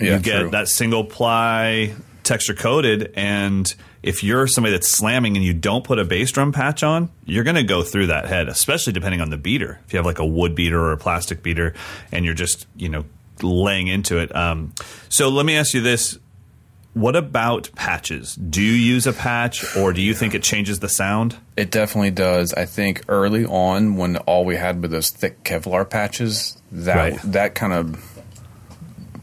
Yeah, 0.00 0.16
you 0.16 0.22
get 0.22 0.40
true. 0.40 0.50
that 0.50 0.68
single 0.68 1.04
ply 1.04 1.94
texture 2.24 2.54
coated 2.54 3.12
and 3.14 3.72
if 4.02 4.24
you're 4.24 4.46
somebody 4.46 4.72
that's 4.72 4.90
slamming 4.90 5.36
and 5.36 5.44
you 5.44 5.52
don't 5.54 5.84
put 5.84 5.98
a 5.98 6.04
bass 6.04 6.30
drum 6.32 6.52
patch 6.52 6.82
on 6.82 7.08
you're 7.24 7.44
going 7.44 7.56
to 7.56 7.62
go 7.62 7.82
through 7.82 8.06
that 8.08 8.26
head 8.26 8.48
especially 8.48 8.92
depending 8.92 9.20
on 9.20 9.30
the 9.30 9.36
beater 9.36 9.78
if 9.86 9.92
you 9.92 9.96
have 9.96 10.06
like 10.06 10.18
a 10.18 10.26
wood 10.26 10.54
beater 10.54 10.80
or 10.80 10.92
a 10.92 10.96
plastic 10.98 11.42
beater 11.42 11.72
and 12.10 12.24
you're 12.24 12.34
just 12.34 12.66
you 12.76 12.88
know 12.88 13.04
laying 13.42 13.86
into 13.88 14.18
it 14.18 14.34
um, 14.34 14.72
so 15.08 15.28
let 15.28 15.46
me 15.46 15.56
ask 15.56 15.72
you 15.74 15.80
this 15.80 16.18
what 16.94 17.16
about 17.16 17.70
patches 17.74 18.34
do 18.34 18.60
you 18.60 18.72
use 18.72 19.06
a 19.06 19.12
patch 19.14 19.76
or 19.76 19.92
do 19.94 20.02
you 20.02 20.12
think 20.14 20.34
it 20.34 20.42
changes 20.42 20.80
the 20.80 20.88
sound 20.88 21.36
It 21.56 21.70
definitely 21.70 22.10
does. 22.10 22.52
I 22.54 22.66
think 22.66 23.02
early 23.08 23.44
on, 23.46 23.96
when 23.96 24.16
all 24.18 24.44
we 24.44 24.56
had 24.56 24.80
were 24.82 24.88
those 24.88 25.10
thick 25.10 25.42
Kevlar 25.44 25.88
patches, 25.88 26.56
that 26.72 26.96
Right. 26.96 27.20
that 27.24 27.54
kind 27.54 27.72
of 27.72 28.22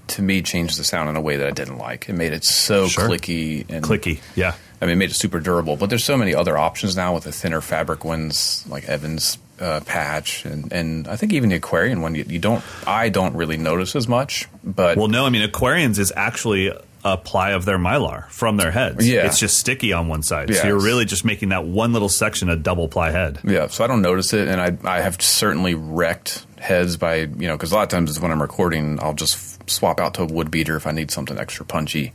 to 0.08 0.22
me 0.24 0.42
changed 0.42 0.80
the 0.80 0.84
sound 0.84 1.10
in 1.10 1.16
a 1.16 1.22
way 1.22 1.38
that 1.38 1.46
I 1.48 1.52
didn't 1.52 1.78
like. 1.78 2.10
It 2.10 2.14
made 2.14 2.34
it 2.34 2.44
so 2.44 2.88
Sure. 2.88 3.08
clicky 3.08 3.66
and 3.70 3.84
clicky 3.86 4.20
yeah 4.36 4.56
I 4.82 4.86
mean, 4.86 4.98
made 4.98 5.10
it 5.12 5.16
super 5.16 5.40
durable. 5.40 5.76
But 5.76 5.90
there's 5.90 6.04
so 6.06 6.18
many 6.18 6.34
other 6.34 6.58
options 6.58 6.96
now 6.96 7.14
with 7.14 7.24
the 7.26 7.32
thinner 7.32 7.62
fabric 7.62 8.06
ones, 8.06 8.64
like 8.70 8.86
Evans 8.86 9.38
uh, 9.60 9.82
patch, 9.86 10.46
and 10.46 10.72
and 10.72 11.08
I 11.08 11.16
think 11.18 11.34
even 11.34 11.50
the 11.50 11.56
Aquarian 11.58 12.02
one. 12.02 12.16
You, 12.16 12.26
you 12.28 12.40
don't, 12.40 12.64
I 12.88 13.10
don't 13.10 13.36
really 13.36 13.58
notice 13.58 13.96
as 13.96 14.08
much. 14.08 14.48
But 14.64 14.98
well 14.98 15.08
no 15.08 15.26
i 15.26 15.30
mean 15.30 15.48
aquarians 15.50 15.98
is 16.00 16.12
actually 16.16 16.72
a 17.06 17.16
ply 17.18 17.52
of 17.52 17.64
their 17.64 17.78
mylar 17.78 18.30
from 18.30 18.58
their 18.58 18.72
heads 18.72 19.08
Yeah. 19.08 19.26
it's 19.26 19.40
just 19.40 19.58
sticky 19.58 19.94
on 19.94 20.10
one 20.10 20.22
side 20.22 20.50
Yeah, 20.50 20.62
so 20.62 20.68
you're 20.68 20.82
really 20.82 21.06
just 21.06 21.24
making 21.24 21.50
that 21.50 21.64
one 21.66 21.94
little 21.94 22.10
section 22.10 22.50
a 22.50 22.58
double 22.58 22.90
ply 22.90 23.12
head 23.12 23.40
Yeah, 23.46 23.68
so 23.68 23.84
I 23.86 23.88
don't 23.88 24.02
notice 24.02 24.34
it, 24.34 24.48
and 24.50 24.60
I 24.62 24.78
I 24.98 25.02
have 25.02 25.22
certainly 25.22 25.76
wrecked 25.76 26.46
heads 26.58 26.98
by 26.98 27.16
you 27.22 27.48
know 27.48 27.56
because 27.56 27.72
a 27.72 27.76
lot 27.76 27.84
of 27.84 27.90
times 27.90 28.20
when 28.20 28.32
I'm 28.32 28.42
recording, 28.42 29.00
I'll 29.02 29.14
just 29.14 29.70
swap 29.70 30.00
out 30.02 30.16
to 30.16 30.24
a 30.24 30.26
wood 30.26 30.52
beater 30.52 30.76
if 30.76 30.86
I 30.88 30.92
need 30.92 31.10
something 31.10 31.38
extra 31.40 31.66
punchy. 31.66 32.12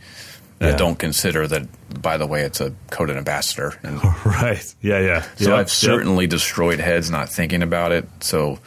Yeah. 0.61 0.69
I 0.69 0.77
don't 0.77 0.99
consider 0.99 1.47
that. 1.49 1.67
By 2.03 2.17
the 2.17 2.27
way, 2.27 2.43
it's 2.43 2.61
a 2.61 2.73
coated 2.91 3.17
ambassador, 3.17 3.75
and 3.83 4.03
Right. 4.25 4.75
Yeah, 4.83 4.99
yeah. 5.01 5.23
so 5.37 5.51
Yep, 5.51 5.59
I've 5.59 5.71
certainly 5.71 6.27
destroyed 6.27 6.79
heads 6.81 7.11
not 7.11 7.29
thinking 7.29 7.63
about 7.63 7.93
it. 7.93 8.09
So 8.21 8.59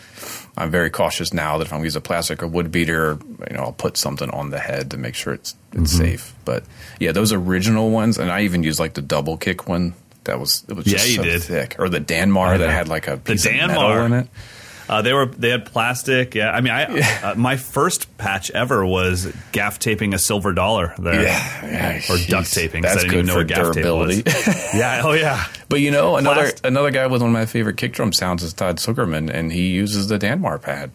I'm 0.58 0.72
very 0.72 0.90
cautious 0.90 1.34
now 1.34 1.58
that 1.58 1.68
if 1.68 1.74
I'm 1.74 1.78
going 1.78 1.84
to 1.84 1.88
use 1.88 1.96
a 1.96 2.02
plastic 2.02 2.42
or 2.44 2.48
wood 2.48 2.72
beater, 2.72 3.18
you 3.50 3.56
know, 3.56 3.64
I'll 3.64 3.72
put 3.74 3.96
something 3.98 4.30
on 4.32 4.50
the 4.50 4.60
head 4.60 4.92
to 4.92 4.98
make 4.98 5.16
sure 5.16 5.34
it's 5.34 5.56
it's 5.74 5.94
Mm-hmm. 5.94 6.04
safe. 6.06 6.34
But 6.46 6.64
yeah, 7.00 7.12
those 7.12 7.32
original 7.34 7.90
ones, 7.92 8.18
and 8.18 8.32
I 8.32 8.42
even 8.42 8.64
used 8.64 8.80
like 8.80 8.94
the 8.96 9.02
double 9.02 9.38
kick 9.38 9.68
one. 9.68 9.94
That 10.26 10.40
was 10.42 10.64
it 10.68 10.74
was 10.74 10.86
Yeah, 10.88 10.94
just 10.98 11.10
you 11.10 11.16
so 11.16 11.24
did. 11.24 11.44
thick, 11.44 11.76
or 11.80 11.88
the 11.90 12.02
Danmar 12.02 12.58
that 12.58 12.70
had 12.70 12.88
like 12.90 13.08
a 13.08 13.12
The 13.12 13.18
piece 13.34 13.46
of 13.46 13.54
metal 13.54 13.82
Danmar. 13.84 14.06
in 14.08 14.14
it. 14.14 14.28
Uh, 14.90 15.02
they 15.02 15.12
were 15.14 15.26
they 15.26 15.50
had 15.50 15.66
plastic. 15.66 16.34
Yeah, 16.34 16.50
I 16.52 16.62
mean, 16.62 16.72
I 16.72 16.86
uh, 17.22 17.36
my 17.36 17.58
first 17.58 18.18
patch 18.18 18.50
ever 18.52 18.86
was 18.86 19.32
gaff 19.52 19.80
taping 19.80 20.14
a 20.14 20.20
silver 20.20 20.54
dollar 20.54 20.94
there. 20.98 21.24
Yeah, 21.24 21.66
yeah, 21.66 22.14
or 22.14 22.18
duct 22.28 22.54
taping. 22.54 22.84
That's 22.84 22.98
I 22.98 23.02
didn't 23.02 23.14
even 23.14 23.26
good 23.26 23.28
know 23.28 23.40
for 23.40 23.44
gaff 23.44 23.74
durability. 23.74 24.24
tape 24.24 24.46
yeah. 24.74 25.02
Oh 25.04 25.14
yeah. 25.14 25.46
But 25.68 25.82
you 25.82 25.92
know, 25.92 26.16
another 26.16 26.44
Plast- 26.44 26.66
another 26.66 26.92
guy 26.92 27.08
with 27.08 27.22
one 27.22 27.32
of 27.32 27.34
my 27.34 27.46
favorite 27.46 27.76
kick 27.78 27.94
drum 27.94 28.14
sounds 28.14 28.44
is 28.44 28.54
Todd 28.54 28.78
Sucherman, 28.78 29.30
and 29.30 29.52
he 29.52 29.68
uses 29.70 30.08
the 30.08 30.18
Danmar 30.18 30.62
pad. 30.62 30.92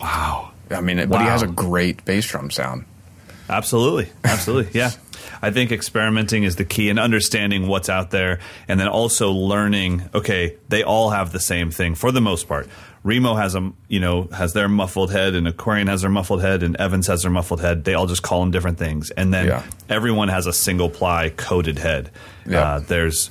Wow. 0.00 0.50
I 0.70 0.80
mean, 0.80 0.98
it, 0.98 1.08
but 1.08 1.20
he 1.20 1.26
has 1.26 1.42
a 1.42 1.46
great 1.46 2.04
bass 2.04 2.26
drum 2.26 2.50
sound. 2.50 2.84
Absolutely. 3.48 4.10
Absolutely. 4.24 4.78
Yeah. 4.78 4.90
I 5.40 5.50
think 5.50 5.72
experimenting 5.72 6.42
is 6.44 6.56
the 6.56 6.64
key 6.64 6.88
and 6.90 6.98
understanding 6.98 7.66
what's 7.68 7.88
out 7.88 8.10
there 8.10 8.40
and 8.68 8.78
then 8.80 8.88
also 8.88 9.30
learning, 9.32 10.08
okay, 10.14 10.56
they 10.68 10.82
all 10.82 11.10
have 11.10 11.32
the 11.32 11.40
same 11.40 11.70
thing 11.70 11.94
for 11.94 12.12
the 12.12 12.20
most 12.20 12.48
part. 12.48 12.68
Remo 13.04 13.34
has 13.34 13.54
a, 13.56 13.72
you 13.88 13.98
know, 13.98 14.24
has 14.32 14.52
their 14.52 14.68
muffled 14.68 15.10
head 15.10 15.34
and 15.34 15.48
Aquarian 15.48 15.88
has 15.88 16.02
their 16.02 16.10
muffled 16.10 16.40
head 16.40 16.62
and 16.62 16.76
Evans 16.76 17.08
has 17.08 17.22
their 17.22 17.32
muffled 17.32 17.60
head. 17.60 17.84
They 17.84 17.94
all 17.94 18.06
just 18.06 18.22
call 18.22 18.40
them 18.40 18.52
different 18.52 18.78
things. 18.78 19.10
And 19.10 19.34
then 19.34 19.46
Yeah. 19.46 19.62
everyone 19.88 20.28
has 20.28 20.46
a 20.46 20.52
single 20.52 20.88
ply 20.88 21.30
coated 21.36 21.78
head. 21.78 22.10
Yeah. 22.46 22.74
Uh, 22.74 22.78
there's 22.80 23.30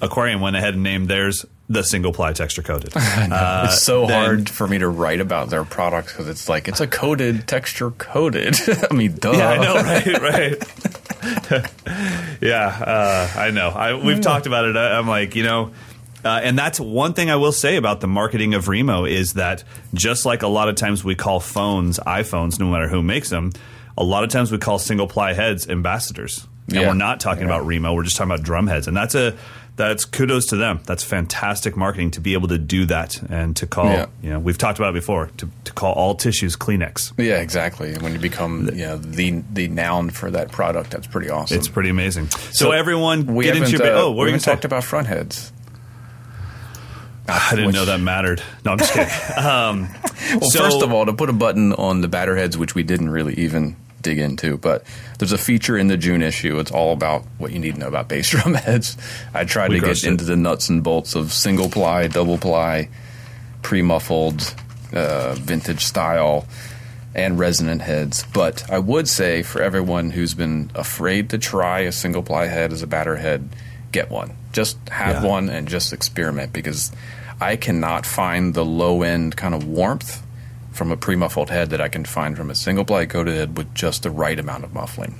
Aquarian 0.00 0.40
went 0.40 0.56
ahead 0.56 0.72
and 0.74 0.82
named 0.82 1.08
theirs 1.08 1.44
the 1.68 1.82
single 1.84 2.12
ply 2.12 2.32
texture 2.32 2.62
coated. 2.62 2.92
Uh, 2.96 3.66
it's 3.68 3.82
so 3.82 4.06
then- 4.06 4.24
hard 4.24 4.50
for 4.50 4.66
me 4.66 4.78
to 4.78 4.88
write 4.88 5.20
about 5.20 5.50
their 5.50 5.64
products 5.64 6.12
because 6.12 6.26
it's 6.26 6.48
like 6.48 6.66
it's 6.66 6.80
a 6.80 6.86
coated 6.86 7.46
texture 7.46 7.90
coated. 7.92 8.56
I 8.90 8.94
mean, 8.94 9.14
duh. 9.16 9.32
Yeah, 9.32 9.48
I 9.50 9.56
know, 9.58 9.74
right, 9.74 10.20
right. 10.22 10.96
yeah, 12.40 12.66
uh, 12.66 13.38
I 13.38 13.50
know. 13.50 13.68
I, 13.68 13.94
we've 13.94 14.20
talked 14.20 14.46
about 14.46 14.64
it. 14.66 14.76
I, 14.76 14.98
I'm 14.98 15.06
like, 15.08 15.34
you 15.36 15.42
know, 15.42 15.72
uh, 16.24 16.40
and 16.42 16.58
that's 16.58 16.78
one 16.80 17.14
thing 17.14 17.30
I 17.30 17.36
will 17.36 17.52
say 17.52 17.76
about 17.76 18.00
the 18.00 18.06
marketing 18.08 18.54
of 18.54 18.68
Remo 18.68 19.04
is 19.04 19.34
that 19.34 19.64
just 19.94 20.26
like 20.26 20.42
a 20.42 20.48
lot 20.48 20.68
of 20.68 20.76
times 20.76 21.02
we 21.04 21.14
call 21.14 21.40
phones 21.40 21.98
iPhones, 22.00 22.58
no 22.58 22.70
matter 22.70 22.88
who 22.88 23.02
makes 23.02 23.30
them, 23.30 23.52
a 23.96 24.04
lot 24.04 24.24
of 24.24 24.30
times 24.30 24.50
we 24.52 24.58
call 24.58 24.78
single 24.78 25.06
ply 25.06 25.32
heads 25.34 25.68
ambassadors, 25.68 26.46
and 26.68 26.76
Yeah. 26.76 26.88
we're 26.88 26.94
not 26.94 27.20
talking 27.20 27.44
about 27.44 27.66
Remo. 27.66 27.92
We're 27.94 28.04
just 28.04 28.16
talking 28.16 28.32
about 28.32 28.44
drum 28.44 28.66
heads, 28.66 28.86
and 28.86 28.96
that's 28.96 29.14
a 29.14 29.36
that's 29.88 30.04
kudos 30.04 30.46
to 30.46 30.56
them. 30.56 30.80
That's 30.86 31.02
fantastic 31.02 31.76
marketing 31.76 32.10
to 32.12 32.20
be 32.20 32.34
able 32.34 32.48
to 32.48 32.58
do 32.58 32.86
that 32.86 33.20
and 33.30 33.56
to 33.56 33.66
call. 33.66 33.86
Yeah. 33.86 34.06
You 34.22 34.30
know, 34.30 34.38
we've 34.38 34.58
talked 34.58 34.78
about 34.78 34.90
it 34.90 34.94
before 35.00 35.26
to, 35.38 35.48
to 35.64 35.72
call 35.72 35.92
all 35.94 36.14
tissues 36.14 36.56
Kleenex. 36.56 37.12
Yeah, 37.18 37.40
exactly. 37.40 37.92
And 37.92 38.02
when 38.02 38.12
you 38.12 38.18
become 38.18 38.66
you 38.72 38.86
know, 38.86 38.96
the 38.96 39.42
the 39.52 39.68
noun 39.68 40.10
for 40.10 40.30
that 40.30 40.50
product, 40.52 40.90
that's 40.90 41.06
pretty 41.06 41.30
awesome. 41.30 41.58
It's 41.58 41.68
pretty 41.68 41.88
amazing. 41.90 42.28
So, 42.52 42.72
everyone, 42.72 43.26
we 43.34 43.44
get 43.44 43.56
into 43.56 43.72
your. 43.72 43.82
uh, 43.82 44.00
oh, 44.00 44.12
we 44.12 44.30
were 44.30 44.38
talked 44.38 44.64
about 44.64 44.84
front 44.84 45.06
heads. 45.06 45.52
I 47.28 47.50
didn't 47.50 47.66
which- 47.66 47.74
know 47.76 47.84
that 47.84 48.00
mattered. 48.00 48.42
No, 48.64 48.72
I'm 48.72 48.78
just 48.78 48.92
kidding. 48.92 49.10
Um, 49.36 49.88
Well, 50.40 50.50
so- 50.50 50.58
first 50.64 50.82
of 50.82 50.92
all, 50.92 51.06
to 51.06 51.12
put 51.12 51.30
a 51.30 51.32
button 51.32 51.72
on 51.72 52.00
the 52.00 52.08
batter 52.08 52.36
heads, 52.36 52.58
which 52.58 52.74
we 52.74 52.82
didn't 52.82 53.10
really 53.10 53.34
even 53.34 53.76
dig 54.02 54.18
into, 54.18 54.56
but 54.58 54.84
there's 55.18 55.32
a 55.32 55.38
feature 55.38 55.76
in 55.76 55.88
the 55.88 55.96
June 55.96 56.22
issue. 56.22 56.58
It's 56.58 56.70
all 56.70 56.92
about 56.92 57.24
what 57.38 57.52
you 57.52 57.58
need 57.58 57.74
to 57.74 57.80
know 57.80 57.88
about 57.88 58.08
bass 58.08 58.30
drum 58.30 58.54
heads. 58.54 58.96
I 59.34 59.44
tried 59.44 59.70
We 59.70 59.80
to 59.80 59.86
get 59.86 59.98
it. 59.98 60.04
into 60.04 60.24
the 60.24 60.36
nuts 60.36 60.68
and 60.68 60.82
bolts 60.82 61.14
of 61.14 61.32
single 61.32 61.68
ply, 61.68 62.06
double 62.08 62.38
ply, 62.38 62.88
pre 63.62 63.82
muffled, 63.82 64.54
uh, 64.92 65.34
vintage 65.34 65.84
style, 65.84 66.46
and 67.14 67.38
resonant 67.38 67.82
heads. 67.82 68.24
But 68.32 68.70
I 68.70 68.78
would 68.78 69.08
say 69.08 69.42
for 69.42 69.60
everyone 69.60 70.10
who's 70.10 70.34
been 70.34 70.70
afraid 70.74 71.30
to 71.30 71.38
try 71.38 71.80
a 71.80 71.92
single 71.92 72.22
ply 72.22 72.46
head 72.46 72.72
as 72.72 72.82
a 72.82 72.86
batter 72.86 73.16
head, 73.16 73.48
get 73.92 74.10
one. 74.10 74.36
Just 74.52 74.76
have 74.90 75.22
Yeah. 75.22 75.28
one 75.28 75.48
and 75.48 75.66
just 75.68 75.92
experiment 75.92 76.52
because 76.52 76.92
I 77.40 77.56
cannot 77.56 78.06
find 78.06 78.54
the 78.54 78.64
low 78.64 79.02
end 79.02 79.36
kind 79.36 79.54
of 79.54 79.64
warmth 79.64 80.22
from 80.72 80.92
a 80.92 80.96
pre 80.96 81.16
muffled 81.16 81.50
head 81.50 81.70
that 81.70 81.80
I 81.80 81.88
can 81.88 82.04
find 82.04 82.36
from 82.36 82.50
a 82.50 82.54
single 82.54 82.84
ply 82.84 83.06
coated 83.06 83.34
head 83.34 83.56
with 83.56 83.74
just 83.74 84.02
the 84.02 84.10
right 84.10 84.38
amount 84.38 84.64
of 84.64 84.72
muffling. 84.72 85.18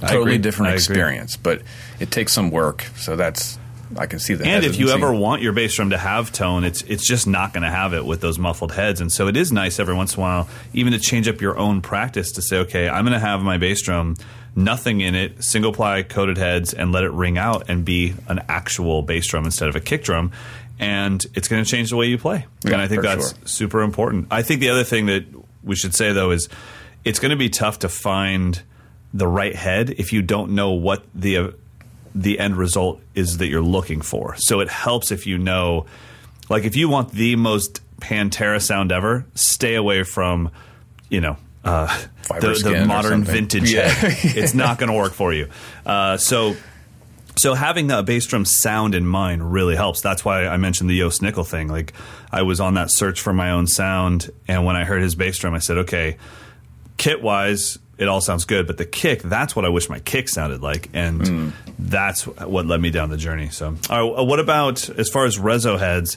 I 0.00 0.08
Totally 0.08 0.22
agree. 0.34 0.38
different 0.38 0.68
I 0.68 0.70
agree. 0.72 0.76
experience, 0.76 1.36
but 1.36 1.62
it 1.98 2.10
takes 2.10 2.32
some 2.32 2.50
work. 2.50 2.82
So 2.96 3.16
that's 3.16 3.58
I 3.96 4.06
can 4.06 4.18
see 4.18 4.34
the 4.34 4.46
and 4.46 4.64
if 4.64 4.78
you 4.78 4.90
ever 4.90 5.12
want 5.12 5.40
your 5.40 5.52
bass 5.52 5.74
drum 5.74 5.90
to 5.90 5.98
have 5.98 6.30
tone, 6.30 6.64
it's 6.64 6.82
it's 6.82 7.06
just 7.06 7.26
not 7.26 7.52
going 7.52 7.62
to 7.62 7.70
have 7.70 7.94
it 7.94 8.04
with 8.04 8.20
those 8.20 8.38
muffled 8.38 8.72
heads. 8.72 9.00
And 9.00 9.10
so 9.10 9.28
it 9.28 9.36
is 9.36 9.50
nice 9.50 9.80
every 9.80 9.94
once 9.94 10.14
in 10.14 10.20
a 10.20 10.22
while, 10.22 10.48
even 10.72 10.92
to 10.92 10.98
change 10.98 11.26
up 11.26 11.40
your 11.40 11.56
own 11.58 11.80
practice 11.80 12.32
to 12.32 12.42
say, 12.42 12.58
okay, 12.58 12.88
I'm 12.88 13.04
going 13.04 13.14
to 13.14 13.18
have 13.18 13.40
my 13.40 13.56
bass 13.56 13.82
drum, 13.82 14.16
nothing 14.54 15.00
in 15.00 15.14
it, 15.14 15.42
single 15.42 15.72
ply 15.72 16.02
coated 16.02 16.36
heads, 16.36 16.74
and 16.74 16.92
let 16.92 17.04
it 17.04 17.12
ring 17.12 17.38
out 17.38 17.70
and 17.70 17.84
be 17.84 18.14
an 18.28 18.40
actual 18.48 19.02
bass 19.02 19.26
drum 19.26 19.44
instead 19.46 19.68
of 19.68 19.76
a 19.76 19.80
kick 19.80 20.04
drum. 20.04 20.32
And 20.80 21.24
it's 21.34 21.48
going 21.48 21.64
to 21.64 21.68
change 21.68 21.90
the 21.90 21.96
way 21.96 22.06
you 22.06 22.18
play. 22.18 22.46
Yeah, 22.64 22.72
and 22.74 22.80
I 22.82 22.86
think 22.86 23.02
that's 23.02 23.30
sure. 23.30 23.46
super 23.46 23.82
important. 23.82 24.28
I 24.30 24.42
think 24.42 24.60
the 24.60 24.70
other 24.70 24.84
thing 24.84 25.06
that 25.06 25.24
we 25.64 25.74
should 25.74 25.94
say 25.94 26.12
though 26.12 26.30
is 26.30 26.48
it's 27.04 27.18
going 27.18 27.30
to 27.30 27.36
be 27.36 27.48
tough 27.48 27.80
to 27.80 27.88
find 27.88 28.62
the 29.12 29.26
right 29.26 29.54
head 29.56 29.90
if 29.90 30.12
you 30.12 30.22
don't 30.22 30.52
know 30.52 30.72
what 30.72 31.02
the 31.14 31.36
uh, 31.36 31.50
the 32.14 32.38
end 32.38 32.56
result 32.56 33.00
is 33.14 33.38
that 33.38 33.48
you're 33.48 33.60
looking 33.62 34.02
for. 34.02 34.36
So 34.36 34.60
it 34.60 34.68
helps 34.68 35.10
if 35.10 35.26
you 35.26 35.36
know 35.38 35.86
like 36.48 36.64
if 36.64 36.76
you 36.76 36.88
want 36.88 37.10
the 37.12 37.34
most 37.36 37.80
Pantera 38.00 38.62
sound 38.62 38.92
ever, 38.92 39.26
stay 39.34 39.74
away 39.74 40.04
from 40.04 40.50
you 41.08 41.20
know 41.20 41.36
uh, 41.64 41.86
the, 42.28 42.60
the 42.62 42.84
modern 42.86 43.24
vintage 43.24 43.72
Yeah. 43.72 43.88
head. 43.88 44.16
it's 44.36 44.54
not 44.54 44.78
going 44.78 44.90
to 44.92 44.96
work 44.96 45.12
for 45.12 45.32
you. 45.32 45.48
Uh, 45.84 46.16
so. 46.18 46.54
So 47.38 47.54
having 47.54 47.90
a 47.90 48.02
bass 48.02 48.26
drum 48.26 48.44
sound 48.44 48.94
in 48.94 49.06
mind 49.06 49.52
really 49.52 49.76
helps. 49.76 50.00
That's 50.00 50.24
why 50.24 50.46
I 50.46 50.56
mentioned 50.56 50.90
the 50.90 50.98
Jost 50.98 51.22
Nickel 51.22 51.44
thing. 51.44 51.68
Like 51.68 51.92
I 52.32 52.42
was 52.42 52.60
on 52.60 52.74
that 52.74 52.90
search 52.90 53.20
for 53.20 53.32
my 53.32 53.52
own 53.52 53.66
sound, 53.66 54.30
and 54.48 54.64
when 54.64 54.76
I 54.76 54.84
heard 54.84 55.02
his 55.02 55.14
bass 55.14 55.38
drum, 55.38 55.54
I 55.54 55.60
said, 55.60 55.78
"Okay, 55.78 56.16
kit 56.96 57.22
wise, 57.22 57.78
it 57.98 58.06
all 58.06 58.20
sounds 58.20 58.44
good, 58.44 58.66
but 58.66 58.76
the 58.76 58.84
kick, 58.84 59.22
that's 59.22 59.56
what 59.56 59.64
I 59.64 59.70
wish 59.70 59.88
my 59.88 59.98
kick 59.98 60.28
sounded 60.28 60.62
like. 60.62 60.88
And 60.92 61.26
hmm. 61.26 61.48
that's 61.78 62.26
what 62.26 62.66
led 62.66 62.80
me 62.80 62.90
down 62.90 63.10
the 63.10 63.16
journey. 63.16 63.48
So, 63.48 63.74
all 63.90 64.14
right, 64.14 64.26
what 64.26 64.38
about 64.40 64.88
as 64.90 65.08
far 65.08 65.24
as 65.24 65.36
Rezo 65.36 65.78
heads? 65.78 66.16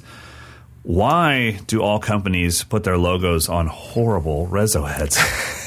Why 0.83 1.59
do 1.67 1.81
all 1.81 1.99
companies 1.99 2.63
put 2.63 2.83
their 2.83 2.97
logos 2.97 3.49
on 3.49 3.67
horrible 3.67 4.47
Rezo 4.47 4.87
heads? 4.89 5.17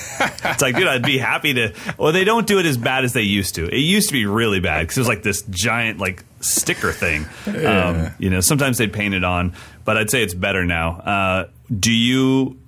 it's 0.44 0.62
like, 0.62 0.76
dude, 0.76 0.86
I'd 0.86 1.02
be 1.02 1.18
happy 1.18 1.54
to. 1.54 1.74
Well, 1.98 2.12
they 2.12 2.24
don't 2.24 2.46
do 2.46 2.58
it 2.58 2.66
as 2.66 2.76
bad 2.76 3.04
as 3.04 3.12
they 3.12 3.22
used 3.22 3.54
to. 3.56 3.66
It 3.66 3.78
used 3.78 4.08
to 4.08 4.12
be 4.12 4.26
really 4.26 4.60
bad 4.60 4.82
because 4.82 4.96
it 4.96 5.00
was 5.00 5.08
like 5.08 5.22
this 5.22 5.42
giant 5.42 5.98
like 5.98 6.24
sticker 6.40 6.92
thing. 6.92 7.26
Um, 7.46 8.12
you 8.18 8.30
know, 8.30 8.40
sometimes 8.40 8.78
they'd 8.78 8.92
paint 8.92 9.14
it 9.14 9.24
on, 9.24 9.54
but 9.84 9.96
I'd 9.96 10.10
say 10.10 10.22
it's 10.22 10.34
better 10.34 10.64
now. 10.64 10.90
Uh, 10.98 11.48
do 11.76 11.92
you? 11.92 12.58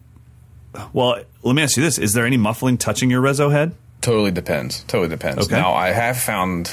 Well, 0.93 1.23
let 1.43 1.55
me 1.55 1.63
ask 1.63 1.77
you 1.77 1.83
this: 1.83 1.99
Is 1.99 2.13
there 2.13 2.27
any 2.27 2.37
muffling 2.37 2.79
touching 2.79 3.11
your 3.11 3.23
Rezo 3.23 3.51
head? 3.51 3.75
Totally 4.01 4.31
depends. 4.31 4.85
Totally 4.85 5.09
depends. 5.09 5.47
Okay. 5.47 5.57
Now, 5.57 5.73
I 5.73 5.89
have 5.89 6.19
found, 6.19 6.71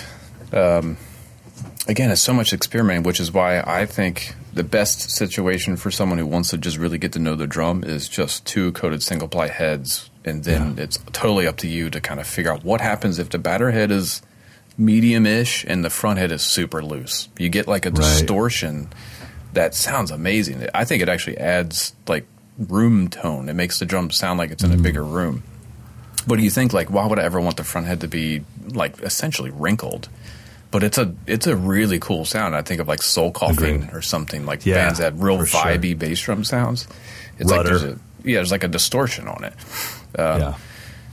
um, 0.51 0.97
again, 1.87 2.11
it's 2.11 2.21
so 2.21 2.33
much 2.33 2.53
experimenting, 2.53 3.03
which 3.03 3.19
is 3.19 3.31
why 3.31 3.59
I 3.61 3.85
think 3.85 4.35
the 4.53 4.63
best 4.63 5.09
situation 5.09 5.77
for 5.77 5.89
someone 5.89 6.19
who 6.19 6.27
wants 6.27 6.49
to 6.49 6.57
just 6.57 6.77
really 6.77 6.97
get 6.99 7.13
to 7.13 7.19
know 7.19 7.35
the 7.35 7.47
drum 7.47 7.83
is 7.83 8.07
just 8.07 8.45
two 8.45 8.71
coated 8.73 9.01
single 9.01 9.27
ply 9.27 9.47
heads, 9.47 10.09
and 10.25 10.43
then 10.43 10.75
it's 10.77 10.97
totally 11.11 11.47
up 11.47 11.57
to 11.57 11.67
you 11.67 11.89
to 11.89 11.99
kind 11.99 12.19
of 12.19 12.27
figure 12.27 12.51
out 12.51 12.63
what 12.63 12.81
happens 12.81 13.19
if 13.19 13.29
the 13.29 13.37
batter 13.37 13.71
head 13.71 13.91
is 13.91 14.21
medium-ish 14.77 15.65
and 15.65 15.83
the 15.83 15.89
front 15.89 16.19
head 16.19 16.31
is 16.31 16.41
super 16.41 16.81
loose. 16.83 17.29
You 17.37 17.49
get 17.49 17.67
like 17.67 17.85
a 17.85 17.91
distortion 17.91 18.89
that 19.53 19.75
sounds 19.75 20.11
amazing. 20.11 20.67
I 20.73 20.85
think 20.85 21.01
it 21.01 21.09
actually 21.09 21.37
adds 21.37 21.93
like 22.07 22.25
room 22.57 23.09
tone. 23.09 23.49
It 23.49 23.53
makes 23.53 23.79
the 23.79 23.85
drum 23.85 24.11
sound 24.11 24.39
like 24.39 24.51
it's 24.51 24.63
in 24.63 24.71
a 24.71 24.75
mm. 24.75 24.83
bigger 24.83 25.03
room. 25.03 25.43
But 26.25 26.37
do 26.37 26.43
you 26.43 26.49
think 26.49 26.73
like 26.73 26.89
why 26.89 27.05
would 27.05 27.19
I 27.19 27.23
ever 27.23 27.39
want 27.39 27.57
the 27.57 27.63
front 27.63 27.87
head 27.87 28.01
to 28.01 28.07
be 28.07 28.43
like 28.69 29.01
essentially 29.01 29.51
wrinkled? 29.51 30.09
But 30.71 30.83
it's 30.83 30.97
a 30.97 31.13
it's 31.27 31.45
a 31.45 31.55
really 31.55 31.99
cool 31.99 32.25
sound. 32.25 32.55
I 32.55 32.63
think 32.63 32.81
of 32.81 32.87
like 32.87 33.01
soul 33.01 33.31
coughing 33.31 33.89
or 33.91 34.01
something 34.01 34.45
like 34.45 34.65
Yeah, 34.65 34.75
bands 34.75 34.99
that 34.99 35.13
have 35.13 35.21
real 35.21 35.37
for 35.37 35.45
sure. 35.45 35.61
vibey 35.61 35.97
bass 35.97 36.21
drum 36.21 36.43
sounds. 36.43 36.87
It's 37.37 37.51
like 37.51 37.65
there's 37.65 37.83
a 37.83 37.99
yeah, 38.23 38.37
there's 38.37 38.51
like 38.51 38.63
a 38.63 38.69
distortion 38.69 39.27
on 39.27 39.43
it. 39.43 39.53
Um, 40.17 40.39
yeah. 40.41 40.57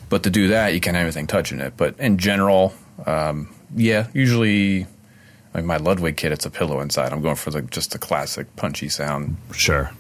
But 0.09 0.23
to 0.25 0.31
do 0.31 0.49
that, 0.49 0.75
you 0.75 0.81
can't 0.81 0.97
have 0.97 1.05
anything 1.05 1.27
touching 1.27 1.61
it. 1.61 1.75
But 1.77 1.99
in 1.99 2.19
general, 2.19 2.75
um, 3.07 3.55
yeah, 3.77 4.09
usually, 4.13 4.87
like 5.55 5.65
my 5.65 5.77
Ludwig 5.77 6.17
kit, 6.17 6.33
it's 6.33 6.45
a 6.47 6.51
pillow 6.51 6.81
inside. 6.81 7.13
I'm 7.13 7.23
going 7.23 7.37
for 7.37 7.51
the, 7.51 7.63
just 7.63 7.93
the 7.93 7.99
classic 7.99 8.55
punchy 8.57 8.89
sound. 8.89 9.37
Sure. 9.53 9.91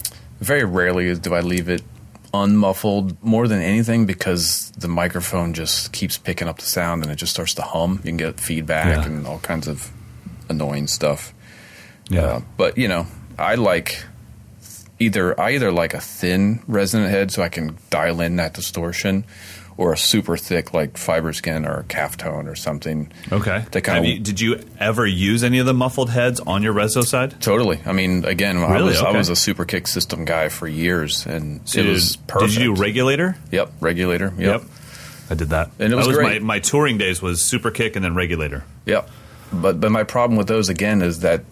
Very 0.40 0.64
rarely 0.64 1.14
do 1.14 1.34
I 1.34 1.40
leave 1.40 1.68
it 1.68 1.82
unmuffled 2.32 3.22
more 3.22 3.48
than 3.48 3.60
anything 3.60 4.06
because 4.06 4.70
the 4.78 4.88
microphone 4.88 5.52
just 5.52 5.92
keeps 5.92 6.16
picking 6.16 6.46
up 6.48 6.58
the 6.58 6.64
sound 6.64 7.02
and 7.02 7.10
it 7.12 7.16
just 7.16 7.32
starts 7.32 7.54
to 7.54 7.62
hum. 7.62 7.94
You 8.04 8.10
can 8.10 8.16
get 8.16 8.40
feedback 8.40 8.86
Yeah. 8.98 9.04
and 9.06 9.26
all 9.26 9.38
kinds 9.40 9.66
of 9.68 9.90
annoying 10.48 10.86
stuff. 10.86 11.34
Yeah. 12.08 12.22
Uh, 12.22 12.40
but 12.56 12.78
you 12.78 12.88
know, 12.88 13.06
I 13.38 13.56
like 13.56 14.04
either 15.00 15.38
I 15.40 15.52
either 15.52 15.72
like 15.72 15.94
a 15.94 16.00
thin 16.00 16.62
resonant 16.68 17.10
head 17.10 17.32
so 17.32 17.42
I 17.42 17.48
can 17.48 17.76
dial 17.90 18.20
in 18.20 18.36
that 18.36 18.54
distortion, 18.54 19.24
or 19.76 19.92
a 19.94 19.96
super 19.96 20.36
thick 20.36 20.74
like 20.74 20.92
FiberSkyn 20.94 21.66
or 21.66 21.80
a 21.80 21.84
calf 21.84 22.16
tone 22.18 22.46
or 22.46 22.54
something. 22.54 23.10
Okay. 23.32 23.64
They 23.72 23.80
kinda- 23.80 24.06
you, 24.08 24.18
did 24.18 24.38
you 24.40 24.60
ever 24.78 25.06
use 25.06 25.42
any 25.42 25.58
of 25.58 25.64
the 25.66 25.72
muffled 25.74 26.10
heads 26.10 26.38
on 26.40 26.62
your 26.62 26.74
Rezo 26.74 27.02
side? 27.02 27.40
Totally. 27.40 27.80
I 27.86 27.92
mean, 27.92 28.24
again, 28.26 28.58
I 28.58 28.74
Really? 28.74 28.90
was 28.90 29.00
I 29.00 29.10
was 29.12 29.30
a 29.30 29.36
super 29.36 29.64
kick 29.64 29.86
system 29.88 30.24
guy 30.26 30.50
for 30.50 30.68
years, 30.68 31.24
and 31.26 31.60
So 31.64 31.80
it 31.80 31.86
was 31.86 32.16
perfect. 32.16 32.52
Did 32.52 32.60
you 32.62 32.74
do 32.74 32.80
regulator? 32.80 33.36
Yep, 33.50 33.72
regulator. 33.80 34.32
Yep. 34.36 34.62
I 35.30 35.34
did 35.34 35.48
that. 35.50 35.70
And 35.78 35.92
it 35.92 35.96
was 35.96 36.06
that 36.06 36.08
was 36.10 36.16
great. 36.18 36.42
my, 36.42 36.56
my 36.56 36.58
touring 36.58 36.98
days 36.98 37.22
was 37.22 37.40
super 37.40 37.70
kick 37.70 37.96
and 37.96 38.04
then 38.04 38.14
regulator. 38.14 38.64
Yep. 38.84 39.08
But 39.52 39.80
but 39.80 39.90
my 39.90 40.02
problem 40.04 40.36
with 40.36 40.46
those 40.48 40.68
again 40.68 41.00
is 41.02 41.20
that 41.20 41.42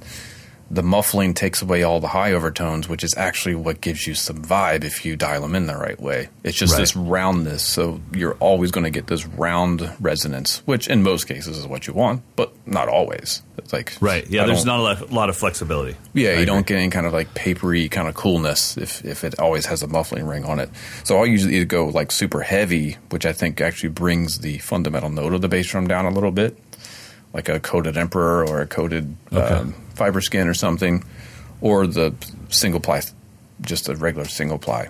the 0.70 0.82
muffling 0.82 1.32
takes 1.32 1.62
away 1.62 1.82
all 1.82 1.98
the 1.98 2.08
high 2.08 2.32
overtones, 2.32 2.88
which 2.90 3.02
is 3.02 3.14
actually 3.16 3.54
what 3.54 3.80
gives 3.80 4.06
you 4.06 4.14
some 4.14 4.42
vibe 4.44 4.84
if 4.84 5.02
you 5.04 5.16
dial 5.16 5.40
them 5.40 5.54
in 5.54 5.66
the 5.66 5.74
right 5.76 5.98
way. 5.98 6.28
It's 6.44 6.58
just 6.58 6.74
Right. 6.74 6.80
this 6.80 6.94
roundness, 6.94 7.62
so 7.62 8.00
you're 8.14 8.34
always 8.34 8.70
going 8.70 8.84
to 8.84 8.90
get 8.90 9.06
this 9.06 9.24
round 9.26 9.90
resonance, 9.98 10.60
which 10.66 10.86
in 10.86 11.02
most 11.02 11.24
cases 11.26 11.56
is 11.56 11.66
what 11.66 11.86
you 11.86 11.94
want, 11.94 12.20
but 12.36 12.52
not 12.66 12.88
always. 12.88 13.40
It's 13.56 13.72
like 13.72 13.94
Right. 14.00 14.26
Yeah, 14.28 14.42
I 14.42 14.46
there's 14.46 14.64
don't- 14.64 14.78
a 14.78 15.14
lot, 15.14 15.28
of 15.30 15.36
flexibility. 15.36 15.96
Yeah, 16.12 16.28
I 16.28 16.32
you 16.32 16.36
agree. 16.40 16.44
don't 16.44 16.66
get 16.66 16.76
any 16.76 16.90
kind 16.90 17.06
of 17.06 17.14
like 17.14 17.32
papery 17.32 17.88
kind 17.88 18.06
of 18.06 18.14
coolness 18.14 18.76
if, 18.76 19.02
if 19.06 19.24
it 19.24 19.38
always 19.40 19.64
has 19.66 19.82
a 19.82 19.86
muffling 19.86 20.26
ring 20.26 20.44
on 20.44 20.58
it. 20.60 20.68
So 21.02 21.16
I'll 21.18 21.26
usually 21.26 21.54
either 21.56 21.64
go 21.64 21.86
like 21.86 22.12
super 22.12 22.42
heavy, 22.42 22.98
which 23.08 23.24
I 23.24 23.32
think 23.32 23.60
actually 23.62 23.88
brings 23.90 24.40
the 24.40 24.58
fundamental 24.58 25.08
note 25.08 25.32
of 25.32 25.40
the 25.40 25.48
bass 25.48 25.66
drum 25.70 25.86
down 25.88 26.04
a 26.04 26.10
little 26.10 26.30
bit, 26.30 26.58
like 27.32 27.48
a 27.48 27.58
coated 27.58 27.96
Emperor 27.96 28.46
or 28.46 28.60
a 28.60 28.66
coated 28.66 29.16
um, 29.32 29.74
FiberSkyn 29.98 30.46
or 30.46 30.54
something, 30.54 31.04
or 31.60 31.86
the 31.86 32.14
single 32.48 32.80
ply, 32.80 33.02
just 33.60 33.88
a 33.88 33.96
regular 33.96 34.26
single 34.28 34.58
ply. 34.58 34.88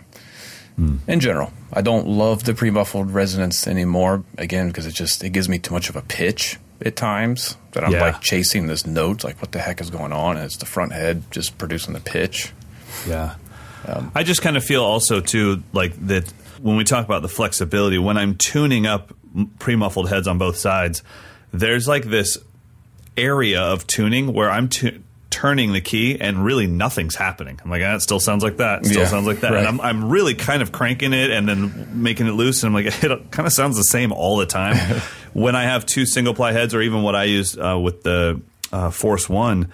Hmm. 0.77 0.97
In 1.09 1.19
general, 1.21 1.53
I 1.73 1.81
don't 1.83 2.07
love 2.07 2.45
the 2.45 2.55
pre-muffled 2.55 3.11
resonance 3.13 3.67
anymore. 3.67 4.23
Again, 4.37 4.69
because 4.69 4.87
it 4.87 4.95
just 4.95 5.25
it 5.25 5.31
gives 5.31 5.49
me 5.49 5.59
too 5.59 5.75
much 5.75 5.89
of 5.89 5.97
a 5.97 6.03
pitch 6.03 6.59
at 6.85 6.95
times 6.95 7.57
that 7.73 7.83
I'm 7.85 7.93
Yeah. 7.93 8.03
like 8.03 8.21
chasing 8.21 8.69
this 8.69 8.87
note. 8.87 9.25
Like, 9.25 9.41
what 9.43 9.51
the 9.51 9.59
heck 9.59 9.81
is 9.81 9.91
going 9.91 10.13
on? 10.13 10.37
And 10.37 10.45
it's 10.45 10.57
the 10.59 10.67
front 10.67 10.93
head 10.93 11.25
just 11.33 11.59
producing 11.59 11.95
the 11.95 12.01
pitch. 12.01 12.53
Yeah. 13.09 13.35
I 14.15 14.23
just 14.23 14.43
kind 14.43 14.57
of 14.59 14.63
feel 14.65 14.85
also 14.85 15.21
too 15.21 15.63
like 15.73 15.95
that 16.09 16.31
when 16.61 16.77
we 16.77 16.85
talk 16.85 17.07
about 17.07 17.23
the 17.23 17.29
flexibility 17.29 17.97
when 17.97 18.19
I'm 18.19 18.35
tuning 18.37 18.87
up 18.87 19.13
pre-muffled 19.59 20.09
heads 20.11 20.29
on 20.29 20.37
both 20.37 20.57
sides, 20.59 21.03
there's 21.53 21.89
like 21.89 22.05
this 22.05 22.37
area 23.19 23.61
of 23.63 23.87
tuning 23.87 24.33
where 24.33 24.51
I'm 24.51 24.69
tu- 24.69 25.03
turning 25.31 25.73
the 25.75 25.81
key 25.81 26.19
and 26.21 26.43
really 26.43 26.67
nothing's 26.67 27.15
happening. 27.15 27.61
I'm 27.63 27.71
like, 27.71 27.83
ah, 27.85 27.95
it 27.97 28.01
still 28.01 28.19
sounds 28.21 28.43
like 28.43 28.57
that. 28.57 28.81
It 28.81 28.87
still 28.87 29.03
Yeah, 29.03 29.09
sounds 29.09 29.27
like 29.27 29.41
that. 29.41 29.53
right. 29.53 29.59
And 29.59 29.69
I'm, 29.69 29.81
I'm 29.81 30.09
really 30.09 30.35
kind 30.35 30.63
of 30.63 30.73
cranking 30.73 31.13
it 31.13 31.31
and 31.31 31.47
then 31.49 32.03
making 32.03 32.27
it 32.27 32.33
loose. 32.33 32.63
And 32.63 32.69
I'm 32.75 32.85
like, 32.85 32.87
it 33.05 33.31
kind 33.31 33.47
of 33.47 33.53
sounds 33.53 33.77
the 33.77 33.85
same 33.85 34.11
all 34.13 34.39
the 34.39 34.47
time. 34.47 34.77
when 35.35 35.55
I 35.55 35.65
have 35.65 35.85
two 35.85 36.07
single 36.07 36.33
ply 36.35 36.53
heads 36.53 36.75
or 36.75 36.81
even 36.81 37.03
what 37.03 37.15
I 37.15 37.25
use 37.25 37.59
uh, 37.59 37.79
with 37.79 38.03
the 38.03 38.41
uh, 38.73 38.91
Force 38.91 39.29
One, 39.29 39.71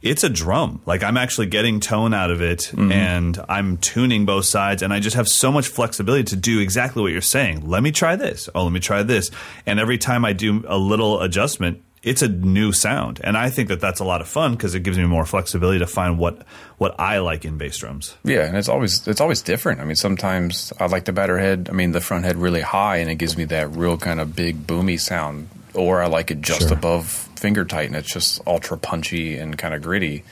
it's 0.00 0.22
a 0.24 0.28
drum. 0.30 0.80
Like 0.86 1.02
I'm 1.02 1.16
actually 1.16 1.48
getting 1.48 1.80
tone 1.80 2.14
out 2.14 2.30
of 2.30 2.40
it 2.40 2.72
and 2.72 3.36
I'm 3.48 3.78
tuning 3.78 4.26
both 4.26 4.44
sides 4.46 4.80
and 4.82 4.92
I 4.92 5.00
just 5.00 5.16
have 5.16 5.26
so 5.28 5.50
much 5.50 5.66
flexibility 5.68 6.22
to 6.24 6.36
do 6.36 6.60
exactly 6.60 7.02
what 7.02 7.10
you're 7.12 7.20
saying. 7.20 7.68
Let 7.68 7.82
me 7.82 7.90
try 7.90 8.14
this. 8.16 8.48
Oh, 8.54 8.62
let 8.62 8.72
me 8.72 8.78
try 8.80 9.02
this. 9.02 9.30
And 9.66 9.80
every 9.80 9.98
time 9.98 10.24
I 10.24 10.32
do 10.34 10.64
a 10.68 10.78
little 10.78 11.20
adjustment, 11.20 11.82
it's 12.02 12.22
a 12.22 12.28
new 12.28 12.72
sound. 12.72 13.20
And 13.24 13.36
I 13.36 13.50
think 13.50 13.68
that 13.68 13.80
that's 13.80 14.00
a 14.00 14.04
lot 14.04 14.20
of 14.20 14.28
fun 14.28 14.52
because 14.52 14.74
it 14.74 14.82
gives 14.84 14.96
me 14.98 15.04
more 15.04 15.26
flexibility 15.26 15.78
to 15.80 15.86
find 15.86 16.18
what 16.18 16.42
what 16.78 16.98
I 16.98 17.18
like 17.18 17.44
in 17.44 17.58
bass 17.58 17.78
drums. 17.78 18.14
Yeah, 18.24 18.44
and 18.46 18.56
it's 18.56 18.68
always 18.68 19.06
it's 19.08 19.20
always 19.20 19.42
different. 19.42 19.80
I 19.80 19.84
mean, 19.84 19.96
sometimes 19.96 20.72
I 20.78 20.86
like 20.86 21.04
the 21.06 21.12
batter 21.12 21.38
head. 21.38 21.68
I 21.70 21.72
mean, 21.74 21.92
the 21.92 22.00
front 22.00 22.24
head 22.24 22.36
really 22.36 22.60
high, 22.62 22.98
and 22.98 23.10
it 23.10 23.16
gives 23.16 23.36
me 23.36 23.44
that 23.46 23.70
real 23.76 23.98
kind 23.98 24.20
of 24.20 24.34
big 24.36 24.66
boomy 24.66 24.98
sound. 25.00 25.48
Or 25.74 26.02
I 26.02 26.06
like 26.06 26.30
it 26.30 26.40
just 26.40 26.62
Sure. 26.68 26.72
above 26.72 27.06
finger 27.36 27.64
tight, 27.64 27.86
and 27.88 27.94
it's 27.96 28.12
just 28.12 28.40
ultra 28.46 28.76
punchy 28.78 29.36
and 29.36 29.56
kind 29.56 29.74
of 29.74 29.82
gritty. 29.82 30.24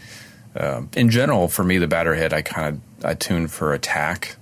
Um, 0.59 0.89
in 0.97 1.11
general, 1.11 1.49
for 1.49 1.63
me, 1.63 1.79
the 1.79 1.87
batter 1.87 2.15
head 2.15 2.33
I 2.33 2.43
kind 2.43 2.81
of 3.01 3.05
I 3.05 3.15
tune 3.15 3.47
for 3.49 3.75
attack, 3.75 4.37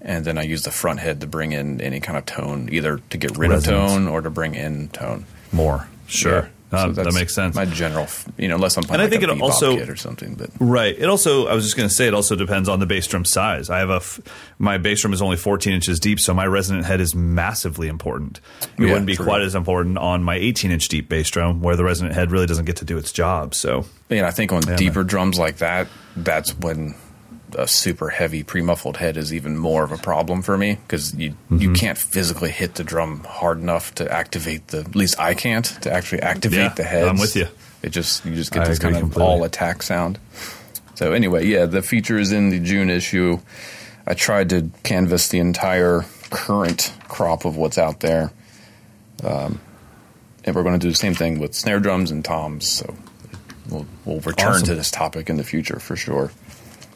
and 0.00 0.24
then 0.24 0.38
I 0.38 0.42
use 0.42 0.62
the 0.62 0.70
front 0.70 1.00
head 1.00 1.20
to 1.22 1.26
bring 1.26 1.52
in 1.52 1.80
any 1.80 2.00
kind 2.00 2.16
of 2.16 2.24
tone, 2.26 2.68
either 2.70 3.00
to 3.10 3.18
get 3.18 3.36
rid 3.36 3.50
Resonance. 3.50 3.90
of 3.92 3.98
tone 3.98 4.08
or 4.08 4.20
to 4.20 4.30
bring 4.30 4.54
in 4.54 4.88
tone. 4.90 5.26
More. 5.52 5.88
Sure. 6.10 6.42
Yeah. 6.42 6.48
So 6.72 6.92
that 6.92 7.14
makes 7.14 7.34
sense. 7.34 7.56
My 7.56 7.64
general, 7.64 8.06
you 8.38 8.46
know, 8.46 8.54
unless 8.54 8.76
I'm 8.76 8.84
playing 8.84 8.94
And 8.94 9.02
I 9.02 9.04
like 9.06 9.10
think 9.10 9.24
a 9.28 9.32
it 9.34 9.40
also- 9.42 9.76
or 9.88 9.96
something, 9.96 10.34
but 10.36 10.50
Right. 10.60 10.94
It 10.96 11.08
also, 11.08 11.48
I 11.48 11.54
was 11.54 11.64
just 11.64 11.76
going 11.76 11.88
to 11.88 11.92
say, 11.94 12.06
it 12.06 12.14
also 12.14 12.36
depends 12.36 12.68
on 12.68 12.78
the 12.78 12.86
bass 12.86 13.08
drum 13.08 13.24
size. 13.24 13.68
I 13.70 13.78
have 13.80 13.90
a, 13.90 13.96
f- 13.96 14.20
my 14.60 14.78
bass 14.78 15.00
drum 15.00 15.12
is 15.12 15.20
only 15.20 15.36
14 15.36 15.72
inches 15.72 15.98
deep, 15.98 16.20
so 16.20 16.32
my 16.32 16.46
resonant 16.46 16.84
head 16.86 17.00
is 17.00 17.12
massively 17.12 17.88
important. 17.88 18.38
It 18.62 18.68
Yeah, 18.78 18.86
wouldn't 18.90 19.06
be 19.06 19.16
true. 19.16 19.24
quite 19.24 19.42
as 19.42 19.56
important 19.56 19.98
on 19.98 20.22
my 20.22 20.36
18 20.36 20.70
inch 20.70 20.86
deep 20.86 21.08
bass 21.08 21.28
drum, 21.28 21.60
where 21.60 21.74
the 21.74 21.82
resonant 21.82 22.14
head 22.14 22.30
really 22.30 22.46
doesn't 22.46 22.66
get 22.66 22.76
to 22.76 22.84
do 22.84 22.96
its 22.98 23.10
job. 23.10 23.52
So, 23.56 23.86
Yeah, 24.08 24.28
I 24.28 24.30
think 24.30 24.52
on 24.52 24.62
man. 24.64 24.76
deeper 24.78 25.02
drums 25.02 25.40
like 25.40 25.56
that, 25.56 25.88
that's 26.14 26.52
when 26.56 26.94
a 27.56 27.66
super 27.68 28.08
heavy 28.10 28.42
pre-muffled 28.42 28.96
head 28.98 29.16
is 29.16 29.32
even 29.34 29.56
more 29.58 29.84
of 29.84 29.92
a 29.92 29.96
problem 29.98 30.42
for 30.42 30.56
me 30.58 30.74
because 30.86 31.14
you 31.14 31.30
Mm-hmm. 31.30 31.58
you 31.58 31.72
can't 31.72 31.98
physically 31.98 32.50
hit 32.50 32.74
the 32.76 32.84
drum 32.84 33.24
hard 33.24 33.58
enough 33.58 33.94
to 33.96 34.10
activate 34.12 34.68
the. 34.68 34.80
At 34.80 34.94
least 34.94 35.18
I 35.18 35.34
can't 35.34 35.64
to 35.82 35.92
actually 35.92 36.22
activate 36.22 36.58
Yeah, 36.58 36.68
the 36.74 36.84
head. 36.84 37.08
I'm 37.08 37.18
with 37.18 37.34
you. 37.36 37.46
It 37.82 37.90
just 37.90 38.24
you 38.24 38.34
just 38.34 38.52
get 38.52 38.64
I 38.64 38.68
this 38.68 38.78
kind 38.78 38.94
of 38.94 39.00
completely. 39.02 39.24
all 39.32 39.44
attack 39.44 39.82
sound. 39.82 40.18
So 40.94 41.12
anyway, 41.12 41.46
yeah, 41.46 41.66
the 41.66 41.82
feature 41.82 42.18
is 42.18 42.30
in 42.32 42.50
the 42.50 42.60
June 42.60 42.90
issue. 42.90 43.38
I 44.06 44.14
tried 44.14 44.50
to 44.50 44.70
canvas 44.82 45.28
the 45.28 45.38
entire 45.38 46.04
current 46.30 46.92
crop 47.08 47.44
of 47.44 47.56
what's 47.56 47.78
out 47.78 48.00
there. 48.00 48.32
Um, 49.24 49.60
and 50.44 50.54
we're 50.56 50.62
going 50.62 50.78
to 50.78 50.84
do 50.84 50.90
the 50.90 50.96
same 50.96 51.14
thing 51.14 51.38
with 51.38 51.54
snare 51.54 51.80
drums 51.80 52.10
and 52.10 52.24
toms. 52.24 52.70
So 52.70 52.94
we'll, 53.68 53.86
we'll 54.04 54.20
return 54.20 54.52
Awesome. 54.52 54.66
to 54.66 54.74
this 54.74 54.90
topic 54.90 55.28
in 55.30 55.36
the 55.36 55.44
future 55.44 55.78
for 55.80 55.96
sure. 55.96 56.30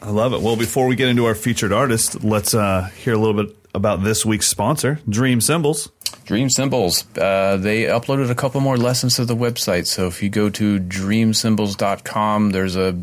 I 0.01 0.09
love 0.11 0.33
it. 0.33 0.41
Well, 0.41 0.55
before 0.55 0.87
we 0.87 0.95
get 0.95 1.09
into 1.09 1.25
our 1.25 1.35
featured 1.35 1.73
artist, 1.73 2.23
let's 2.23 2.53
uh, 2.53 2.89
hear 3.03 3.13
a 3.13 3.17
little 3.17 3.43
bit 3.43 3.55
about 3.73 4.03
this 4.03 4.25
week's 4.25 4.47
sponsor, 4.47 4.99
Dream 5.09 5.41
Cymbals. 5.41 5.91
Dream 6.25 6.49
Cymbals. 6.49 7.05
Uh, 7.17 7.57
they 7.57 7.83
uploaded 7.83 8.29
a 8.29 8.35
couple 8.35 8.61
more 8.61 8.77
lessons 8.77 9.15
to 9.15 9.25
the 9.25 9.35
website. 9.35 9.85
So 9.87 10.07
if 10.07 10.21
you 10.23 10.29
go 10.29 10.49
to 10.51 10.79
dreamcymbals.com, 10.79 12.51
there's 12.51 12.75
a 12.75 12.97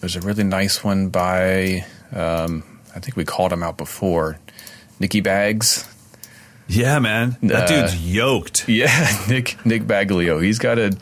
there's 0.00 0.16
a 0.16 0.20
really 0.20 0.44
nice 0.44 0.82
one 0.84 1.08
by 1.08 1.84
um, 2.12 2.62
I 2.94 3.00
think 3.00 3.16
we 3.16 3.24
called 3.24 3.52
him 3.52 3.62
out 3.62 3.76
before, 3.76 4.38
Nikki 5.00 5.20
Bags. 5.20 5.90
Yeah, 6.68 6.98
man, 6.98 7.36
that 7.42 7.70
Uh, 7.70 7.82
dude's 7.82 7.96
yoked. 8.12 8.64
Yeah, 8.68 9.16
Nick 9.28 9.64
Nick 9.64 9.82
Baglio. 9.84 10.42
He's 10.42 10.58
got 10.58 10.78
a 10.78 10.96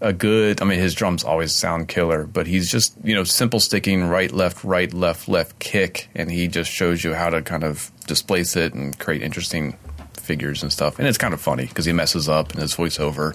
a 0.00 0.12
good. 0.12 0.60
I 0.60 0.64
mean, 0.64 0.78
his 0.78 0.94
drums 0.94 1.24
always 1.24 1.54
sound 1.54 1.88
killer, 1.88 2.24
but 2.24 2.46
he's 2.46 2.70
just 2.70 2.94
you 3.02 3.14
know 3.14 3.24
simple 3.24 3.60
sticking 3.60 4.04
right 4.04 4.30
left 4.32 4.62
right 4.64 4.92
left 4.92 5.28
left 5.28 5.58
kick, 5.58 6.08
and 6.14 6.30
he 6.30 6.48
just 6.48 6.70
shows 6.70 7.02
you 7.04 7.14
how 7.14 7.30
to 7.30 7.42
kind 7.42 7.64
of 7.64 7.90
displace 8.06 8.56
it 8.56 8.74
and 8.74 8.98
create 8.98 9.22
interesting 9.22 9.76
figures 10.14 10.62
and 10.62 10.72
stuff. 10.72 10.98
And 10.98 11.06
it's 11.08 11.18
kind 11.18 11.32
of 11.34 11.40
funny 11.40 11.66
because 11.66 11.84
he 11.84 11.92
messes 11.92 12.28
up 12.28 12.52
and 12.52 12.60
his 12.60 12.74
voiceover, 12.74 13.34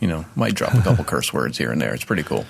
you 0.00 0.08
know, 0.08 0.24
might 0.36 0.54
drop 0.54 0.74
a 0.74 0.80
couple 0.82 1.04
curse 1.12 1.32
words 1.32 1.58
here 1.58 1.70
and 1.72 1.80
there. 1.80 1.92
It's 1.94 2.04
pretty 2.04 2.22
cool. 2.22 2.44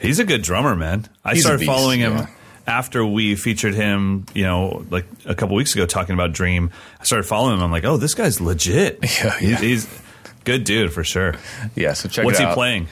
He's 0.00 0.18
a 0.18 0.24
good 0.24 0.42
drummer, 0.42 0.74
man. 0.74 1.06
I 1.24 1.34
He's 1.34 1.42
started 1.42 1.58
beast, 1.60 1.70
following 1.70 2.00
him 2.00 2.14
yeah. 2.16 2.26
after 2.66 3.04
we 3.04 3.34
featured 3.36 3.74
him, 3.74 4.24
you 4.34 4.44
know, 4.44 4.86
like 4.90 5.04
a 5.26 5.34
couple 5.34 5.54
weeks 5.54 5.74
ago 5.74 5.84
talking 5.84 6.14
about 6.14 6.32
Dream. 6.32 6.70
I 6.98 7.04
started 7.04 7.24
following 7.28 7.58
him. 7.58 7.62
I'm 7.62 7.70
like, 7.70 7.84
oh, 7.84 7.98
this 7.98 8.14
guy's 8.14 8.40
legit. 8.40 8.98
Yeah, 9.22 9.38
He- 9.38 9.50
yeah. 9.50 9.56
he's 9.58 9.86
good 10.44 10.64
dude 10.64 10.92
for 10.92 11.04
sure. 11.04 11.34
Yeah, 11.74 11.92
so 11.94 12.08
check 12.08 12.24
What's 12.24 12.40
it 12.40 12.48
he 12.48 12.54
playing? 12.54 12.88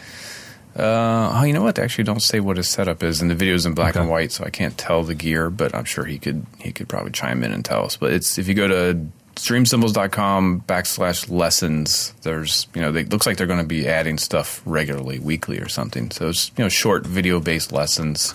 Uh, 0.76 1.32
oh, 1.34 1.42
you 1.44 1.52
know 1.52 1.62
what? 1.62 1.74
They 1.74 1.82
actually 1.82 2.04
don't 2.04 2.20
say 2.22 2.38
what 2.38 2.56
his 2.56 2.68
setup 2.68 3.02
is, 3.02 3.20
and 3.20 3.28
the 3.30 3.34
video's 3.34 3.66
in 3.66 3.74
black 3.74 3.94
Okay. 3.96 4.00
and 4.00 4.08
white, 4.10 4.30
so 4.30 4.44
I 4.44 4.50
can't 4.50 4.78
tell 4.78 5.02
the 5.02 5.14
gear. 5.14 5.50
But 5.50 5.74
I'm 5.74 5.84
sure 5.84 6.04
he 6.04 6.18
could 6.18 6.46
he 6.60 6.70
could 6.72 6.88
probably 6.88 7.10
chime 7.10 7.42
in 7.42 7.50
and 7.52 7.64
tell 7.64 7.84
us. 7.84 7.96
But 7.96 8.12
it's 8.12 8.38
if 8.38 8.46
you 8.46 8.54
go 8.54 8.68
to 8.68 9.00
dreamcymbals.com 9.34 10.64
backslash 10.68 11.30
lessons, 11.30 12.12
there's 12.22 12.68
you 12.74 12.80
know 12.80 12.92
they 12.92 13.04
looks 13.04 13.26
like 13.26 13.36
they're 13.36 13.46
going 13.46 13.60
to 13.60 13.66
be 13.66 13.88
adding 13.88 14.18
stuff 14.18 14.62
regularly, 14.64 15.18
weekly 15.18 15.58
or 15.58 15.68
something. 15.68 16.10
So 16.10 16.28
it's 16.28 16.50
you 16.56 16.64
know 16.64 16.68
short 16.68 17.06
video 17.06 17.40
based 17.40 17.72
lessons, 17.72 18.34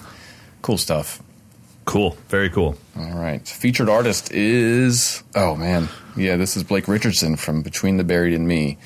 cool 0.61 0.77
stuff. 0.77 1.21
Cool, 1.85 2.17
very 2.29 2.49
cool. 2.49 2.75
All 2.97 3.11
right, 3.11 3.45
featured 3.47 3.89
artist 3.89 4.31
is 4.33 5.23
oh 5.35 5.55
man, 5.55 5.89
yeah, 6.15 6.35
this 6.37 6.55
is 6.57 6.63
Blake 6.63 6.87
Richardson 6.87 7.35
from 7.35 7.61
Between 7.61 7.97
the 7.97 8.03
Buried 8.03 8.33
and 8.33 8.47
Me. 8.47 8.77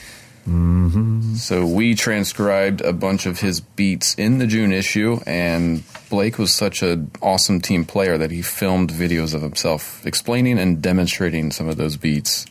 So 0.48 1.66
we 1.66 1.94
transcribed 1.94 2.80
a 2.80 2.94
bunch 2.94 3.26
of 3.26 3.42
his 3.42 3.60
beats 3.60 4.16
in 4.16 4.38
the 4.38 4.48
June 4.48 4.72
issue, 4.72 5.20
and 5.26 5.84
Blake 6.10 6.40
was 6.40 6.56
such 6.56 6.82
an 6.82 7.12
awesome 7.22 7.60
team 7.60 7.84
player 7.84 8.18
that 8.18 8.32
he 8.32 8.42
filmed 8.42 8.90
videos 8.90 9.34
of 9.34 9.42
himself 9.42 10.06
explaining 10.06 10.58
and 10.58 10.82
demonstrating 10.82 11.52
some 11.52 11.68
of 11.68 11.76
those 11.76 11.98
beats, 11.98 12.46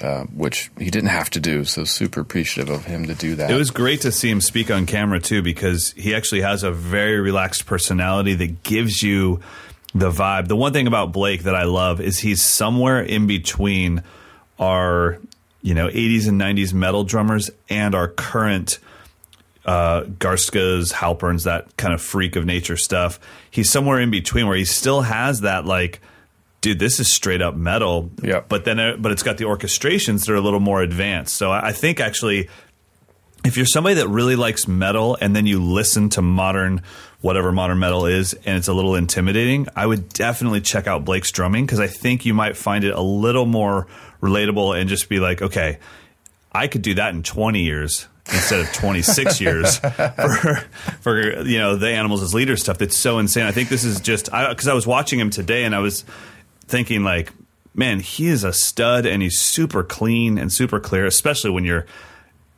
uh, 0.00 0.22
which 0.24 0.70
he 0.78 0.88
didn't 0.88 1.10
have 1.10 1.30
to 1.30 1.40
do. 1.40 1.64
So 1.64 1.82
super 1.82 2.20
appreciative 2.20 2.72
of 2.72 2.84
him 2.84 3.06
to 3.06 3.14
do 3.14 3.34
that. 3.34 3.50
It 3.50 3.56
was 3.56 3.72
great 3.72 4.02
to 4.02 4.12
see 4.12 4.30
him 4.30 4.40
speak 4.40 4.70
on 4.70 4.86
camera 4.86 5.18
too, 5.18 5.42
because 5.42 5.92
he 5.96 6.14
actually 6.14 6.42
has 6.42 6.62
a 6.62 6.70
very 6.70 7.20
relaxed 7.20 7.66
personality 7.66 8.34
that 8.34 8.62
gives 8.62 9.02
you 9.02 9.40
the 9.94 10.10
vibe. 10.10 10.46
The 10.46 10.56
one 10.56 10.72
thing 10.72 10.86
about 10.86 11.12
Blake 11.12 11.42
that 11.42 11.56
I 11.56 11.64
love 11.64 12.00
is 12.00 12.20
he's 12.20 12.42
somewhere 12.42 13.02
in 13.02 13.26
between 13.26 14.04
our, 14.60 15.18
you 15.64 15.72
know, 15.74 15.88
80s 15.88 16.28
and 16.28 16.38
90s 16.38 16.74
metal 16.74 17.04
drummers 17.04 17.50
and 17.70 17.94
our 17.94 18.06
current 18.06 18.78
uh, 19.64 20.02
Garstkas, 20.02 20.92
Halperns, 20.92 21.44
that 21.44 21.74
kind 21.78 21.94
of 21.94 22.02
freak 22.02 22.36
of 22.36 22.44
nature 22.44 22.76
stuff. 22.76 23.18
He's 23.50 23.70
somewhere 23.70 23.98
in 23.98 24.10
between 24.10 24.46
where 24.46 24.58
he 24.58 24.66
still 24.66 25.00
has 25.00 25.40
that 25.40 25.64
like, 25.64 26.02
dude, 26.60 26.78
this 26.78 27.00
is 27.00 27.10
straight 27.10 27.40
up 27.40 27.56
metal. 27.56 28.10
Yep. 28.22 28.50
But 28.50 28.66
then, 28.66 28.78
uh, 28.78 28.96
but 28.98 29.10
it's 29.10 29.22
got 29.22 29.38
the 29.38 29.44
orchestrations 29.44 30.26
that 30.26 30.32
are 30.32 30.36
a 30.36 30.40
little 30.42 30.60
more 30.60 30.82
advanced. 30.82 31.34
So 31.34 31.50
I 31.50 31.68
I 31.68 31.72
think 31.72 31.98
actually, 31.98 32.50
if 33.42 33.56
you're 33.56 33.64
somebody 33.64 33.94
that 33.94 34.08
really 34.08 34.36
likes 34.36 34.68
metal 34.68 35.16
and 35.18 35.34
then 35.34 35.46
you 35.46 35.62
listen 35.62 36.10
to 36.10 36.22
modern 36.22 36.82
whatever 37.22 37.52
modern 37.52 37.78
metal 37.78 38.04
is 38.04 38.34
and 38.44 38.58
it's 38.58 38.68
a 38.68 38.72
little 38.74 38.94
intimidating 38.94 39.66
i 39.74 39.86
would 39.86 40.10
definitely 40.10 40.60
check 40.60 40.86
out 40.86 41.06
blake's 41.06 41.30
drumming 41.30 41.64
because 41.64 41.80
i 41.80 41.86
think 41.86 42.26
you 42.26 42.34
might 42.34 42.54
find 42.54 42.84
it 42.84 42.92
a 42.92 43.00
little 43.00 43.46
more 43.46 43.86
relatable 44.24 44.78
and 44.78 44.88
just 44.88 45.08
be 45.08 45.20
like 45.20 45.42
okay 45.42 45.78
i 46.52 46.66
could 46.66 46.82
do 46.82 46.94
that 46.94 47.14
in 47.14 47.22
20 47.22 47.60
years 47.60 48.08
instead 48.32 48.60
of 48.60 48.72
26 48.72 49.40
years 49.40 49.76
for 49.76 50.64
for 51.00 51.42
you 51.42 51.58
know 51.58 51.76
the 51.76 51.88
animals 51.88 52.22
as 52.22 52.34
leaders 52.34 52.62
stuff 52.62 52.78
that's 52.78 52.96
so 52.96 53.18
insane 53.18 53.44
i 53.44 53.52
think 53.52 53.68
this 53.68 53.84
is 53.84 54.00
just 54.00 54.32
I, 54.32 54.48
because 54.48 54.68
I, 54.68 54.74
was 54.74 54.86
watching 54.86 55.20
him 55.20 55.30
today 55.30 55.64
and 55.64 55.74
i 55.74 55.78
was 55.78 56.04
thinking 56.66 57.04
like 57.04 57.32
man 57.74 58.00
he 58.00 58.28
is 58.28 58.44
a 58.44 58.52
stud 58.52 59.04
and 59.04 59.22
he's 59.22 59.38
super 59.38 59.82
clean 59.82 60.38
and 60.38 60.52
super 60.52 60.80
clear 60.80 61.04
especially 61.06 61.50
when 61.50 61.64
you're 61.64 61.86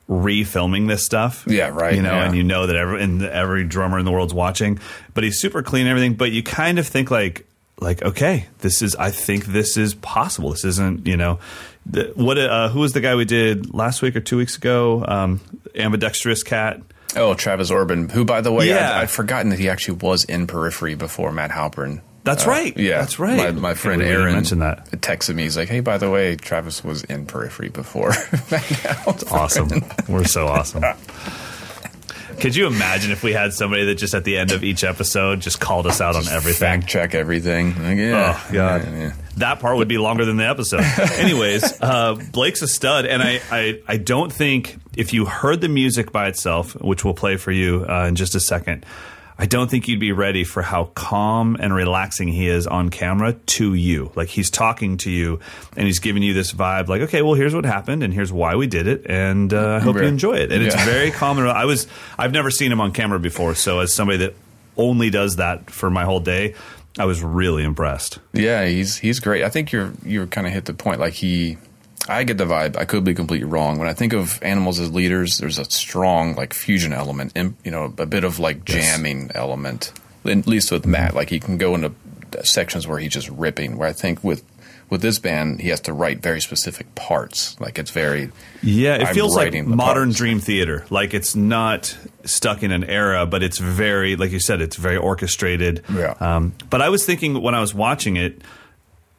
refilming 0.09 0.89
this 0.89 1.05
stuff. 1.05 1.45
Yeah, 1.47 1.69
right, 1.69 1.95
You 1.95 2.03
know, 2.03 2.13
yeah. 2.13 2.27
and 2.27 2.37
you 2.37 2.43
know 2.43 2.67
that 2.67 2.77
every 2.77 3.03
and 3.03 3.23
every 3.23 3.65
drummer 3.65 3.99
in 3.99 4.05
the 4.05 4.13
world's 4.13 4.35
watching, 4.35 4.79
but 5.15 5.25
he's 5.25 5.41
super 5.41 5.63
clean 5.63 5.83
and 5.83 5.91
everything. 5.91 6.15
But 6.15 6.33
you 6.33 6.43
kind 6.43 6.79
of 6.79 6.87
think 6.87 7.11
like, 7.11 7.47
like, 7.81 8.03
okay, 8.03 8.47
this 8.61 8.83
is. 8.83 8.95
I 8.97 9.11
think 9.11 9.47
this 9.47 9.77
is 9.77 9.95
possible. 9.95 10.51
This 10.51 10.65
isn't. 10.65 11.07
You 11.07 11.17
know, 11.17 11.39
the, 11.85 12.13
what? 12.15 12.39
Uh, 12.39 12.69
who 12.71 12.81
was 12.81 12.93
the 12.93 13.01
guy 13.01 13.15
we 13.15 13.25
did 13.25 13.75
last 13.75 14.03
week 14.03 14.17
or 14.17 14.21
two 14.21 14.37
weeks 14.39 14.57
ago? 14.57 15.05
Um, 15.07 15.41
ambidextrous 15.75 16.43
cat. 16.43 16.81
oh, 17.17 17.35
Travis 17.35 17.71
Orbin, 17.71 18.09
who 18.11 18.25
by 18.25 18.41
the 18.41 18.51
way, 18.53 18.69
Yeah. 18.69 18.97
I'd, 18.97 19.03
I'd 19.03 19.11
forgotten 19.11 19.51
that 19.51 19.59
he 19.59 19.69
actually 19.69 19.99
was 19.99 20.25
in 20.25 20.47
Periphery 20.47 20.95
before 20.95 21.33
Matt 21.33 21.51
Halpern. 21.51 22.01
That's 22.25 22.45
Uh, 22.47 22.51
right. 22.51 22.77
Yeah, 22.77 22.99
that's 23.01 23.19
right. 23.21 23.37
My, 23.37 23.51
my 23.53 23.75
friend 23.75 24.03
you 24.03 24.09
Aaron 24.09 24.33
mentioned 24.35 24.61
that. 24.63 24.91
texted 25.01 25.35
me. 25.37 25.45
He's 25.45 25.57
like, 25.57 25.69
"Hey, 25.69 25.79
by 25.81 25.97
the 25.99 26.11
way, 26.11 26.35
Travis 26.35 26.83
was 26.83 27.05
in 27.05 27.25
Periphery 27.27 27.69
before." 27.69 28.11
Matt." 28.51 29.23
Awesome. 29.31 29.71
We're 30.09 30.25
so 30.25 30.47
awesome. 30.49 30.83
Could 32.41 32.55
you 32.55 32.67
imagine 32.67 33.11
if 33.13 33.23
we 33.23 33.33
had 33.33 33.53
somebody 33.53 33.87
that 33.87 33.95
just 33.97 34.15
at 34.15 34.25
the 34.25 34.37
end 34.37 34.53
of 34.53 34.63
each 34.63 34.85
episode 34.85 35.41
just 35.41 35.59
called 35.61 35.87
us 35.87 36.01
out 36.01 36.17
on 36.17 36.29
everything? 36.29 36.81
Fact 36.81 36.87
check 36.87 37.15
everything. 37.15 37.71
Like, 37.83 37.99
yeah, 37.99 38.39
Oh 38.49 38.53
God, 38.53 38.85
yeah, 38.85 38.99
yeah. 38.99 39.13
that 39.39 39.61
part 39.61 39.77
would 39.79 39.89
be 39.89 39.99
longer 39.99 40.25
than 40.25 40.37
the 40.37 40.47
episode. 40.49 40.81
Anyways, 41.19 41.81
uh, 41.81 42.15
Blake's 42.33 42.63
a 42.63 42.69
stud, 42.69 43.07
and 43.07 43.23
I, 43.23 43.41
I 43.51 43.81
I 43.89 43.97
don't 43.97 44.33
think 44.33 44.77
if 44.97 45.13
you 45.13 45.25
heard 45.25 45.61
the 45.61 45.69
music 45.69 46.13
by 46.13 46.29
itself, 46.29 46.75
which 46.81 47.05
we'll 47.05 47.15
play 47.15 47.37
for 47.37 47.53
you 47.53 47.87
uh, 47.89 48.07
in 48.07 48.15
just 48.17 48.35
a 48.35 48.41
second. 48.41 48.85
I 49.39 49.47
don't 49.47 49.71
think 49.71 49.87
you'd 49.87 50.01
be 50.01 50.13
ready 50.13 50.45
for 50.45 50.63
how 50.63 50.85
calm 50.95 51.57
and 51.61 51.75
relaxing 51.75 52.29
he 52.29 52.49
is 52.49 52.67
on 52.67 52.89
camera 52.89 53.35
to 53.35 53.75
you. 53.75 54.11
Like 54.15 54.29
he's 54.29 54.49
talking 54.49 54.97
to 54.99 55.11
you 55.11 55.41
and 55.77 55.87
he's 55.87 55.99
giving 55.99 56.23
you 56.23 56.33
this 56.33 56.53
vibe 56.53 56.89
like, 56.89 57.03
okay, 57.03 57.21
well, 57.21 57.35
here's 57.35 57.55
what 57.55 57.67
happened 57.67 58.03
and 58.03 58.15
here's 58.15 58.33
why 58.33 58.57
we 58.57 58.67
did 58.67 58.87
it. 58.87 59.05
And 59.07 59.53
uh, 59.53 59.75
I 59.75 59.79
hope 59.81 59.97
you 59.97 60.03
enjoy 60.03 60.37
it. 60.37 60.53
And 60.53 60.63
it's 60.63 60.75
very 60.85 61.11
calm. 61.11 61.39
And 61.39 61.49
I 61.49 61.67
was, 61.67 61.87
I've 62.19 62.33
never 62.33 62.51
seen 62.51 62.73
him 62.73 62.81
on 62.81 62.93
camera 62.93 63.21
before. 63.21 63.55
So 63.55 63.81
as 63.81 63.93
somebody 63.93 64.19
that 64.19 64.35
only 64.79 65.11
does 65.11 65.37
that 65.37 65.71
for 65.71 65.91
my 65.91 66.05
whole 66.05 66.21
day, 66.21 66.55
I 66.99 67.05
was 67.05 67.23
really 67.23 67.63
impressed. 67.63 68.19
Yeah, 68.33 68.65
he's 68.65 68.97
he's 68.97 69.21
great. 69.21 69.45
I 69.45 69.51
think 69.51 69.71
you're 69.71 69.93
you're 70.03 70.27
kind 70.27 70.47
of 70.47 70.53
hit 70.53 70.65
the 70.65 70.73
point. 70.73 70.99
Like 70.99 71.13
he, 71.13 71.59
I 72.09 72.23
get 72.25 72.39
the 72.39 72.45
vibe. 72.45 72.77
I 72.77 72.85
could 72.85 73.05
be 73.05 73.15
completely 73.15 73.47
wrong. 73.49 73.79
When 73.79 73.89
I 73.89 73.93
think 73.93 74.13
of 74.13 74.39
animals 74.43 74.79
as 74.79 74.93
leaders, 74.93 75.39
there's 75.39 75.59
a 75.59 75.65
strong 75.65 76.35
like 76.35 76.55
fusion 76.55 76.93
element, 76.93 77.33
and 77.35 77.57
you 77.65 77.71
know, 77.71 77.93
a 77.99 78.07
bit 78.07 78.25
of 78.25 78.39
like 78.39 78.65
jamming 78.65 79.31
element. 79.35 79.93
At 80.25 80.47
least 80.47 80.71
with 80.73 80.87
Matt, 80.87 81.15
like 81.15 81.31
he 81.31 81.39
can 81.41 81.57
go 81.59 81.75
into 81.75 81.93
sections 82.45 82.87
where 82.87 82.99
he's 82.99 83.13
just 83.13 83.29
ripping. 83.31 83.77
Where 83.77 83.89
I 83.89 83.93
think 83.93 84.23
with 84.23 84.43
with 84.89 85.03
this 85.03 85.19
band, 85.19 85.61
he 85.61 85.71
has 85.71 85.81
to 85.81 85.93
write 85.93 86.23
very 86.23 86.41
specific 86.41 86.95
parts. 86.95 87.59
Like 87.61 87.77
it's 87.79 87.91
very 87.91 88.31
Yeah, 88.63 88.97
it 88.97 89.07
I'm 89.09 89.15
feels 89.15 89.35
like 89.35 89.53
modern 89.67 90.09
parts. 90.09 90.17
dream 90.17 90.39
theater. 90.39 90.87
Like 90.91 91.13
it's 91.13 91.35
not 91.35 91.97
stuck 92.25 92.63
in 92.63 92.71
an 92.71 92.85
era, 92.85 93.27
but 93.27 93.43
it's 93.43 93.59
very, 93.59 94.15
like 94.15 94.31
you 94.31 94.39
said, 94.39 94.61
it's 94.61 94.77
very 94.77 94.97
orchestrated. 94.97 95.83
Yeah. 95.93 96.15
Um, 96.21 96.53
but 96.71 96.83
I 96.83 96.89
was 96.89 97.05
thinking 97.05 97.43
when 97.43 97.57
I 97.57 97.61
was 97.61 97.75
watching 97.75 98.15
it, 98.17 98.43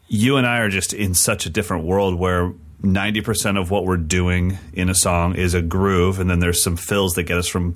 you 0.07 0.37
and 0.37 0.47
I 0.47 0.59
are 0.59 0.69
just 0.69 0.93
in 0.93 1.13
such 1.13 1.45
a 1.45 1.49
different 1.49 1.83
world 1.83 2.15
where 2.15 2.53
90% 2.83 3.59
of 3.59 3.71
what 3.71 3.85
we're 3.85 3.97
doing 3.97 4.57
in 4.73 4.89
a 4.89 4.95
song 4.95 5.35
is 5.35 5.53
a 5.53 5.61
groove, 5.61 6.19
and 6.19 6.29
then 6.29 6.39
there's 6.39 6.61
some 6.61 6.77
fills 6.77 7.13
that 7.15 7.23
get 7.23 7.37
us 7.37 7.47
from 7.47 7.73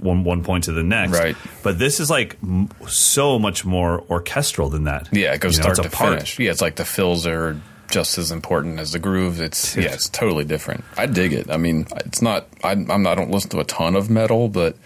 one, 0.00 0.24
one 0.24 0.42
point 0.44 0.64
to 0.64 0.72
the 0.72 0.82
next. 0.82 1.12
Right. 1.18 1.36
But 1.62 1.78
this 1.78 2.00
is 2.00 2.08
like 2.08 2.36
m- 2.42 2.68
so 2.86 3.38
much 3.38 3.64
more 3.64 4.02
orchestral 4.08 4.68
than 4.70 4.84
that. 4.84 5.08
Yeah, 5.12 5.34
it 5.34 5.40
goes 5.40 5.56
You 5.58 5.64
know, 5.64 5.72
start 5.74 5.90
to 5.90 5.96
part. 5.96 6.12
finish. 6.14 6.38
Yeah, 6.38 6.50
it's 6.52 6.60
like 6.60 6.76
the 6.76 6.84
fills 6.84 7.26
are 7.26 7.60
just 7.90 8.16
as 8.16 8.30
important 8.30 8.78
as 8.78 8.92
the 8.92 8.98
groove. 8.98 9.40
It's 9.40 9.76
yeah, 9.76 9.92
it's 9.92 10.08
totally 10.08 10.44
different. 10.44 10.84
I 10.96 11.06
dig 11.06 11.32
it. 11.32 11.50
I 11.50 11.56
mean, 11.56 11.86
it's 12.06 12.22
not. 12.22 12.46
I, 12.62 12.72
I'm 12.72 13.02
not. 13.02 13.06
I 13.06 13.14
don't 13.16 13.30
listen 13.30 13.50
to 13.50 13.60
a 13.60 13.64
ton 13.64 13.94
of 13.96 14.08
metal, 14.08 14.48
but 14.48 14.76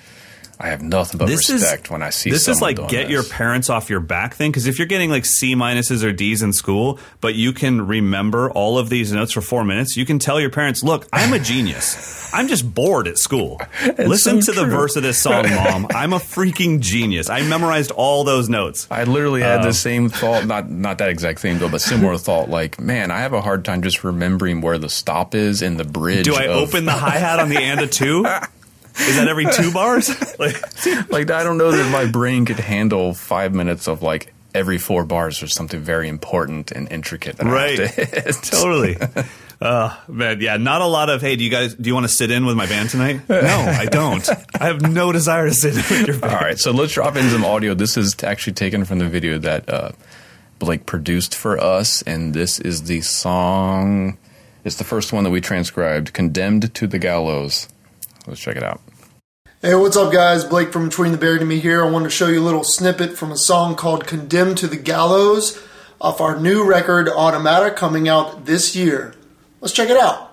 I 0.60 0.68
have 0.70 0.82
nothing 0.82 1.18
but 1.18 1.26
This 1.28 1.48
respect 1.50 1.86
is 1.86 1.90
when 1.90 2.02
I 2.02 2.10
see. 2.10 2.30
this 2.30 2.48
is 2.48 2.60
like 2.60 2.76
get 2.88 3.04
this. 3.04 3.10
your 3.10 3.22
parents 3.22 3.70
off 3.70 3.88
your 3.88 4.00
back 4.00 4.34
thing 4.34 4.50
because 4.50 4.66
if 4.66 4.78
you're 4.78 4.88
getting 4.88 5.08
like 5.08 5.24
C 5.24 5.54
minuses 5.54 6.02
or 6.02 6.12
D's 6.12 6.42
in 6.42 6.52
school, 6.52 6.98
but 7.20 7.36
you 7.36 7.52
can 7.52 7.86
remember 7.86 8.50
all 8.50 8.76
of 8.76 8.88
these 8.88 9.12
notes 9.12 9.30
for 9.32 9.40
four 9.40 9.62
minutes, 9.64 9.96
you 9.96 10.04
can 10.04 10.18
tell 10.18 10.40
your 10.40 10.50
parents, 10.50 10.82
"Look, 10.82 11.06
I'm 11.12 11.32
a 11.32 11.38
genius. 11.38 12.28
I'm 12.34 12.48
just 12.48 12.74
bored 12.74 13.06
at 13.06 13.18
school. 13.18 13.60
Listen 13.98 14.42
so 14.42 14.52
to 14.52 14.60
the 14.60 14.66
verse 14.66 14.96
of 14.96 15.02
this 15.04 15.16
song, 15.18 15.48
mom. 15.54 15.86
I'm 15.94 16.12
a 16.12 16.18
freaking 16.18 16.80
genius. 16.80 17.30
I 17.30 17.42
memorized 17.42 17.92
all 17.92 18.24
those 18.24 18.48
notes." 18.48 18.88
I 18.90 19.04
literally 19.04 19.42
had 19.42 19.58
Um, 19.60 19.62
the 19.66 19.72
same 19.72 20.08
thought, 20.08 20.44
not 20.46 20.68
not 20.68 20.98
that 20.98 21.08
exact 21.08 21.38
thing 21.38 21.58
though, 21.60 21.68
but 21.68 21.80
similar 21.80 22.18
thought. 22.28 22.50
Like, 22.50 22.80
man, 22.80 23.12
I 23.12 23.20
have 23.20 23.32
a 23.32 23.40
hard 23.40 23.64
time 23.64 23.82
just 23.82 24.02
remembering 24.02 24.60
where 24.60 24.76
the 24.78 24.88
stop 24.88 25.36
is 25.36 25.62
in 25.62 25.76
the 25.76 25.84
bridge. 25.84 26.24
Do 26.24 26.34
I 26.34 26.46
of- 26.46 26.68
open 26.68 26.84
the 26.84 26.92
hi 26.92 27.10
hat 27.18 27.38
on 27.38 27.48
the 27.48 27.58
and 27.58 27.78
a 27.80 27.86
two? 27.86 28.26
Is 29.00 29.16
that 29.16 29.28
every 29.28 29.46
two 29.52 29.72
bars? 29.72 30.08
Like, 30.38 31.10
like 31.10 31.30
I 31.30 31.42
don't 31.42 31.58
know 31.58 31.72
that 31.72 31.90
my 31.90 32.06
brain 32.06 32.44
could 32.44 32.60
handle 32.60 33.12
five 33.14 33.52
minutes 33.54 33.88
of 33.88 34.02
like 34.02 34.32
every 34.54 34.78
four 34.78 35.04
bars 35.04 35.42
or 35.42 35.48
something 35.48 35.80
very 35.80 36.08
important 36.08 36.70
and 36.72 36.90
intricate. 36.92 37.36
That 37.38 37.46
I 37.48 37.50
Right. 37.50 37.76
to 37.76 38.32
totally. 38.42 38.96
Uh, 39.60 39.96
man, 40.06 40.40
yeah, 40.40 40.56
not 40.56 40.80
a 40.80 40.86
lot 40.86 41.10
of. 41.10 41.20
Hey, 41.20 41.34
do 41.34 41.42
you 41.42 41.50
guys 41.50 41.74
do 41.74 41.88
you 41.88 41.94
want 41.94 42.04
to 42.04 42.12
sit 42.12 42.30
in 42.30 42.46
with 42.46 42.56
my 42.56 42.66
band 42.66 42.90
tonight? 42.90 43.28
No, 43.28 43.38
I 43.38 43.86
don't. 43.86 44.28
I 44.60 44.66
have 44.66 44.80
no 44.82 45.10
desire 45.10 45.48
to 45.48 45.54
sit 45.54 45.72
in 45.72 45.78
with 45.78 46.06
your 46.06 46.18
band. 46.20 46.32
All 46.32 46.40
right, 46.40 46.58
so 46.58 46.70
let's 46.70 46.92
drop 46.92 47.16
in 47.16 47.28
some 47.30 47.44
audio. 47.44 47.74
This 47.74 47.96
is 47.96 48.14
actually 48.22 48.52
taken 48.52 48.84
from 48.84 49.00
the 49.00 49.08
video 49.08 49.38
that 49.38 49.68
uh, 49.68 49.90
Blake 50.60 50.86
produced 50.86 51.34
for 51.34 51.58
us, 51.60 52.02
and 52.02 52.32
this 52.34 52.60
is 52.60 52.84
the 52.84 53.00
song. 53.00 54.16
It's 54.64 54.76
the 54.76 54.84
first 54.84 55.12
one 55.12 55.24
that 55.24 55.30
we 55.30 55.40
transcribed, 55.40 56.12
"Condemned 56.12 56.72
to 56.74 56.86
the 56.86 56.98
Gallows." 57.00 57.68
Let's 58.28 58.40
check 58.40 58.56
it 58.56 58.62
out. 58.62 58.82
Hey, 59.62 59.74
what's 59.74 59.96
up, 59.96 60.12
guys? 60.12 60.44
Blake 60.44 60.70
from 60.70 60.90
Between 60.90 61.12
the 61.12 61.18
Buried 61.18 61.40
and 61.40 61.48
Me 61.48 61.60
here. 61.60 61.82
I 61.82 61.90
want 61.90 62.04
to 62.04 62.10
show 62.10 62.26
you 62.28 62.40
a 62.40 62.44
little 62.44 62.62
snippet 62.62 63.16
from 63.16 63.32
a 63.32 63.38
song 63.38 63.74
called 63.74 64.06
Condemned 64.06 64.58
to 64.58 64.66
the 64.66 64.76
Gallows 64.76 65.60
off 65.98 66.20
our 66.20 66.38
new 66.38 66.62
record, 66.62 67.08
Automata, 67.08 67.70
coming 67.70 68.06
out 68.06 68.44
this 68.44 68.76
year. 68.76 69.14
Let's 69.62 69.72
check 69.72 69.88
it 69.88 69.96
out. 69.96 70.27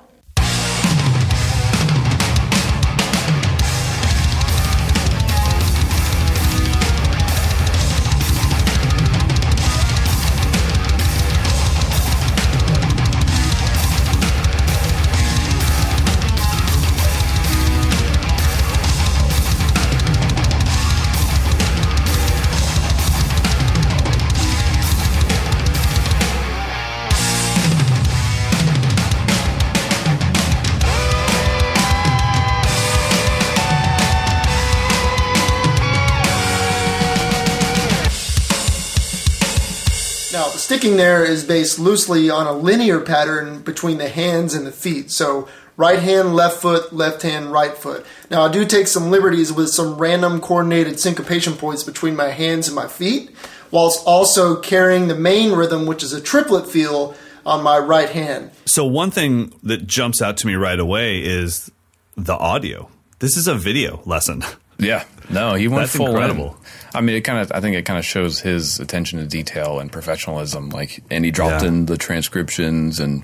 Sticking 40.66 40.98
there 40.98 41.24
is 41.24 41.44
based 41.44 41.78
loosely 41.78 42.28
on 42.28 42.48
a 42.48 42.52
linear 42.52 43.00
pattern 43.00 43.62
between 43.62 44.00
the 44.00 44.10
hands 44.10 44.56
and 44.56 44.66
the 44.66 44.72
feet. 44.72 45.12
So, 45.12 45.48
right 45.78 46.00
hand, 46.00 46.36
left 46.36 46.60
foot, 46.60 46.92
left 46.92 47.22
hand, 47.22 47.52
right 47.52 47.78
foot. 47.78 48.04
Now, 48.32 48.44
I 48.44 48.52
do 48.52 48.66
take 48.66 48.88
some 48.88 49.12
liberties 49.12 49.54
with 49.54 49.70
some 49.70 50.00
random 50.00 50.42
coordinated 50.42 51.00
syncopation 51.00 51.54
points 51.54 51.84
between 51.84 52.16
my 52.16 52.30
hands 52.30 52.68
and 52.68 52.76
my 52.76 52.88
feet, 52.88 53.30
whilst 53.70 54.04
also 54.08 54.60
carrying 54.60 55.08
the 55.08 55.16
main 55.16 55.52
rhythm, 55.54 55.86
which 55.86 56.02
is 56.02 56.14
a 56.14 56.22
triplet 56.22 56.68
feel, 56.68 57.16
on 57.46 57.64
my 57.64 57.78
right 57.78 58.10
hand. 58.10 58.50
So 58.66 58.86
one 58.86 59.12
thing 59.12 59.54
that 59.62 59.86
jumps 59.86 60.20
out 60.20 60.36
to 60.38 60.48
me 60.48 60.56
right 60.56 60.80
away 60.80 61.20
is 61.20 61.72
the 62.18 62.34
audio. 62.34 62.90
This 63.20 63.38
is 63.38 63.48
a 63.48 63.54
video 63.54 64.02
lesson. 64.06 64.44
Yeah, 64.78 65.04
no, 65.30 65.54
he 65.54 65.68
went 65.68 65.84
That's 65.84 65.96
full 65.96 66.08
incredible. 66.10 66.58
in. 66.94 66.98
I 66.98 67.02
mean, 67.02 67.16
it 67.16 67.22
kind 67.22 67.40
of. 67.40 67.52
I 67.52 67.62
think 67.62 67.76
it 67.76 67.84
kind 67.86 67.98
of 68.00 68.06
shows 68.06 68.40
his 68.40 68.80
attention 68.80 69.20
to 69.20 69.26
detail 69.26 69.80
and 69.80 69.92
professionalism. 69.92 70.70
Like, 70.70 71.04
and 71.10 71.24
he 71.26 71.32
dropped 71.32 71.62
Yeah. 71.64 71.70
in 71.70 71.86
the 71.86 71.98
transcriptions, 71.98 73.00
and 73.00 73.24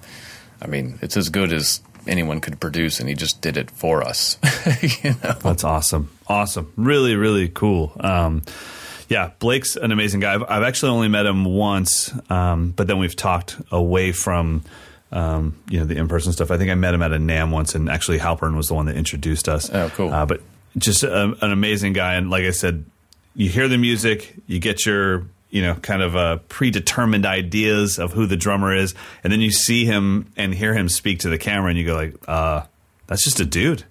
I 0.61 0.67
mean, 0.67 0.97
it's 1.01 1.17
as 1.17 1.29
good 1.29 1.51
as 1.53 1.81
anyone 2.07 2.39
could 2.41 2.59
produce, 2.59 2.99
and 2.99 3.07
he 3.09 3.15
just 3.15 3.41
did 3.41 3.57
it 3.57 3.69
for 3.69 4.01
us. 4.03 4.37
you 5.03 5.11
know, 5.23 5.33
That's 5.43 5.63
awesome. 5.63 6.09
Awesome. 6.27 6.71
Really, 6.75 7.15
really 7.15 7.47
cool. 7.49 7.91
Um, 7.99 8.43
yeah, 9.09 9.31
Blake's 9.39 9.75
an 9.75 9.91
amazing 9.91 10.21
guy. 10.21 10.33
I've, 10.35 10.43
I've 10.43 10.63
actually 10.63 10.91
only 10.93 11.09
met 11.09 11.25
him 11.25 11.43
once, 11.43 12.13
um, 12.29 12.71
but 12.71 12.87
then 12.87 12.97
we've 12.97 13.15
talked 13.15 13.57
away 13.71 14.13
from 14.13 14.63
um, 15.11 15.55
you 15.69 15.79
know 15.79 15.85
the 15.85 15.97
in 15.97 16.07
person 16.07 16.31
stuff. 16.31 16.49
I 16.51 16.57
think 16.57 16.71
I 16.71 16.75
met 16.75 16.93
him 16.93 17.01
at 17.01 17.11
a 17.11 17.17
NAMM 17.17 17.51
once, 17.51 17.75
and 17.75 17.89
actually 17.89 18.19
Halpern 18.19 18.55
was 18.55 18.69
the 18.69 18.73
one 18.73 18.85
that 18.85 18.95
introduced 18.95 19.49
us. 19.49 19.69
Oh, 19.69 19.89
cool. 19.95 20.13
Uh, 20.13 20.25
but 20.25 20.41
just 20.77 21.03
a, 21.03 21.23
an 21.41 21.51
amazing 21.51 21.93
guy, 21.93 22.15
and 22.15 22.29
like 22.29 22.43
I 22.43 22.51
said, 22.51 22.85
you 23.35 23.49
hear 23.49 23.67
the 23.67 23.77
music, 23.77 24.35
you 24.47 24.59
get 24.59 24.85
your 24.85 25.25
you 25.49 25.61
know 25.61 25.75
kind 25.75 26.01
of 26.01 26.15
uh, 26.15 26.37
predetermined 26.47 27.25
ideas 27.25 27.99
of 27.99 28.13
who 28.13 28.25
the 28.25 28.37
drummer 28.37 28.73
is, 28.73 28.95
and 29.23 29.31
then 29.31 29.41
you 29.41 29.51
see 29.51 29.85
him 29.85 30.31
and 30.37 30.53
hear 30.53 30.73
him 30.73 30.89
speak 30.89 31.19
to 31.19 31.29
the 31.29 31.37
camera, 31.37 31.69
and 31.69 31.77
you 31.77 31.85
go 31.85 31.95
like, 31.95 32.15
uh, 32.27 32.63
"That's 33.07 33.23
just 33.23 33.39
a 33.39 33.45
dude." 33.45 33.83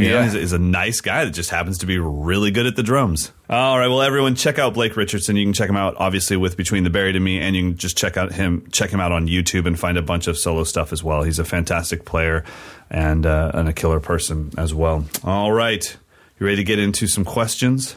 You 0.00 0.08
know, 0.10 0.14
Yeah. 0.16 0.24
he's, 0.24 0.32
he's 0.32 0.52
a 0.52 0.58
nice 0.58 1.00
guy 1.00 1.24
that 1.24 1.32
just 1.32 1.50
happens 1.50 1.78
to 1.78 1.86
be 1.86 1.98
really 1.98 2.50
good 2.50 2.66
at 2.66 2.76
the 2.76 2.82
drums. 2.82 3.32
All 3.48 3.78
right, 3.78 3.88
well, 3.88 4.02
everyone, 4.02 4.34
check 4.36 4.58
out 4.58 4.74
Blake 4.74 4.96
Richardson. 4.96 5.36
You 5.36 5.44
can 5.44 5.52
check 5.52 5.68
him 5.68 5.76
out, 5.76 5.94
obviously, 5.98 6.36
with 6.36 6.56
Between 6.56 6.84
the 6.84 6.90
Buried 6.90 7.16
and 7.16 7.24
Me, 7.24 7.38
and 7.40 7.54
you 7.56 7.62
can 7.62 7.76
just 7.76 7.96
check 7.98 8.16
out 8.16 8.32
him, 8.32 8.68
check 8.72 8.90
him 8.90 9.00
out 9.00 9.12
on 9.12 9.26
YouTube 9.26 9.66
and 9.66 9.78
find 9.78 9.98
a 9.98 10.02
bunch 10.02 10.26
of 10.28 10.38
solo 10.38 10.64
stuff 10.64 10.92
as 10.92 11.02
well. 11.02 11.22
He's 11.22 11.38
a 11.38 11.44
fantastic 11.44 12.04
player 12.04 12.44
and 12.90 13.26
uh, 13.26 13.50
and 13.54 13.68
a 13.68 13.72
killer 13.72 14.00
person 14.00 14.50
as 14.56 14.72
well. 14.74 15.04
All 15.24 15.50
right, 15.52 15.96
you 16.38 16.46
ready 16.46 16.56
to 16.56 16.64
get 16.64 16.78
into 16.78 17.06
some 17.08 17.24
questions 17.24 17.96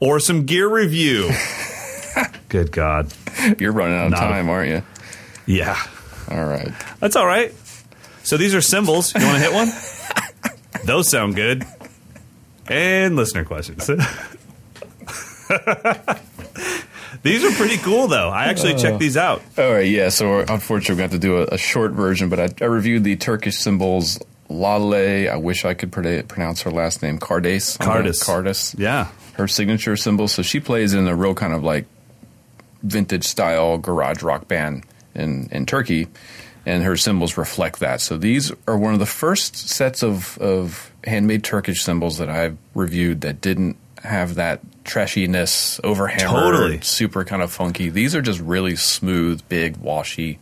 or 0.00 0.20
some 0.20 0.44
gear 0.46 0.68
review? 0.68 1.30
good 2.48 2.72
God, 2.72 3.12
you're 3.58 3.72
running 3.72 3.96
out 3.98 4.06
of 4.06 4.10
Not 4.12 4.24
a- 4.24 4.26
time, 4.28 4.48
aren't 4.48 4.68
you? 4.70 4.82
yeah, 5.46 5.80
All 6.30 6.44
right. 6.44 6.72
that's 7.00 7.16
all 7.16 7.26
right. 7.26 7.54
So 8.22 8.36
these 8.36 8.54
are 8.54 8.60
cymbals. 8.60 9.14
You 9.14 9.24
want 9.24 9.38
to 9.38 9.42
hit 9.42 9.52
one? 9.54 9.68
Those 10.84 11.10
sound 11.10 11.34
good. 11.34 11.64
And 12.68 13.16
listener 13.16 13.44
questions. 13.44 13.86
these 17.22 17.44
are 17.44 17.50
pretty 17.52 17.78
cool, 17.78 18.08
though. 18.08 18.28
I 18.28 18.46
actually 18.46 18.74
checked 18.74 18.94
oh. 18.94 18.98
these 18.98 19.16
out. 19.16 19.42
All 19.58 19.72
right, 19.72 19.88
yeah. 19.88 20.08
So 20.08 20.40
unfortunately, 20.40 20.96
we 20.96 21.02
have 21.02 21.10
to 21.10 21.18
do 21.18 21.38
a, 21.38 21.44
a 21.46 21.58
short 21.58 21.92
version, 21.92 22.28
but 22.28 22.40
I, 22.40 22.48
I 22.60 22.66
reviewed 22.66 23.04
the 23.04 23.16
Turkish 23.16 23.56
cymbals. 23.56 24.18
Lale, 24.48 25.32
I 25.32 25.36
wish 25.36 25.64
I 25.64 25.74
could 25.74 25.92
prona- 25.92 26.26
pronounce 26.26 26.62
her 26.62 26.70
last 26.70 27.02
name. 27.02 27.18
Kardes. 27.18 27.76
I'm 27.80 27.88
Cardis. 27.88 28.24
Cardis. 28.24 28.78
Yeah. 28.78 29.08
Her 29.34 29.48
signature 29.48 29.96
cymbal. 29.96 30.28
So 30.28 30.42
she 30.42 30.60
plays 30.60 30.94
in 30.94 31.06
a 31.06 31.14
real 31.14 31.34
kind 31.34 31.52
of 31.52 31.62
like 31.62 31.86
vintage 32.82 33.24
style 33.24 33.78
garage 33.78 34.22
rock 34.22 34.48
band 34.48 34.84
in, 35.14 35.48
in 35.50 35.66
Turkey, 35.66 36.08
and 36.70 36.84
her 36.84 36.96
cymbals 36.96 37.36
reflect 37.36 37.80
that. 37.80 38.00
So 38.00 38.16
these 38.16 38.52
are 38.68 38.78
one 38.78 38.92
of 38.92 39.00
the 39.00 39.06
first 39.06 39.56
sets 39.56 40.04
of, 40.04 40.38
of 40.38 40.92
handmade 41.04 41.42
Turkish 41.42 41.82
cymbals 41.82 42.18
that 42.18 42.30
I've 42.30 42.56
reviewed 42.74 43.22
that 43.22 43.40
didn't 43.40 43.76
have 44.04 44.36
that 44.36 44.60
trashiness, 44.84 45.80
overhammered, 45.82 46.20
Totally. 46.20 46.80
super 46.80 47.24
kind 47.24 47.42
of 47.42 47.52
funky. 47.52 47.90
These 47.90 48.14
are 48.14 48.22
just 48.22 48.40
really 48.40 48.76
smooth, 48.76 49.42
big, 49.48 49.76
washy, 49.78 50.38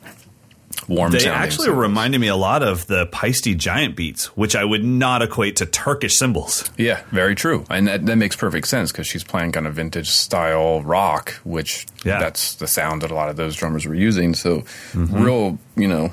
warm. 0.88 1.12
They 1.12 1.28
actually 1.28 1.66
cymbals. 1.66 1.82
reminded 1.82 2.20
me 2.20 2.28
a 2.28 2.36
lot 2.36 2.62
of 2.62 2.86
the 2.86 3.06
Paiste 3.06 3.56
giant 3.58 3.94
beats, 3.94 4.26
which 4.36 4.56
I 4.56 4.64
would 4.64 4.82
not 4.84 5.22
equate 5.22 5.56
to 5.56 5.66
Turkish 5.66 6.18
cymbals. 6.18 6.68
Yeah, 6.76 7.02
very 7.10 7.34
true, 7.34 7.64
and 7.70 7.86
that, 7.86 8.06
that 8.06 8.16
makes 8.16 8.34
perfect 8.36 8.66
sense 8.68 8.90
because 8.90 9.06
she's 9.06 9.22
playing 9.24 9.52
kind 9.52 9.66
of 9.66 9.74
vintage 9.74 10.08
style 10.08 10.82
rock, 10.82 11.34
which 11.44 11.86
Yeah. 12.04 12.18
that's 12.18 12.54
the 12.54 12.66
sound 12.66 13.02
that 13.02 13.10
a 13.10 13.14
lot 13.14 13.28
of 13.28 13.36
those 13.36 13.54
drummers 13.54 13.86
were 13.86 13.94
using. 13.94 14.34
So, 14.34 14.62
Mm-hmm. 14.92 15.22
real, 15.22 15.58
you 15.76 15.86
know, 15.88 16.10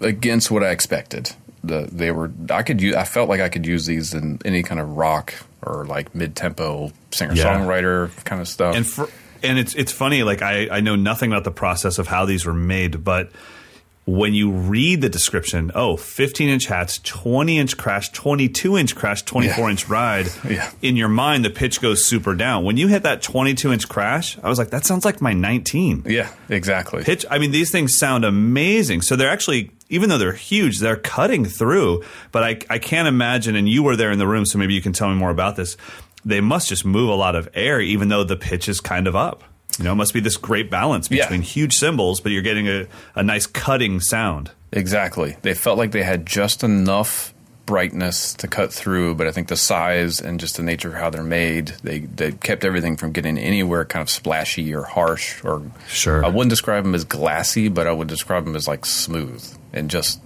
against 0.00 0.50
what 0.50 0.62
I 0.62 0.70
expected. 0.70 1.32
The 1.64 1.88
they 1.92 2.10
were 2.10 2.32
I 2.50 2.62
could 2.64 2.80
use 2.80 2.96
I 2.96 3.04
felt 3.04 3.28
like 3.28 3.40
I 3.40 3.48
could 3.48 3.66
use 3.66 3.86
these 3.86 4.14
in 4.14 4.40
any 4.44 4.64
kind 4.64 4.80
of 4.80 4.96
rock 4.96 5.32
or 5.64 5.84
like 5.86 6.12
mid 6.12 6.34
tempo 6.34 6.90
singer 7.12 7.34
songwriter 7.34 8.10
kind 8.24 8.40
of 8.42 8.48
stuff. 8.48 8.74
and 8.74 8.84
for, 8.84 9.08
and 9.44 9.58
it's 9.60 9.72
it's 9.74 9.92
funny 9.92 10.24
like 10.24 10.42
I, 10.42 10.68
I 10.70 10.80
know 10.80 10.96
nothing 10.96 11.30
about 11.30 11.44
the 11.44 11.52
process 11.52 11.98
of 11.98 12.08
how 12.08 12.24
these 12.24 12.44
were 12.44 12.52
made 12.54 13.04
but 13.04 13.30
when 14.04 14.34
you 14.34 14.50
read 14.50 15.00
the 15.00 15.08
description 15.08 15.70
oh 15.76 15.96
15 15.96 16.48
inch 16.48 16.66
hats 16.66 16.98
20 17.04 17.58
inch 17.58 17.76
crash 17.76 18.10
22 18.10 18.76
inch 18.76 18.96
crash 18.96 19.22
24 19.22 19.64
Yeah. 19.64 19.70
inch 19.70 19.88
ride 19.88 20.26
Yeah. 20.48 20.70
in 20.82 20.96
your 20.96 21.08
mind 21.08 21.44
the 21.44 21.50
pitch 21.50 21.80
goes 21.80 22.04
super 22.04 22.34
down 22.34 22.64
when 22.64 22.76
you 22.76 22.88
hit 22.88 23.04
that 23.04 23.22
22 23.22 23.72
inch 23.72 23.88
crash 23.88 24.36
i 24.42 24.48
was 24.48 24.58
like 24.58 24.70
that 24.70 24.84
sounds 24.84 25.04
like 25.04 25.20
my 25.20 25.32
19 25.32 26.02
yeah, 26.06 26.28
exactly. 26.48 27.04
pitch 27.04 27.24
i 27.30 27.38
mean 27.38 27.52
these 27.52 27.70
things 27.70 27.96
sound 27.96 28.24
amazing 28.24 29.02
so 29.02 29.14
they're 29.14 29.30
actually 29.30 29.70
even 29.88 30.08
though 30.08 30.18
they're 30.18 30.32
huge 30.32 30.80
they're 30.80 30.96
cutting 30.96 31.44
through 31.44 32.02
but 32.32 32.42
i, 32.42 32.58
I 32.68 32.78
can't 32.80 33.06
imagine 33.06 33.54
and 33.54 33.68
you 33.68 33.84
were 33.84 33.94
there 33.94 34.10
in 34.10 34.18
the 34.18 34.26
room 34.26 34.46
so 34.46 34.58
maybe 34.58 34.74
you 34.74 34.82
can 34.82 34.92
tell 34.92 35.08
me 35.10 35.14
more 35.14 35.30
about 35.30 35.54
this 35.54 35.76
they 36.24 36.40
must 36.40 36.68
just 36.68 36.84
move 36.84 37.08
a 37.08 37.14
lot 37.16 37.34
of 37.34 37.48
air, 37.52 37.80
even 37.80 38.08
though 38.08 38.22
the 38.22 38.36
pitch 38.36 38.68
is 38.68 38.80
kind 38.80 39.08
of 39.08 39.16
up. 39.16 39.42
You 39.78 39.84
know, 39.84 39.92
it 39.92 39.96
must 39.96 40.14
be 40.14 40.20
this 40.20 40.36
great 40.36 40.70
balance 40.70 41.10
Yeah. 41.10 41.24
between 41.24 41.42
huge 41.42 41.74
cymbals, 41.74 42.20
but 42.20 42.32
you're 42.32 42.42
getting 42.42 42.68
a, 42.68 42.86
a 43.14 43.22
nice 43.22 43.46
cutting 43.46 44.00
sound. 44.00 44.50
Exactly. 44.72 45.36
They 45.42 45.54
felt 45.54 45.78
like 45.78 45.92
they 45.92 46.02
had 46.02 46.26
just 46.26 46.62
enough 46.62 47.32
brightness 47.64 48.34
to 48.34 48.48
cut 48.48 48.72
through, 48.72 49.14
but 49.14 49.26
I 49.26 49.30
think 49.30 49.48
the 49.48 49.56
size 49.56 50.20
and 50.20 50.40
just 50.40 50.56
the 50.56 50.62
nature 50.62 50.88
of 50.88 50.94
how 50.94 51.10
they're 51.10 51.22
made, 51.22 51.68
they, 51.82 52.00
they 52.00 52.32
kept 52.32 52.64
everything 52.64 52.96
from 52.96 53.12
getting 53.12 53.38
anywhere 53.38 53.84
kind 53.84 54.02
of 54.02 54.10
splashy 54.10 54.74
or 54.74 54.82
harsh 54.82 55.42
or 55.44 55.62
Sure. 55.88 56.24
I 56.24 56.28
wouldn't 56.28 56.50
describe 56.50 56.84
them 56.84 56.94
as 56.94 57.04
glassy, 57.04 57.68
but 57.68 57.86
I 57.86 57.92
would 57.92 58.08
describe 58.08 58.44
them 58.44 58.56
as 58.56 58.66
like 58.66 58.84
smooth 58.84 59.42
and 59.72 59.90
just 59.90 60.20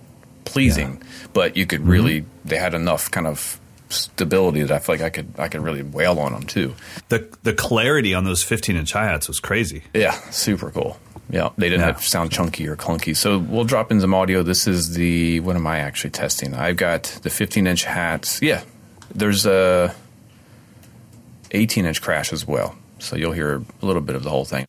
pleasing. 0.44 1.03
But 1.32 1.57
you 1.57 1.66
could 1.66 1.86
really 1.86 2.22
mm-hmm. 2.22 2.49
they 2.49 2.57
had 2.57 2.74
enough 2.74 3.11
kind 3.11 3.26
of 3.26 3.61
stability 3.89 4.62
that 4.62 4.72
I 4.74 4.78
feel 4.78 4.95
like 4.97 5.03
I 5.03 5.11
could 5.11 5.28
I 5.39 5.49
could 5.49 5.61
really 5.62 5.82
wail 5.82 6.18
on 6.18 6.32
them 6.32 6.43
too. 6.45 6.74
The 7.09 7.28
the 7.43 7.53
clarity 7.53 8.14
on 8.14 8.24
those 8.24 8.43
15 8.43 8.76
inch 8.76 8.93
hi 8.93 9.05
hats 9.07 9.28
was 9.28 9.41
crazy. 9.41 9.82
Yeah, 9.95 10.12
super 10.30 10.70
cool. 10.70 10.99
Yeah, 11.28 11.51
they 11.59 11.68
didn't 11.68 11.87
Yeah. 11.87 11.97
sound 11.97 12.30
chunky 12.30 12.68
or 12.68 12.76
clunky. 12.76 13.16
So 13.16 13.39
we'll 13.39 13.64
drop 13.64 13.91
in 13.91 14.01
some 14.01 14.14
audio. 14.14 14.43
This 14.43 14.66
is 14.68 14.95
the 14.95 15.41
what 15.41 15.57
am 15.57 15.66
I 15.66 15.78
actually 15.78 16.11
testing? 16.11 16.55
I've 16.55 16.76
got 16.76 17.05
the 17.22 17.30
15 17.30 17.66
inch 17.66 17.84
hats. 17.84 18.41
Yeah, 18.43 18.62
there's 19.14 19.45
a 19.47 19.95
18 21.53 21.87
inch 21.87 22.03
crash 22.03 22.32
as 22.32 22.47
well. 22.47 22.76
So 22.99 23.16
you'll 23.16 23.32
hear 23.32 23.62
a 23.82 23.87
little 23.87 24.03
bit 24.03 24.16
of 24.16 24.22
the 24.22 24.30
whole 24.30 24.45
thing. 24.45 24.66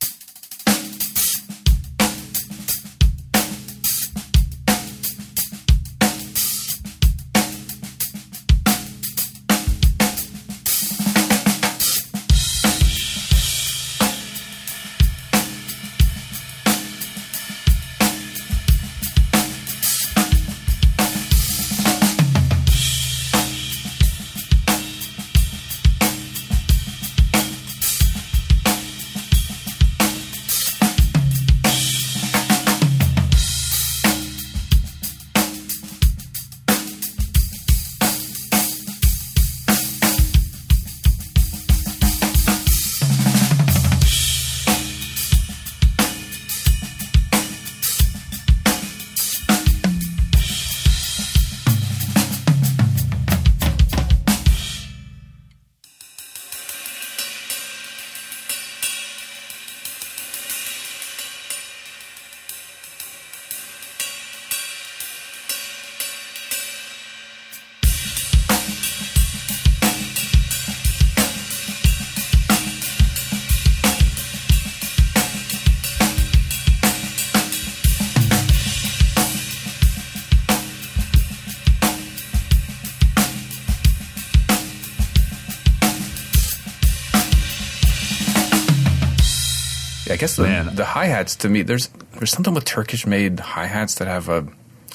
Guess 90.27 90.35
the, 90.35 90.43
Man. 90.43 90.75
the 90.75 90.85
hi 90.85 91.05
hats 91.05 91.35
to 91.37 91.49
me, 91.49 91.61
there's 91.63 91.87
there's 92.19 92.31
something 92.31 92.53
with 92.53 92.65
Turkish 92.65 93.05
made 93.07 93.39
hi 93.39 93.65
hats 93.65 93.95
that 93.95 94.07
have 94.07 94.29
a 94.29 94.45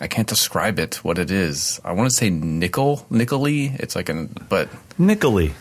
I 0.00 0.08
can't 0.08 0.28
describe 0.28 0.78
it 0.78 0.96
what 1.04 1.18
it 1.18 1.30
is. 1.30 1.80
I 1.84 1.92
want 1.92 2.10
to 2.10 2.16
say 2.16 2.28
nickel, 2.30 3.06
nickely. 3.10 3.66
It's 3.78 3.94
like 3.96 4.08
an 4.08 4.34
but 4.48 4.68
Nickely. 4.98 5.54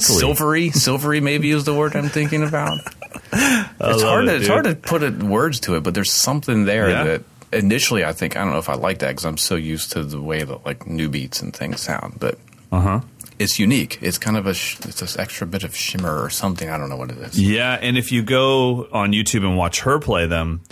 silvery, 0.00 0.70
silvery 0.70 1.20
maybe 1.20 1.50
is 1.50 1.64
the 1.64 1.74
word 1.74 1.94
I'm 1.96 2.08
thinking 2.08 2.42
about. 2.42 2.78
it's 3.32 4.02
hard 4.02 4.24
it, 4.24 4.30
to 4.32 4.36
it's 4.36 4.48
hard 4.48 4.64
to 4.64 4.74
put 4.74 5.02
it, 5.02 5.22
words 5.22 5.60
to 5.60 5.76
it, 5.76 5.82
but 5.82 5.94
there's 5.94 6.10
something 6.12 6.64
there 6.64 6.88
Yeah. 6.90 7.04
that 7.04 7.22
initially 7.52 8.04
I 8.04 8.12
think 8.14 8.36
I 8.36 8.42
don't 8.44 8.52
know 8.52 8.58
if 8.58 8.68
I 8.70 8.74
like 8.74 8.98
that 9.00 9.08
because 9.08 9.26
I'm 9.26 9.36
so 9.38 9.54
used 9.56 9.92
to 9.92 10.02
the 10.04 10.20
way 10.20 10.42
that 10.42 10.64
like 10.66 10.86
new 10.86 11.08
beats 11.08 11.42
and 11.42 11.54
things 11.54 11.80
sound, 11.82 12.14
but 12.18 12.38
Uh 12.72 12.80
huh. 12.80 13.00
It's 13.38 13.58
unique. 13.58 13.98
It's 14.00 14.18
kind 14.18 14.36
of 14.36 14.46
a 14.46 14.54
sh- 14.54 14.78
it's 14.84 15.00
this 15.00 15.18
extra 15.18 15.46
bit 15.46 15.64
of 15.64 15.74
shimmer 15.74 16.22
or 16.22 16.30
something. 16.30 16.68
I 16.68 16.78
don't 16.78 16.88
know 16.88 16.96
what 16.96 17.10
it 17.10 17.18
is. 17.18 17.40
Yeah, 17.40 17.78
and 17.80 17.96
if 17.96 18.12
you 18.12 18.22
go 18.22 18.88
on 18.92 19.12
YouTube 19.12 19.44
and 19.44 19.56
watch 19.56 19.80
her 19.80 19.98
play 19.98 20.26
them, 20.26 20.62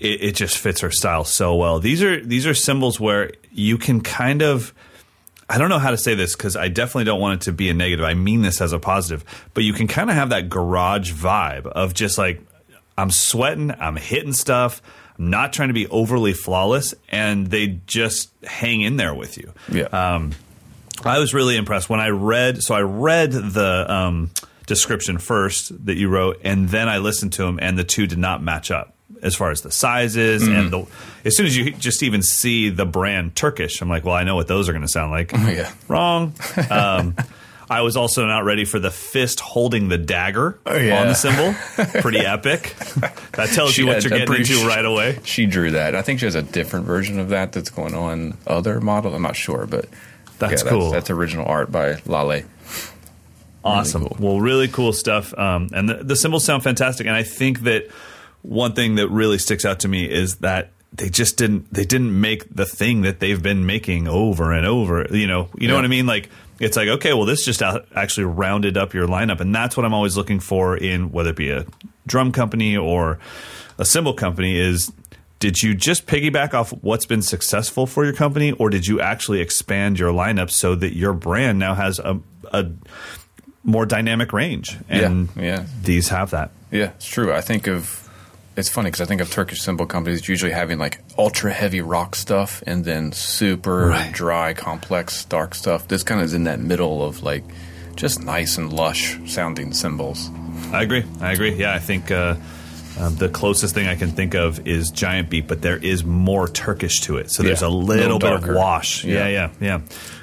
it, 0.00 0.22
it 0.22 0.34
just 0.34 0.58
fits 0.58 0.80
her 0.80 0.90
style 0.90 1.24
so 1.24 1.54
well. 1.56 1.78
These 1.78 2.02
are 2.02 2.24
these 2.24 2.46
are 2.46 2.54
cymbals 2.54 3.00
where 3.00 3.32
you 3.50 3.78
can 3.78 4.00
kind 4.00 4.42
of 4.42 4.72
I 5.48 5.58
don't 5.58 5.68
know 5.68 5.78
how 5.78 5.90
to 5.90 5.98
say 5.98 6.14
this 6.14 6.34
because 6.34 6.56
I 6.56 6.68
definitely 6.68 7.04
don't 7.04 7.20
want 7.20 7.42
it 7.42 7.44
to 7.46 7.52
be 7.52 7.68
a 7.70 7.74
negative. 7.74 8.04
I 8.04 8.14
mean 8.14 8.42
this 8.42 8.60
as 8.60 8.72
a 8.72 8.78
positive, 8.78 9.24
but 9.54 9.64
you 9.64 9.72
can 9.72 9.86
kind 9.86 10.10
of 10.10 10.16
have 10.16 10.30
that 10.30 10.48
garage 10.48 11.12
vibe 11.12 11.66
of 11.66 11.94
just 11.94 12.18
like 12.18 12.40
I'm 12.98 13.10
sweating, 13.10 13.72
I'm 13.72 13.96
hitting 13.96 14.32
stuff, 14.32 14.82
I'm 15.18 15.30
not 15.30 15.52
trying 15.52 15.68
to 15.68 15.74
be 15.74 15.86
overly 15.88 16.32
flawless, 16.32 16.94
and 17.08 17.46
they 17.48 17.80
just 17.86 18.30
hang 18.42 18.80
in 18.80 18.96
there 18.96 19.14
with 19.14 19.38
you. 19.38 19.52
Yeah. 19.70 19.84
Um, 19.84 20.32
I 21.04 21.18
was 21.18 21.34
really 21.34 21.56
impressed 21.56 21.88
when 21.88 22.00
I 22.00 22.08
read. 22.08 22.62
So 22.62 22.74
I 22.74 22.80
read 22.82 23.32
the 23.32 23.86
um, 23.92 24.30
description 24.66 25.18
first 25.18 25.86
that 25.86 25.96
you 25.96 26.08
wrote, 26.08 26.40
and 26.44 26.68
then 26.68 26.88
I 26.88 26.98
listened 26.98 27.32
to 27.34 27.42
them, 27.42 27.58
and 27.60 27.78
the 27.78 27.84
two 27.84 28.06
did 28.06 28.18
not 28.18 28.42
match 28.42 28.70
up 28.70 28.94
as 29.22 29.34
far 29.34 29.50
as 29.50 29.62
the 29.62 29.70
sizes 29.70 30.46
and 30.46 30.70
the. 30.70 30.86
As 31.24 31.36
soon 31.36 31.46
as 31.46 31.56
you 31.56 31.72
just 31.72 32.02
even 32.02 32.22
see 32.22 32.68
the 32.70 32.86
brand 32.86 33.34
Turkish, 33.34 33.80
I'm 33.80 33.88
like, 33.88 34.04
well, 34.04 34.14
I 34.14 34.24
know 34.24 34.36
what 34.36 34.46
those 34.48 34.68
are 34.68 34.72
going 34.72 34.82
to 34.82 34.88
sound 34.88 35.10
like. 35.10 35.32
Oh, 35.34 35.48
yeah. 35.48 35.72
Wrong. 35.88 36.34
Um, 36.70 37.14
I 37.68 37.80
was 37.80 37.96
also 37.96 38.24
not 38.26 38.44
ready 38.44 38.64
for 38.64 38.78
the 38.78 38.92
fist 38.92 39.40
holding 39.40 39.88
the 39.88 39.98
dagger 39.98 40.60
yeah. 40.66 41.00
on 41.00 41.08
the 41.08 41.14
cymbal. 41.14 41.52
Pretty 42.00 42.20
epic. 42.24 42.76
That 43.32 43.50
tells 43.52 43.72
She 43.72 43.82
you 43.82 43.88
what 43.88 43.96
had- 43.96 44.04
you're 44.04 44.18
getting 44.20 44.36
into 44.36 44.68
right 44.68 44.84
away. 44.84 45.18
She 45.24 45.46
drew 45.46 45.72
that. 45.72 45.96
I 45.96 46.02
think 46.02 46.20
she 46.20 46.26
has 46.26 46.36
a 46.36 46.42
different 46.42 46.86
version 46.86 47.18
of 47.18 47.30
that 47.30 47.52
that's 47.52 47.70
going 47.70 47.94
on 47.94 48.36
other 48.46 48.80
model. 48.80 49.14
I'm 49.16 49.22
not 49.22 49.34
sure, 49.34 49.66
but 49.66 49.86
That's 50.38 50.62
yeah, 50.64 50.70
cool. 50.70 50.90
That's, 50.90 51.10
original 51.10 51.46
art 51.46 51.72
by 51.72 52.00
Lale. 52.06 52.44
Awesome. 53.64 54.06
cool. 54.06 54.16
Well, 54.20 54.40
really 54.40 54.68
cool 54.68 54.92
stuff. 54.92 55.36
Um, 55.36 55.68
and 55.72 55.88
the, 55.88 55.94
the 56.04 56.16
cymbals 56.16 56.44
sound 56.44 56.62
fantastic. 56.62 57.06
And 57.06 57.16
I 57.16 57.22
think 57.24 57.60
that 57.60 57.88
one 58.42 58.74
thing 58.74 58.94
that 58.96 59.08
really 59.08 59.38
sticks 59.38 59.64
out 59.64 59.80
to 59.80 59.88
me 59.88 60.04
is 60.08 60.36
that 60.36 60.70
they 60.92 61.08
just 61.10 61.36
didn't 61.36 61.72
they 61.74 61.84
didn't 61.84 62.18
make 62.18 62.48
the 62.54 62.64
thing 62.64 63.02
that 63.02 63.18
they've 63.20 63.42
been 63.42 63.66
making 63.66 64.06
over 64.08 64.52
and 64.52 64.64
over. 64.66 65.06
You 65.10 65.26
know, 65.26 65.48
you 65.58 65.66
know 65.68 65.74
Yeah. 65.74 65.78
what 65.80 65.84
I 65.84 65.88
mean? 65.88 66.06
Like 66.06 66.28
it's 66.60 66.76
like 66.76 66.88
okay, 66.88 67.12
well, 67.12 67.24
this 67.26 67.44
just 67.44 67.60
out, 67.60 67.86
actually 67.94 68.24
rounded 68.26 68.76
up 68.76 68.94
your 68.94 69.08
lineup, 69.08 69.40
and 69.40 69.54
that's 69.54 69.76
what 69.76 69.84
I'm 69.84 69.92
always 69.92 70.16
looking 70.16 70.38
for 70.40 70.76
in 70.76 71.10
whether 71.10 71.30
it 71.30 71.36
be 71.36 71.50
a 71.50 71.66
drum 72.06 72.30
company 72.32 72.76
or 72.76 73.18
a 73.78 73.84
cymbal 73.84 74.14
company 74.14 74.56
is. 74.58 74.92
Did 75.38 75.62
you 75.62 75.74
just 75.74 76.06
piggyback 76.06 76.54
off 76.54 76.70
what's 76.80 77.04
been 77.06 77.22
successful 77.22 77.86
for 77.86 78.04
your 78.04 78.14
company, 78.14 78.52
or 78.52 78.70
did 78.70 78.86
you 78.86 79.00
actually 79.00 79.40
expand 79.40 79.98
your 79.98 80.10
lineup 80.12 80.50
so 80.50 80.74
that 80.74 80.96
your 80.96 81.12
brand 81.12 81.58
now 81.58 81.74
has 81.74 81.98
a, 81.98 82.18
a 82.52 82.66
more 83.62 83.84
dynamic 83.86 84.32
range? 84.32 84.78
And 84.88 85.28
Yeah, 85.36 85.42
yeah. 85.42 85.64
these 85.82 86.08
have 86.08 86.30
that. 86.30 86.50
Yeah, 86.70 86.90
it's 86.96 87.06
true. 87.08 87.32
I 87.32 87.40
think 87.42 87.66
of 87.66 88.02
it's 88.56 88.70
funny 88.70 88.86
because 88.88 89.02
I 89.02 89.04
think 89.04 89.20
of 89.20 89.30
Turkish 89.30 89.60
cymbal 89.60 89.84
companies 89.84 90.26
usually 90.26 90.52
having 90.52 90.78
like 90.78 91.00
ultra 91.18 91.52
heavy 91.52 91.82
rock 91.82 92.16
stuff 92.16 92.62
and 92.66 92.86
then 92.86 93.12
super 93.12 93.88
Right. 93.88 94.10
dry, 94.12 94.54
complex, 94.54 95.26
dark 95.26 95.54
stuff. 95.54 95.86
This 95.88 96.02
kind 96.02 96.20
of 96.20 96.24
is 96.24 96.32
in 96.32 96.44
that 96.44 96.58
middle 96.60 97.04
of 97.04 97.22
like 97.22 97.44
just 97.96 98.22
nice 98.22 98.56
and 98.56 98.72
lush 98.72 99.18
sounding 99.26 99.74
cymbals. 99.74 100.30
I 100.72 100.82
agree. 100.82 101.04
I 101.20 101.32
agree. 101.32 101.52
Yeah, 101.54 101.74
I 101.74 101.78
think 101.78 102.10
uh, 102.10 102.36
um, 102.98 103.16
the 103.16 103.28
closest 103.28 103.74
thing 103.74 103.86
I 103.86 103.94
can 103.96 104.10
think 104.10 104.34
of 104.34 104.66
is 104.66 104.90
Giant 104.90 105.30
Beat, 105.30 105.46
but 105.48 105.62
there 105.62 105.76
is 105.76 106.04
more 106.04 106.48
Turkish 106.48 107.00
to 107.02 107.18
it. 107.18 107.30
So 107.30 107.42
there's 107.42 107.60
Yeah, 107.62 107.68
a 107.68 107.70
a 107.70 107.72
little, 107.72 108.16
little 108.16 108.18
bit 108.18 108.32
of 108.50 108.54
wash. 108.56 109.04
Yeah, 109.04 109.28
yeah, 109.28 109.28
Yeah. 109.28 109.50
yeah. 109.60 109.80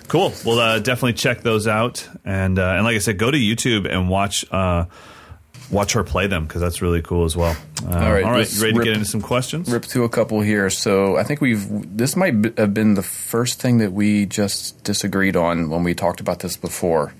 Cool. 0.08 0.34
Well, 0.46 0.60
uh, 0.60 0.80
definitely 0.80 1.14
check 1.14 1.42
those 1.42 1.68
out. 1.68 2.08
And 2.26 2.60
uh, 2.60 2.74
and 2.76 2.84
like 2.84 2.96
I 2.96 3.00
said, 3.00 3.18
go 3.18 3.32
to 3.32 3.38
YouTube 3.38 3.90
and 3.92 4.10
watch. 4.10 4.46
Uh, 4.52 4.86
Watch 5.72 5.94
her 5.94 6.04
play 6.04 6.28
them 6.28 6.46
because 6.46 6.62
that's 6.62 6.84
really 6.84 7.02
cool 7.02 7.24
as 7.26 7.36
well. 7.36 7.56
Uh, 7.84 7.88
All 7.96 8.14
right, 8.14 8.24
all 8.24 8.32
right. 8.32 8.54
You 8.54 8.62
ready 8.62 8.78
to 8.78 8.84
get 8.84 8.94
into 8.94 9.06
some 9.06 9.22
questions? 9.22 9.72
Rip 9.72 9.84
through 9.86 10.04
a 10.04 10.10
couple 10.10 10.40
here. 10.42 10.70
So 10.70 11.18
I 11.18 11.24
think 11.24 11.42
we've 11.42 11.66
this 11.98 12.16
might 12.16 12.40
b- 12.40 12.52
have 12.58 12.76
been 12.76 12.94
the 12.94 13.02
first 13.02 13.60
thing 13.60 13.80
that 13.80 13.92
we 13.92 14.28
just 14.28 14.84
disagreed 14.84 15.36
on 15.36 15.70
when 15.72 15.84
we 15.84 15.96
talked 15.96 16.20
about 16.20 16.40
this 16.40 16.58
before. 16.58 17.14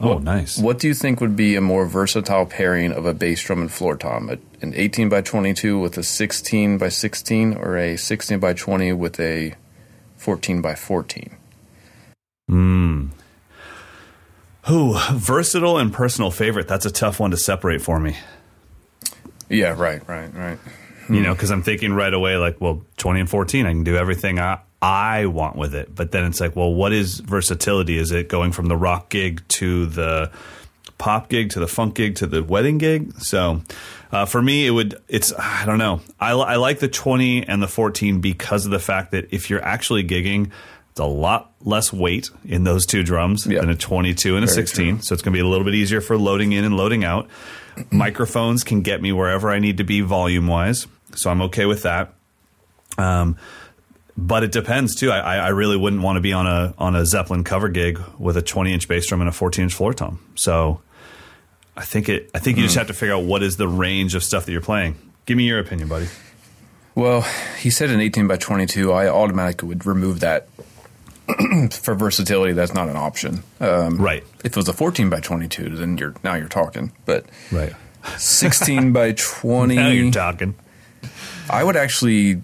Oh, 0.00 0.14
What- 0.14 0.22
nice. 0.22 0.58
What 0.58 0.78
do 0.78 0.86
you 0.86 0.94
think 0.94 1.20
would 1.20 1.34
be 1.36 1.56
a 1.56 1.60
more 1.60 1.84
versatile 1.86 2.46
pairing 2.46 2.92
of 2.92 3.04
a 3.04 3.12
bass 3.14 3.42
drum 3.42 3.60
and 3.60 3.70
floor 3.72 3.96
tom? 3.96 4.30
A- 4.30 4.38
An 4.64 4.72
18 4.76 5.08
by 5.08 5.20
22 5.22 5.78
with 5.78 5.96
a 5.98 6.02
16 6.02 6.78
by 6.78 6.88
16 6.88 7.54
or 7.54 7.76
a 7.76 7.96
16 7.96 8.38
by 8.38 8.52
20 8.52 8.92
with 8.92 9.18
a 9.20 9.54
14 10.16 10.60
by 10.60 10.74
14? 10.74 11.30
Hmm. 12.48 13.06
Who 14.66 14.96
versatile 15.12 15.78
and 15.78 15.92
personal 15.92 16.30
favorite? 16.30 16.68
That's 16.68 16.86
a 16.86 16.90
tough 16.90 17.18
one 17.20 17.30
to 17.30 17.36
separate 17.36 17.80
for 17.82 17.98
me. 17.98 18.16
Yeah, 19.48 19.74
right, 19.78 20.02
right, 20.08 20.32
right. 20.34 20.58
You 21.08 21.20
know, 21.22 21.32
because 21.32 21.50
I'm 21.50 21.62
thinking 21.62 21.94
right 21.94 22.12
away, 22.12 22.36
like, 22.36 22.60
well, 22.60 22.82
20 22.98 23.20
and 23.20 23.30
14, 23.30 23.64
I 23.64 23.70
can 23.70 23.82
do 23.82 23.96
everything 23.96 24.38
I, 24.38 24.58
I 24.80 25.26
want 25.26 25.56
with 25.56 25.74
it. 25.74 25.94
But 25.94 26.12
then 26.12 26.24
it's 26.24 26.40
like, 26.40 26.54
well, 26.54 26.72
what 26.72 26.92
is 26.92 27.20
versatility? 27.20 27.98
Is 27.98 28.12
it 28.12 28.28
going 28.28 28.52
from 28.52 28.66
the 28.66 28.76
rock 28.76 29.08
gig 29.08 29.42
to 29.48 29.86
the 29.86 30.30
pop 30.98 31.28
gig 31.28 31.50
to 31.50 31.60
the 31.60 31.66
funk 31.68 31.94
gig 31.94 32.16
to 32.16 32.26
the 32.26 32.42
wedding 32.42 32.78
gig? 32.78 33.12
So 33.20 33.62
uh, 34.12 34.24
for 34.26 34.40
me, 34.40 34.66
it 34.66 34.70
would, 34.70 34.94
it's, 35.08 35.32
I 35.38 35.64
don't 35.66 35.78
know. 35.78 36.00
I, 36.20 36.32
I 36.32 36.56
like 36.56 36.78
the 36.78 36.88
20 36.88 37.46
and 37.48 37.62
the 37.62 37.68
14 37.68 38.20
because 38.20 38.64
of 38.66 38.70
the 38.70 38.78
fact 38.78 39.10
that 39.12 39.32
if 39.32 39.50
you're 39.50 39.64
actually 39.64 40.04
gigging, 40.04 40.50
it's 40.90 41.00
a 41.00 41.04
lot 41.04 41.52
less 41.60 41.92
weight 41.92 42.30
in 42.44 42.64
those 42.64 42.86
two 42.86 43.02
drums 43.02 43.46
Yeah. 43.46 43.60
than 43.60 43.70
a 43.70 43.76
22 43.76 44.36
and 44.36 44.44
a 44.44 44.48
16. 44.48 44.94
true. 44.96 45.02
So 45.02 45.12
it's 45.12 45.22
going 45.22 45.32
to 45.32 45.36
be 45.36 45.42
a 45.42 45.46
little 45.48 45.64
bit 45.64 45.74
easier 45.74 46.00
for 46.00 46.16
loading 46.16 46.52
in 46.52 46.64
and 46.64 46.76
loading 46.76 47.04
out. 47.04 47.28
Microphones 47.90 48.64
can 48.64 48.82
get 48.82 49.00
me 49.02 49.12
wherever 49.12 49.50
I 49.50 49.58
need 49.58 49.76
to 49.78 49.84
be 49.84 50.00
volume 50.00 50.46
wise. 50.46 50.86
So 51.14 51.30
I'm 51.30 51.42
okay 51.42 51.64
with 51.66 51.82
that. 51.82 52.12
Um, 52.96 53.36
but 54.20 54.42
it 54.42 54.50
depends 54.50 54.96
too. 54.96 55.10
I, 55.12 55.36
I 55.36 55.48
really 55.48 55.76
wouldn't 55.76 56.02
want 56.02 56.16
to 56.16 56.20
be 56.20 56.32
on 56.32 56.46
a 56.46 56.74
on 56.76 56.96
a 56.96 57.06
Zeppelin 57.06 57.44
cover 57.44 57.68
gig 57.68 58.00
with 58.18 58.36
a 58.36 58.42
20 58.42 58.72
inch 58.74 58.88
bass 58.88 59.06
drum 59.06 59.20
and 59.20 59.28
a 59.28 59.32
14 59.32 59.62
inch 59.62 59.74
floor 59.74 59.94
tom. 59.94 60.18
So 60.34 60.82
I 61.76 61.84
think 61.84 62.08
it. 62.08 62.30
I 62.34 62.40
think 62.40 62.58
you 62.58 62.64
just 62.64 62.74
have 62.76 62.88
to 62.88 62.94
figure 62.94 63.14
out 63.14 63.24
what 63.24 63.42
is 63.44 63.56
the 63.56 63.68
range 63.68 64.16
of 64.16 64.24
stuff 64.24 64.44
that 64.46 64.52
you're 64.52 64.60
playing. 64.60 64.96
Give 65.24 65.36
me 65.36 65.44
your 65.44 65.60
opinion, 65.60 65.88
buddy. 65.88 66.08
Well, 66.96 67.24
he 67.60 67.70
said 67.70 67.90
an 67.90 68.00
18 68.00 68.26
by 68.26 68.38
22. 68.38 68.90
I 68.92 69.06
automatically 69.08 69.68
would 69.68 69.86
remove 69.86 70.18
that 70.20 70.48
for 71.70 71.94
versatility. 71.94 72.54
That's 72.54 72.74
not 72.74 72.88
an 72.88 72.96
option. 72.96 73.44
Um, 73.60 73.98
Right. 73.98 74.24
If 74.40 74.46
it 74.46 74.56
was 74.56 74.68
a 74.68 74.72
14 74.72 75.08
by 75.08 75.20
22, 75.20 75.76
then 75.76 75.96
you're 75.96 76.14
now 76.24 76.34
you're 76.34 76.48
talking. 76.48 76.90
But 77.04 77.26
Right. 77.52 77.72
16 78.16 78.92
by 78.92 79.12
20. 79.12 79.74
Now 79.76 79.88
you're 79.90 80.10
talking. 80.10 80.56
I 81.48 81.62
would 81.62 81.76
actually, 81.76 82.42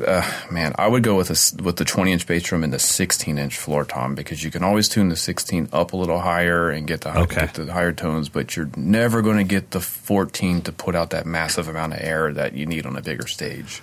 uh, 0.00 0.22
man, 0.50 0.74
I 0.78 0.88
would 0.88 1.02
go 1.02 1.16
with 1.16 1.30
a 1.30 1.62
with 1.62 1.76
the 1.76 1.84
20 1.84 2.12
inch 2.12 2.26
bass 2.26 2.42
drum 2.42 2.64
and 2.64 2.72
the 2.72 2.78
16 2.78 3.38
inch 3.38 3.56
floor 3.56 3.84
tom 3.84 4.14
because 4.14 4.42
you 4.44 4.50
can 4.50 4.62
always 4.64 4.88
tune 4.88 5.08
the 5.08 5.16
16 5.16 5.68
up 5.72 5.92
a 5.92 5.96
little 5.96 6.20
higher 6.20 6.70
and 6.70 6.86
get 6.86 7.02
the 7.02 7.16
Okay. 7.18 7.42
get 7.42 7.54
the 7.54 7.72
higher 7.72 7.92
tones, 7.92 8.28
but 8.28 8.56
you're 8.56 8.70
never 8.76 9.22
going 9.22 9.38
to 9.38 9.44
get 9.44 9.70
the 9.72 9.80
14 9.80 10.62
to 10.62 10.72
put 10.72 10.94
out 10.94 11.10
that 11.10 11.26
massive 11.26 11.68
amount 11.68 11.92
of 11.94 12.00
air 12.00 12.32
that 12.32 12.54
you 12.54 12.66
need 12.66 12.86
on 12.86 12.96
a 12.96 13.02
bigger 13.02 13.26
stage. 13.26 13.82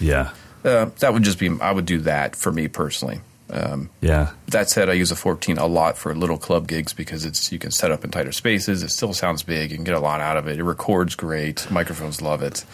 Yeah. 0.00 0.30
Uh, 0.64 0.86
that 1.00 1.12
would 1.12 1.22
just 1.22 1.38
be 1.38 1.50
I 1.60 1.72
would 1.72 1.86
do 1.86 1.98
that 2.00 2.36
for 2.36 2.50
me 2.52 2.68
personally. 2.68 3.20
Um, 3.50 3.90
Yeah. 4.00 4.30
that 4.48 4.70
said, 4.70 4.88
I 4.88 4.94
use 4.94 5.10
a 5.10 5.16
14 5.16 5.58
a 5.58 5.66
lot 5.66 5.98
for 5.98 6.14
little 6.14 6.38
club 6.38 6.66
gigs 6.66 6.94
because 6.94 7.24
it's 7.26 7.52
you 7.52 7.58
can 7.58 7.70
set 7.70 7.90
up 7.92 8.02
in 8.02 8.10
tighter 8.10 8.32
spaces. 8.32 8.82
It 8.82 8.90
still 8.90 9.12
sounds 9.12 9.42
big. 9.42 9.70
You 9.70 9.76
can 9.76 9.84
get 9.84 9.94
a 9.94 10.00
lot 10.00 10.20
out 10.22 10.38
of 10.38 10.48
it. 10.48 10.58
It 10.58 10.64
records 10.64 11.14
great. 11.14 11.70
Microphones 11.70 12.22
love 12.22 12.42
it. 12.42 12.64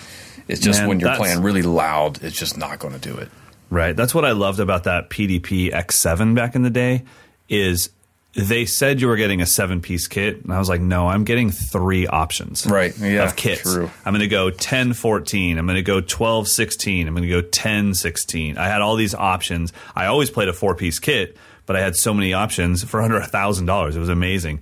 It's 0.50 0.60
just 0.60 0.80
Man, 0.80 0.88
when 0.88 1.00
you're 1.00 1.14
playing 1.16 1.42
really 1.42 1.62
loud, 1.62 2.22
it's 2.22 2.38
just 2.38 2.56
not 2.58 2.78
going 2.78 2.94
to 2.94 3.00
do 3.00 3.16
it. 3.16 3.28
Right. 3.70 3.94
That's 3.96 4.14
what 4.14 4.24
I 4.24 4.32
loved 4.32 4.58
about 4.60 4.84
that 4.84 5.10
PDP 5.10 5.72
X7 5.72 6.34
back 6.34 6.54
in 6.54 6.62
the 6.62 6.70
day 6.70 7.04
is 7.48 7.90
they 8.34 8.64
said 8.64 9.00
you 9.00 9.08
were 9.08 9.16
getting 9.16 9.40
a 9.40 9.46
seven 9.46 9.80
piece 9.80 10.06
kit 10.06 10.42
and 10.44 10.52
I 10.52 10.58
was 10.58 10.68
like, 10.68 10.80
"No, 10.80 11.08
I'm 11.08 11.24
getting 11.24 11.50
3 11.50 12.06
options." 12.06 12.64
Right. 12.66 12.96
Yeah, 12.98 13.24
Of 13.24 13.34
kits. 13.36 13.62
true. 13.62 13.90
I'm 14.04 14.12
going 14.12 14.20
to 14.20 14.28
go 14.28 14.50
10 14.50 14.92
14, 14.92 15.58
I'm 15.58 15.66
going 15.66 15.76
to 15.76 15.82
go 15.82 16.00
12 16.00 16.46
16, 16.48 17.08
I'm 17.08 17.14
going 17.14 17.28
to 17.28 17.28
go 17.28 17.40
10 17.42 17.94
16. 17.94 18.56
I 18.58 18.68
had 18.68 18.82
all 18.82 18.94
these 18.96 19.14
options. 19.14 19.72
I 19.96 20.06
always 20.06 20.30
played 20.30 20.48
a 20.48 20.52
four 20.52 20.74
piece 20.76 20.98
kit, 21.00 21.36
but 21.66 21.74
I 21.76 21.80
had 21.80 21.96
so 21.96 22.14
many 22.14 22.32
options 22.32 22.84
for 22.84 23.00
under 23.02 23.16
a 23.16 23.26
$1,000. 23.26 23.94
It 23.94 23.98
was 23.98 24.08
amazing. 24.08 24.60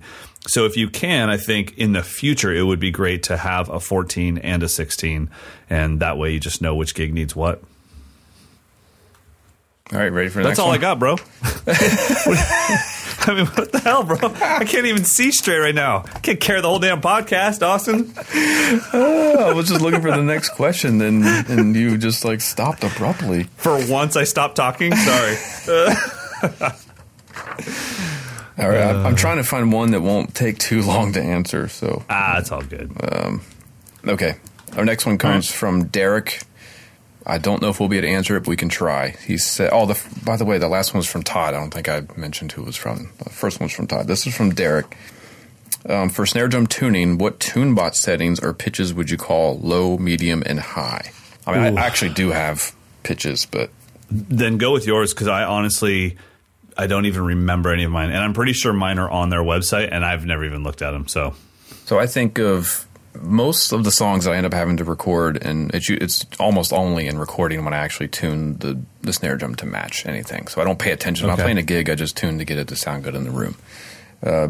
So 0.49 0.65
if 0.65 0.75
you 0.75 0.89
can, 0.89 1.29
I 1.29 1.37
think 1.37 1.77
in 1.77 1.93
the 1.93 2.01
future 2.01 2.51
it 2.51 2.63
would 2.63 2.79
be 2.79 2.89
great 2.89 3.21
to 3.23 3.37
have 3.37 3.69
a 3.69 3.79
14 3.79 4.39
and 4.39 4.63
a 4.63 4.67
16 4.67 5.29
and 5.69 5.99
that 5.99 6.17
way 6.17 6.31
you 6.33 6.39
just 6.39 6.59
know 6.59 6.73
which 6.73 6.95
gig 6.95 7.13
needs 7.13 7.35
what. 7.35 7.61
All 9.91 9.99
right, 9.99 10.11
ready 10.11 10.29
for 10.29 10.41
the 10.41 10.47
That's 10.47 10.59
all 10.59 10.69
one? 10.69 10.77
I 10.77 10.81
got, 10.81 10.99
bro. 10.99 11.17
I 11.43 13.33
mean, 13.35 13.45
what 13.47 13.71
the 13.71 13.81
hell, 13.83 14.03
bro? 14.03 14.17
I 14.21 14.65
can't 14.65 14.85
even 14.85 15.03
see 15.03 15.31
straight 15.31 15.59
right 15.59 15.75
now. 15.75 16.03
I 16.13 16.19
can't 16.19 16.39
carry 16.39 16.61
the 16.61 16.67
whole 16.67 16.79
damn 16.79 17.01
podcast, 17.01 17.61
Austin. 17.61 18.13
Oh, 18.93 19.49
I 19.49 19.53
was 19.53 19.67
just 19.67 19.81
looking 19.81 20.01
for 20.01 20.11
the 20.11 20.21
next 20.23 20.49
question, 20.49 21.01
and 21.01 21.25
and 21.25 21.75
you 21.75 21.97
just 21.97 22.23
like 22.23 22.41
stopped 22.41 22.83
abruptly. 22.83 23.43
For 23.57 23.83
once, 23.87 24.15
I 24.15 24.25
stopped 24.25 24.55
talking. 24.55 24.95
Sorry. 24.95 25.37
All 28.59 28.69
right, 28.69 28.79
I'm- 28.81 29.05
I'm 29.05 29.15
trying 29.15 29.37
to 29.37 29.43
find 29.43 29.71
one 29.71 29.91
that 29.91 30.01
won't 30.01 30.35
take 30.35 30.57
too 30.57 30.81
long 30.81 31.13
to 31.13 31.21
answer. 31.21 31.67
So 31.67 32.03
Ah, 32.09 32.37
it's 32.39 32.51
all 32.51 32.61
good. 32.61 32.91
Okay. 34.07 34.35
Our 34.77 34.85
next 34.85 35.05
one 35.05 35.17
comes 35.17 35.49
from 35.51 35.85
Derek. 35.85 36.41
I 37.25 37.37
don't 37.37 37.61
know 37.61 37.69
if 37.69 37.79
we'll 37.79 37.89
be 37.89 37.97
able 37.97 38.07
to 38.07 38.13
answer 38.13 38.35
it, 38.37 38.41
but 38.41 38.47
we 38.49 38.55
can 38.55 38.69
try. 38.69 39.15
He 39.27 39.37
said, 39.37 39.69
"Oh, 39.71 39.85
the, 39.85 39.99
by 40.23 40.35
the 40.37 40.45
way, 40.45 40.57
the 40.57 40.67
last 40.69 40.93
one's 40.93 41.05
from 41.07 41.21
Todd. 41.23 41.53
I 41.53 41.57
don't 41.59 41.71
think 41.73 41.87
I 41.89 42.03
mentioned 42.15 42.51
who 42.53 42.61
it 42.63 42.65
was 42.65 42.75
from. 42.75 43.09
The 43.23 43.29
first 43.29 43.59
one's 43.59 43.71
from 43.73 43.87
Todd. 43.87 44.07
This 44.07 44.25
is 44.25 44.35
from 44.35 44.51
Derek. 44.51 44.95
Um, 45.87 46.09
for 46.09 46.25
snare 46.25 46.47
drum 46.47 46.67
tuning, 46.67 47.17
what 47.17 47.39
tunebot 47.39 47.95
settings 47.95 48.39
or 48.39 48.53
pitches 48.53 48.93
would 48.93 49.09
you 49.09 49.17
call 49.17 49.59
low, 49.59 49.97
medium, 49.97 50.43
and 50.45 50.59
high? 50.59 51.11
I 51.47 51.57
mean, 51.57 51.73
Ooh. 51.73 51.77
I 51.79 51.85
actually 51.85 52.13
do 52.13 52.29
have 52.31 52.73
pitches, 53.03 53.45
but 53.45 53.69
Then 54.11 54.57
go 54.57 54.71
with 54.73 54.85
yours 54.87 55.13
because 55.13 55.27
I 55.27 55.43
honestly, 55.43 56.17
I 56.79 56.87
don't 56.87 57.05
even 57.05 57.23
remember 57.25 57.73
any 57.73 57.83
of 57.83 57.91
mine, 57.91 58.09
and 58.09 58.19
I'm 58.19 58.33
pretty 58.33 58.53
sure 58.53 58.71
mine 58.71 58.99
are 58.99 59.09
on 59.09 59.29
their 59.29 59.41
website, 59.41 59.89
and 59.91 60.05
I've 60.05 60.25
never 60.25 60.45
even 60.45 60.63
looked 60.63 60.81
at 60.81 60.91
them. 60.91 61.09
So 61.09 61.35
So 61.85 61.99
I 61.99 62.07
think 62.07 62.39
of 62.39 62.87
most 63.21 63.73
of 63.73 63.83
the 63.83 63.91
songs 63.91 64.27
I 64.27 64.35
end 64.37 64.45
up 64.45 64.53
having 64.53 64.77
to 64.77 64.85
record, 64.85 65.43
and 65.43 65.73
it's 65.73 65.89
it's 65.89 66.25
almost 66.39 66.71
only 66.71 67.07
in 67.07 67.17
recording 67.17 67.65
when 67.65 67.73
I 67.73 67.77
actually 67.77 68.07
tune 68.07 68.57
the, 68.59 68.79
the 69.01 69.11
snare 69.11 69.35
drum 69.35 69.55
to 69.55 69.65
match 69.65 70.05
anything. 70.05 70.47
So 70.47 70.61
I 70.61 70.63
don't 70.63 70.79
pay 70.79 70.91
attention. 70.91 71.27
When 71.27 71.37
I'm 71.37 71.43
playing 71.43 71.57
a 71.57 71.63
gig, 71.63 71.89
I 71.89 71.95
just 71.95 72.15
tune 72.15 72.37
to 72.37 72.45
get 72.45 72.57
it 72.57 72.69
to 72.69 72.75
sound 72.75 73.03
good 73.03 73.15
in 73.15 73.25
the 73.25 73.31
room. 73.31 73.55
Uh, 74.23 74.49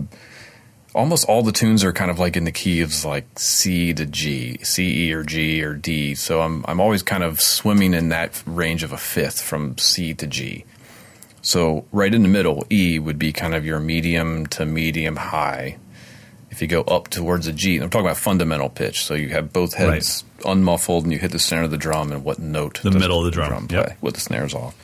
almost 0.94 1.28
all 1.28 1.42
the 1.42 1.52
tunes 1.52 1.84
are 1.84 1.94
kind 1.94 2.12
of 2.12 2.20
like 2.20 2.36
in 2.36 2.44
the 2.44 2.52
key 2.52 2.82
of 2.82 3.06
like 3.06 3.26
C 3.40 3.94
to 3.94 4.06
G, 4.06 4.58
C, 4.62 5.08
E, 5.08 5.14
or 5.14 5.24
G, 5.24 5.64
or 5.64 5.74
D. 5.74 6.14
So 6.14 6.42
I'm 6.42 6.64
I'm 6.68 6.80
always 6.80 7.02
kind 7.02 7.24
of 7.24 7.42
swimming 7.42 7.96
in 7.96 8.10
that 8.10 8.44
range 8.46 8.84
of 8.84 8.92
a 8.92 8.98
fifth 8.98 9.42
from 9.42 9.78
C 9.80 10.14
to 10.14 10.28
G. 10.28 10.66
So 11.42 11.86
right 11.92 12.14
in 12.14 12.22
the 12.22 12.30
middle, 12.30 12.66
E 12.72 13.00
would 13.00 13.18
be 13.20 13.32
kind 13.32 13.56
of 13.56 13.66
your 13.66 13.80
medium 13.80 14.48
to 14.48 14.66
medium 14.66 15.16
high. 15.16 15.78
If 16.52 16.62
you 16.62 16.68
go 16.68 16.82
up 16.82 17.10
towards 17.10 17.48
a 17.48 17.54
G, 17.54 17.78
I'm 17.78 17.90
talking 17.90 18.06
about 18.06 18.18
fundamental 18.18 18.70
pitch. 18.70 19.04
So 19.04 19.14
you 19.14 19.30
have 19.30 19.54
both 19.54 19.76
heads 19.76 20.24
unmuffled, 20.46 21.04
and 21.04 21.14
you 21.14 21.20
hit 21.20 21.32
the 21.32 21.40
center 21.40 21.64
of 21.64 21.72
the 21.72 21.78
drum, 21.78 22.12
and 22.12 22.24
what 22.24 22.40
note? 22.40 22.82
The 22.82 22.92
middle 22.92 23.20
of 23.20 23.26
the 23.26 23.32
drum, 23.32 23.68
play 23.68 23.78
yep. 23.78 23.98
with 24.02 24.16
the 24.16 24.22
snares 24.22 24.54
off. 24.54 24.76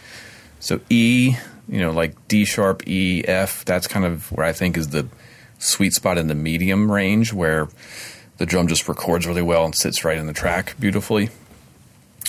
So 0.60 0.80
E, 0.89 1.36
you 1.68 1.80
know, 1.80 1.91
like 1.91 2.28
D 2.28 2.45
sharp, 2.45 2.88
E, 2.88 3.24
F. 3.28 3.66
That's 3.66 3.88
kind 3.88 4.06
of 4.06 4.32
where 4.32 4.45
I 4.45 4.53
think 4.53 4.78
is 4.78 4.89
the 4.89 5.08
sweet 5.60 5.93
spot 5.93 6.18
in 6.18 6.28
the 6.28 6.36
medium 6.36 6.91
range, 6.91 7.34
where 7.34 7.68
the 8.38 8.45
drum 8.45 8.68
just 8.68 8.88
records 8.88 9.26
really 9.26 9.41
well 9.41 9.66
and 9.66 9.76
sits 9.76 10.06
right 10.06 10.18
in 10.18 10.28
the 10.28 10.34
track 10.34 10.76
beautifully. 10.80 11.30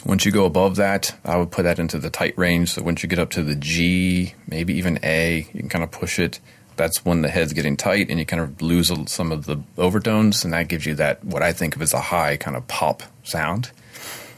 Once 0.07 0.25
you 0.25 0.31
go 0.31 0.45
above 0.45 0.77
that, 0.77 1.17
I 1.25 1.37
would 1.37 1.51
put 1.51 1.65
that 1.65 1.81
into 1.81 1.99
the 1.99 2.11
tight 2.11 2.39
range. 2.39 2.71
So 2.71 2.83
once 2.83 3.03
you 3.03 3.09
get 3.09 3.19
up 3.19 3.31
to 3.31 3.43
the 3.43 3.57
G, 3.57 4.35
maybe 4.47 4.75
even 4.75 5.01
A, 5.03 5.49
you 5.53 5.61
can 5.61 5.69
kind 5.69 5.83
of 5.83 5.91
push 5.91 6.21
it. 6.21 6.39
That's 6.77 7.05
when 7.05 7.23
the 7.23 7.29
head's 7.29 7.53
getting 7.53 7.77
tight 7.77 8.09
and 8.09 8.21
you 8.21 8.25
kind 8.27 8.41
of 8.41 8.63
lose 8.63 8.93
some 9.07 9.33
of 9.33 9.47
the 9.47 9.61
overtones, 9.77 10.45
and 10.45 10.53
that 10.53 10.69
gives 10.69 10.87
you 10.87 10.95
that 10.95 11.25
what 11.25 11.43
I 11.43 11.53
think 11.53 11.75
of 11.75 11.83
as 11.83 11.93
a 11.93 12.01
high 12.01 12.37
kind 12.37 12.57
of 12.57 12.69
pop 12.69 13.03
sound. 13.25 13.73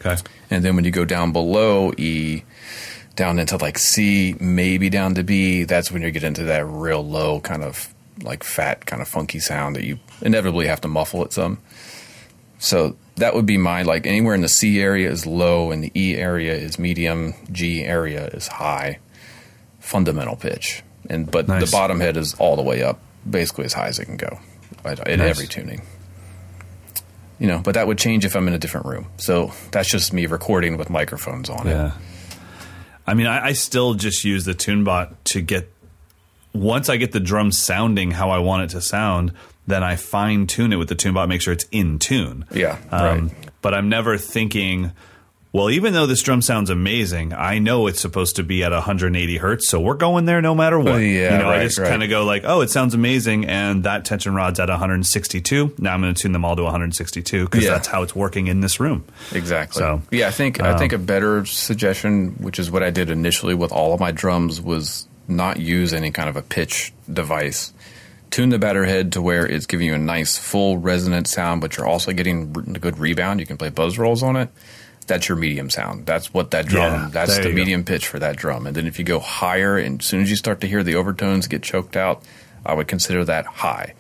okay, 0.01 0.17
And 0.51 0.65
then 0.65 0.75
when 0.75 0.85
you 0.85 0.91
go 0.91 1.05
down 1.05 1.33
below 1.33 1.93
E, 1.99 2.45
down 3.15 3.39
into 3.39 3.57
like 3.59 3.77
C, 3.77 4.37
maybe 4.41 4.89
down 4.89 5.17
to 5.17 5.25
B, 5.25 5.65
that's 5.65 5.91
when 5.91 6.01
you 6.01 6.11
get 6.11 6.23
into 6.23 6.45
that 6.45 6.65
real 6.65 7.07
low 7.07 7.41
kind 7.41 7.63
of 7.63 7.93
like 8.23 8.43
fat 8.43 8.87
kind 8.87 9.03
of 9.03 9.09
funky 9.09 9.41
sound 9.41 9.77
that 9.77 9.85
you 9.85 9.99
inevitably 10.23 10.67
have 10.67 10.81
to 10.81 10.89
muffle 10.89 11.25
it 11.25 11.33
some. 11.33 11.59
So 12.59 12.97
that 13.19 13.35
would 13.35 13.47
be 13.47 13.59
my 13.59 13.83
like 13.83 14.07
anywhere 14.07 14.35
in 14.35 14.41
the 14.41 14.49
C 14.49 14.81
area 14.81 15.11
is 15.11 15.27
low 15.27 15.71
and 15.71 15.85
the 15.85 15.93
E 15.95 16.17
area 16.17 16.55
is 16.55 16.79
medium, 16.79 17.35
G 17.53 17.85
area 17.85 18.27
is 18.29 18.49
high, 18.49 18.99
fundamental 19.81 20.37
pitch. 20.37 20.83
And 21.09 21.31
but 21.31 21.49
Nice. 21.49 21.65
the 21.65 21.71
bottom 21.71 22.01
head 22.01 22.17
is 22.17 22.35
all 22.35 22.57
the 22.57 22.63
way 22.63 22.83
up, 22.83 23.01
basically 23.29 23.65
as 23.65 23.73
high 23.73 23.89
as 23.89 23.99
it 23.99 24.07
can 24.07 24.17
go 24.17 24.39
at, 24.85 24.99
Nice. 25.07 25.21
every 25.21 25.47
tuning 25.47 25.83
you 27.39 27.47
know, 27.47 27.61
but 27.61 27.75
that 27.75 27.87
would 27.87 27.99
change 27.99 28.25
if 28.25 28.35
I'm 28.35 28.49
in 28.49 28.55
a 28.55 28.59
different 28.59 28.87
room. 28.87 29.07
So 29.17 29.53
that's 29.71 29.89
just 29.89 30.13
me 30.13 30.27
recording 30.27 30.77
with 30.77 30.91
microphones 30.91 31.49
on 31.49 31.67
yeah. 31.67 31.89
it. 31.89 31.93
I 33.07 33.15
mean, 33.15 33.27
I, 33.27 33.47
I 33.47 33.53
still 33.53 33.95
just 33.95 34.25
use 34.25 34.45
the 34.45 34.55
TuneBot 34.55 35.15
to 35.25 35.41
get 35.41 35.73
once 36.53 36.89
I 36.89 36.97
get 36.97 37.13
the 37.13 37.21
drum 37.21 37.53
sounding 37.53 38.11
how 38.11 38.31
I 38.31 38.39
want 38.39 38.65
it 38.65 38.71
to 38.71 38.81
sound, 38.81 39.33
then 39.69 39.85
I 39.85 39.95
fine 39.97 40.47
tune 40.49 40.73
it 40.73 40.77
with 40.77 40.89
the 40.89 40.95
tune 40.97 41.15
bot, 41.15 41.29
make 41.29 41.43
sure 41.43 41.53
it's 41.53 41.67
in 41.71 41.99
tune. 42.01 42.45
Yeah, 42.53 42.79
Um, 42.91 43.29
right. 43.29 43.33
But 43.63 43.75
I'm 43.75 43.89
never 43.89 44.17
thinking, 44.19 44.93
well, 45.53 45.69
even 45.71 45.93
though 45.93 46.07
this 46.07 46.23
drum 46.23 46.43
sounds 46.43 46.71
amazing, 46.71 47.33
I 47.33 47.59
know 47.59 47.87
it's 47.87 48.01
supposed 48.01 48.37
to 48.37 48.43
be 48.43 48.63
at 48.65 48.71
180 48.73 49.37
hertz, 49.39 49.69
so 49.69 49.81
we're 49.81 49.95
going 49.95 50.25
there 50.27 50.41
no 50.43 50.55
matter 50.55 50.79
what. 50.79 50.95
Oh, 50.95 50.97
yeah, 50.99 51.33
you 51.33 51.39
know, 51.43 51.49
I 51.51 51.65
just 51.65 51.79
right. 51.79 51.89
kind 51.89 52.03
of 52.03 52.11
go 52.11 52.25
like, 52.25 52.43
oh, 52.45 52.61
it 52.61 52.71
sounds 52.71 52.95
amazing, 52.95 53.47
and 53.47 53.85
that 53.85 54.05
tension 54.05 54.35
rod's 54.35 54.61
at 54.61 54.69
162. 54.69 55.75
Now 55.79 55.95
I'm 55.95 56.01
going 56.03 56.15
to 56.15 56.23
tune 56.23 56.33
them 56.33 56.45
all 56.45 56.55
to 56.57 56.63
162 56.63 57.45
because 57.45 57.65
Yeah. 57.65 57.71
that's 57.71 57.89
how 57.89 58.03
it's 58.03 58.15
working 58.15 58.47
in 58.47 58.61
this 58.61 58.79
room. 58.81 59.05
Exactly. 59.33 59.79
So, 59.81 60.03
yeah, 60.11 60.29
I 60.29 60.31
think 60.31 60.61
I 60.63 60.71
um, 60.73 60.79
think 60.79 60.93
a 60.93 60.99
better 60.99 61.45
suggestion, 61.47 62.37
which 62.39 62.59
is 62.59 62.71
what 62.71 62.83
I 62.83 62.91
did 62.91 63.11
initially 63.11 63.55
with 63.55 63.73
all 63.73 63.93
of 63.95 64.01
my 64.01 64.13
drums, 64.13 64.61
was 64.61 65.07
not 65.27 65.59
use 65.61 65.93
any 65.93 66.11
kind 66.11 66.29
of 66.29 66.37
a 66.37 66.43
pitch 66.43 66.93
device. 67.13 67.73
Tune 68.31 68.51
the 68.51 68.59
batter 68.59 68.85
head 68.85 69.13
to 69.13 69.23
where 69.23 69.47
it's 69.47 69.67
giving 69.67 69.87
you 69.87 69.95
a 69.95 69.99
nice 69.99 70.37
full 70.37 70.79
resonant 70.79 71.27
sound, 71.27 71.61
but 71.61 71.77
you're 71.77 71.87
also 71.87 72.13
getting 72.13 72.55
a 72.75 72.79
good 72.79 72.99
rebound. 72.99 73.41
You 73.41 73.47
can 73.47 73.57
play 73.57 73.71
buzz 73.71 73.99
rolls 73.99 74.23
on 74.23 74.37
it. 74.37 74.51
That's 75.07 75.29
your 75.29 75.39
medium 75.39 75.71
sound. 75.71 76.05
That's 76.05 76.35
what 76.35 76.51
that 76.51 76.67
drum. 76.67 76.93
Yeah, 76.93 77.09
that's 77.11 77.37
the 77.39 77.45
you 77.45 77.49
go. 77.51 77.55
medium 77.55 77.85
pitch 77.85 78.07
for 78.07 78.19
that 78.19 78.37
drum. 78.37 78.67
And 78.67 78.77
then 78.77 78.87
if 78.87 78.99
you 78.99 79.05
go 79.07 79.19
higher, 79.19 79.79
and 79.79 80.01
as 80.01 80.07
soon 80.07 80.21
as 80.21 80.29
you 80.29 80.37
start 80.37 80.61
to 80.61 80.67
hear 80.69 80.83
the 80.83 80.97
overtones 80.97 81.47
get 81.47 81.63
choked 81.63 81.97
out, 81.97 82.23
I 82.67 82.75
would 82.75 82.89
consider 82.89 83.25
that 83.25 83.47
high. 83.47 83.95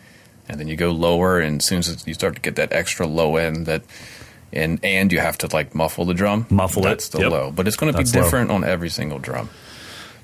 And 0.51 0.61
then 0.61 0.69
you 0.69 0.77
go 0.77 0.91
lower, 0.91 1.41
and 1.41 1.61
as 1.61 1.67
soon 1.67 1.79
as 1.79 2.07
you 2.07 2.13
start 2.13 2.35
to 2.35 2.41
get 2.43 2.57
that 2.57 2.73
extra 2.73 3.07
low 3.07 3.37
end, 3.37 3.65
that 3.67 3.83
and 4.53 4.79
and 4.83 5.11
you 5.13 5.21
have 5.21 5.39
to 5.39 5.47
like 5.55 5.75
muffle 5.75 6.05
the 6.05 6.15
drum, 6.15 6.47
Muffle 6.51 6.83
it, 6.87 6.89
That's 6.91 7.09
the 7.09 7.21
yep. 7.21 7.31
low, 7.31 7.51
but 7.51 7.67
it's 7.67 7.77
going 7.77 7.93
to 7.93 7.97
be 7.99 8.05
That's 8.05 8.15
low. 8.15 8.23
different 8.23 8.51
on 8.51 8.65
every 8.65 8.89
single 8.91 9.19
drum. 9.19 9.49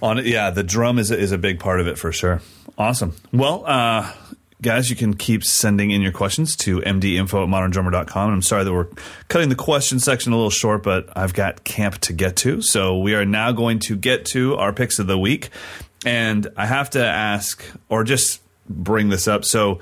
On 0.04 0.18
it, 0.18 0.26
yeah, 0.26 0.50
the 0.50 0.62
drum 0.62 0.98
is 0.98 1.10
a, 1.10 1.18
is 1.18 1.32
a 1.32 1.38
big 1.38 1.58
part 1.58 1.80
of 1.80 1.86
it 1.86 1.96
for 1.96 2.12
sure. 2.12 2.42
Awesome. 2.76 3.16
Well, 3.32 3.64
uh, 3.64 4.12
guys, 4.60 4.90
you 4.90 4.96
can 4.96 5.14
keep 5.14 5.42
sending 5.42 5.92
in 5.92 6.02
your 6.02 6.12
questions 6.12 6.56
to 6.56 6.80
mdinfo 6.80 7.42
at 7.42 7.48
moderndrummer.com. 7.48 8.30
I'm 8.30 8.42
sorry 8.42 8.64
that 8.64 8.72
we're 8.74 8.88
cutting 9.28 9.48
the 9.48 9.54
question 9.54 9.98
section 9.98 10.34
a 10.34 10.36
little 10.36 10.50
short, 10.50 10.82
but 10.82 11.08
I've 11.16 11.32
got 11.32 11.64
camp 11.64 12.00
to 12.00 12.12
get 12.12 12.36
to. 12.36 12.60
So 12.60 12.98
we 12.98 13.14
are 13.14 13.24
now 13.24 13.52
going 13.52 13.78
to 13.78 13.96
get 13.96 14.26
to 14.26 14.56
our 14.56 14.74
picks 14.74 14.98
of 14.98 15.06
the 15.06 15.18
week. 15.18 15.48
And 16.04 16.48
I 16.54 16.66
have 16.66 16.90
to 16.90 17.02
ask, 17.02 17.64
or 17.88 18.04
just 18.04 18.42
bring 18.68 19.08
this 19.08 19.26
up. 19.26 19.46
So 19.46 19.80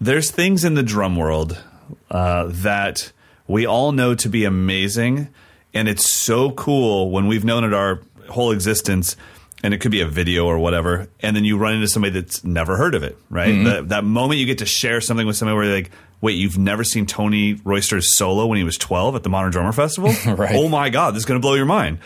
there's 0.00 0.32
things 0.32 0.64
in 0.64 0.74
the 0.74 0.82
drum 0.82 1.14
world 1.14 1.62
uh, 2.10 2.46
that 2.48 3.12
we 3.46 3.66
all 3.66 3.92
know 3.92 4.16
to 4.16 4.28
be 4.28 4.44
amazing, 4.44 5.28
and 5.72 5.86
it's 5.86 6.10
so 6.10 6.50
cool 6.50 7.12
when 7.12 7.28
we've 7.28 7.44
known 7.44 7.62
it 7.62 7.72
our 7.72 8.00
whole 8.28 8.52
existence. 8.52 9.16
And 9.60 9.74
it 9.74 9.80
could 9.80 9.90
be 9.90 10.02
a 10.02 10.06
video 10.06 10.46
or 10.46 10.56
whatever, 10.60 11.08
and 11.18 11.34
then 11.34 11.44
you 11.44 11.58
run 11.58 11.74
into 11.74 11.88
somebody 11.88 12.12
that's 12.12 12.44
never 12.44 12.76
heard 12.76 12.94
of 12.94 13.02
it, 13.02 13.18
right? 13.28 13.64
That, 13.64 13.88
that 13.88 14.04
moment 14.04 14.38
you 14.38 14.46
get 14.46 14.58
to 14.58 14.66
share 14.66 15.00
something 15.00 15.26
with 15.26 15.34
somebody 15.34 15.56
where 15.56 15.64
you're 15.64 15.74
like, 15.74 15.90
"Wait, 16.20 16.34
you've 16.34 16.58
never 16.58 16.84
seen 16.84 17.06
Tony 17.06 17.54
Royster's 17.54 18.14
solo 18.14 18.46
when 18.46 18.56
he 18.56 18.62
was 18.62 18.76
12 18.76 19.16
at 19.16 19.24
the 19.24 19.28
Modern 19.28 19.50
Drummer 19.50 19.72
Festival? 19.72 20.14
Right. 20.36 20.54
Oh 20.54 20.68
my 20.68 20.90
god, 20.90 21.14
this 21.14 21.22
is 21.22 21.24
going 21.24 21.40
to 21.40 21.42
blow 21.44 21.54
your 21.54 21.66
mind!" 21.66 21.98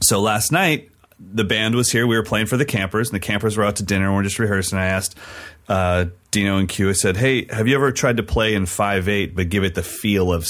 So 0.00 0.18
last 0.22 0.50
night, 0.50 0.88
the 1.20 1.44
band 1.44 1.74
was 1.74 1.92
here. 1.92 2.06
We 2.06 2.16
were 2.16 2.22
playing 2.22 2.46
for 2.46 2.56
the 2.56 2.64
campers, 2.64 3.10
and 3.10 3.14
the 3.14 3.20
campers 3.20 3.58
were 3.58 3.64
out 3.64 3.76
to 3.76 3.82
dinner, 3.82 4.06
and 4.06 4.14
we're 4.16 4.22
just 4.22 4.38
rehearsing. 4.38 4.78
I 4.78 4.86
asked 4.86 5.14
uh, 5.68 6.06
Dino 6.30 6.58
and 6.58 6.68
Q, 6.68 6.88
I 6.90 6.92
said, 6.92 7.16
Hey, 7.16 7.46
have 7.52 7.68
you 7.68 7.74
ever 7.74 7.92
tried 7.92 8.18
to 8.18 8.22
play 8.22 8.54
in 8.54 8.66
5 8.66 9.08
8, 9.08 9.36
but 9.36 9.48
give 9.48 9.64
it 9.64 9.74
the 9.74 9.82
feel 9.82 10.32
of 10.32 10.42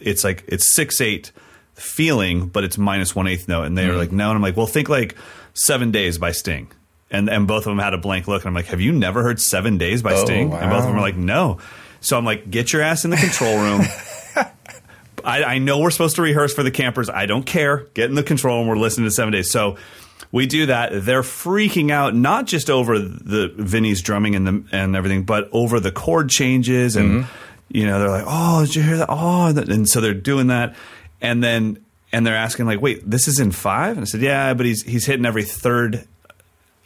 it's 0.00 0.24
like 0.24 0.44
it's 0.48 0.74
6 0.74 1.00
8 1.00 1.32
feeling, 1.80 2.48
but 2.48 2.64
it's 2.64 2.78
minus 2.78 3.14
one 3.14 3.26
eighth 3.26 3.48
note? 3.48 3.64
And 3.64 3.76
they 3.76 3.86
were 3.86 3.92
mm-hmm. 3.92 3.98
like, 3.98 4.12
No. 4.12 4.28
And 4.30 4.36
I'm 4.36 4.42
like, 4.42 4.56
Well, 4.56 4.66
think 4.66 4.88
like 4.88 5.16
Seven 5.54 5.90
Days 5.90 6.18
by 6.18 6.32
Sting. 6.32 6.70
And, 7.10 7.28
and 7.28 7.48
both 7.48 7.66
of 7.66 7.70
them 7.70 7.78
had 7.78 7.92
a 7.92 7.98
blank 7.98 8.28
look. 8.28 8.42
And 8.42 8.48
I'm 8.48 8.54
like, 8.54 8.66
Have 8.66 8.80
you 8.80 8.92
never 8.92 9.22
heard 9.22 9.40
Seven 9.40 9.78
Days 9.78 10.02
by 10.02 10.14
Oh, 10.14 10.24
Sting? 10.24 10.52
And 10.52 10.70
both 10.70 10.80
of 10.80 10.84
them 10.84 10.92
wow. 10.92 11.02
were 11.02 11.08
like, 11.08 11.16
No. 11.16 11.58
So 12.00 12.16
I'm 12.16 12.24
like, 12.24 12.50
Get 12.50 12.72
your 12.72 12.82
ass 12.82 13.04
in 13.04 13.10
the 13.10 13.16
control 13.16 13.58
room. 13.58 13.82
I, 15.24 15.44
I 15.44 15.58
know 15.58 15.78
we're 15.78 15.90
supposed 15.90 16.16
to 16.16 16.22
rehearse 16.22 16.54
for 16.54 16.62
the 16.62 16.70
campers. 16.70 17.10
I 17.10 17.26
don't 17.26 17.44
care. 17.44 17.86
Get 17.94 18.08
in 18.08 18.14
the 18.14 18.22
control 18.22 18.58
room. 18.58 18.68
We're 18.68 18.76
listening 18.76 19.06
to 19.06 19.10
Seven 19.10 19.32
Days. 19.32 19.50
So 19.50 19.76
we 20.32 20.46
do 20.46 20.66
that. 20.66 20.90
They're 20.92 21.22
freaking 21.22 21.90
out 21.90 22.14
not 22.14 22.46
just 22.46 22.70
over 22.70 22.98
the 22.98 23.52
Vinnie's 23.56 24.02
drumming 24.02 24.34
and 24.34 24.46
the 24.46 24.64
and 24.72 24.96
everything, 24.96 25.24
but 25.24 25.48
over 25.52 25.80
the 25.80 25.92
chord 25.92 26.30
changes 26.30 26.96
and 26.96 27.24
mm-hmm. 27.24 27.30
you 27.68 27.86
know 27.86 27.98
they're 27.98 28.10
like, 28.10 28.24
oh, 28.26 28.64
did 28.66 28.76
you 28.76 28.82
hear 28.82 28.98
that? 28.98 29.08
Oh, 29.10 29.46
and 29.46 29.88
so 29.88 30.00
they're 30.00 30.14
doing 30.14 30.48
that, 30.48 30.76
and 31.20 31.42
then 31.42 31.84
and 32.12 32.26
they're 32.26 32.36
asking 32.36 32.66
like, 32.66 32.80
wait, 32.80 33.08
this 33.08 33.28
is 33.28 33.38
in 33.40 33.52
five? 33.52 33.92
And 33.96 34.00
I 34.00 34.04
said, 34.04 34.20
yeah, 34.20 34.54
but 34.54 34.66
he's 34.66 34.82
he's 34.82 35.06
hitting 35.06 35.26
every 35.26 35.44
third 35.44 36.06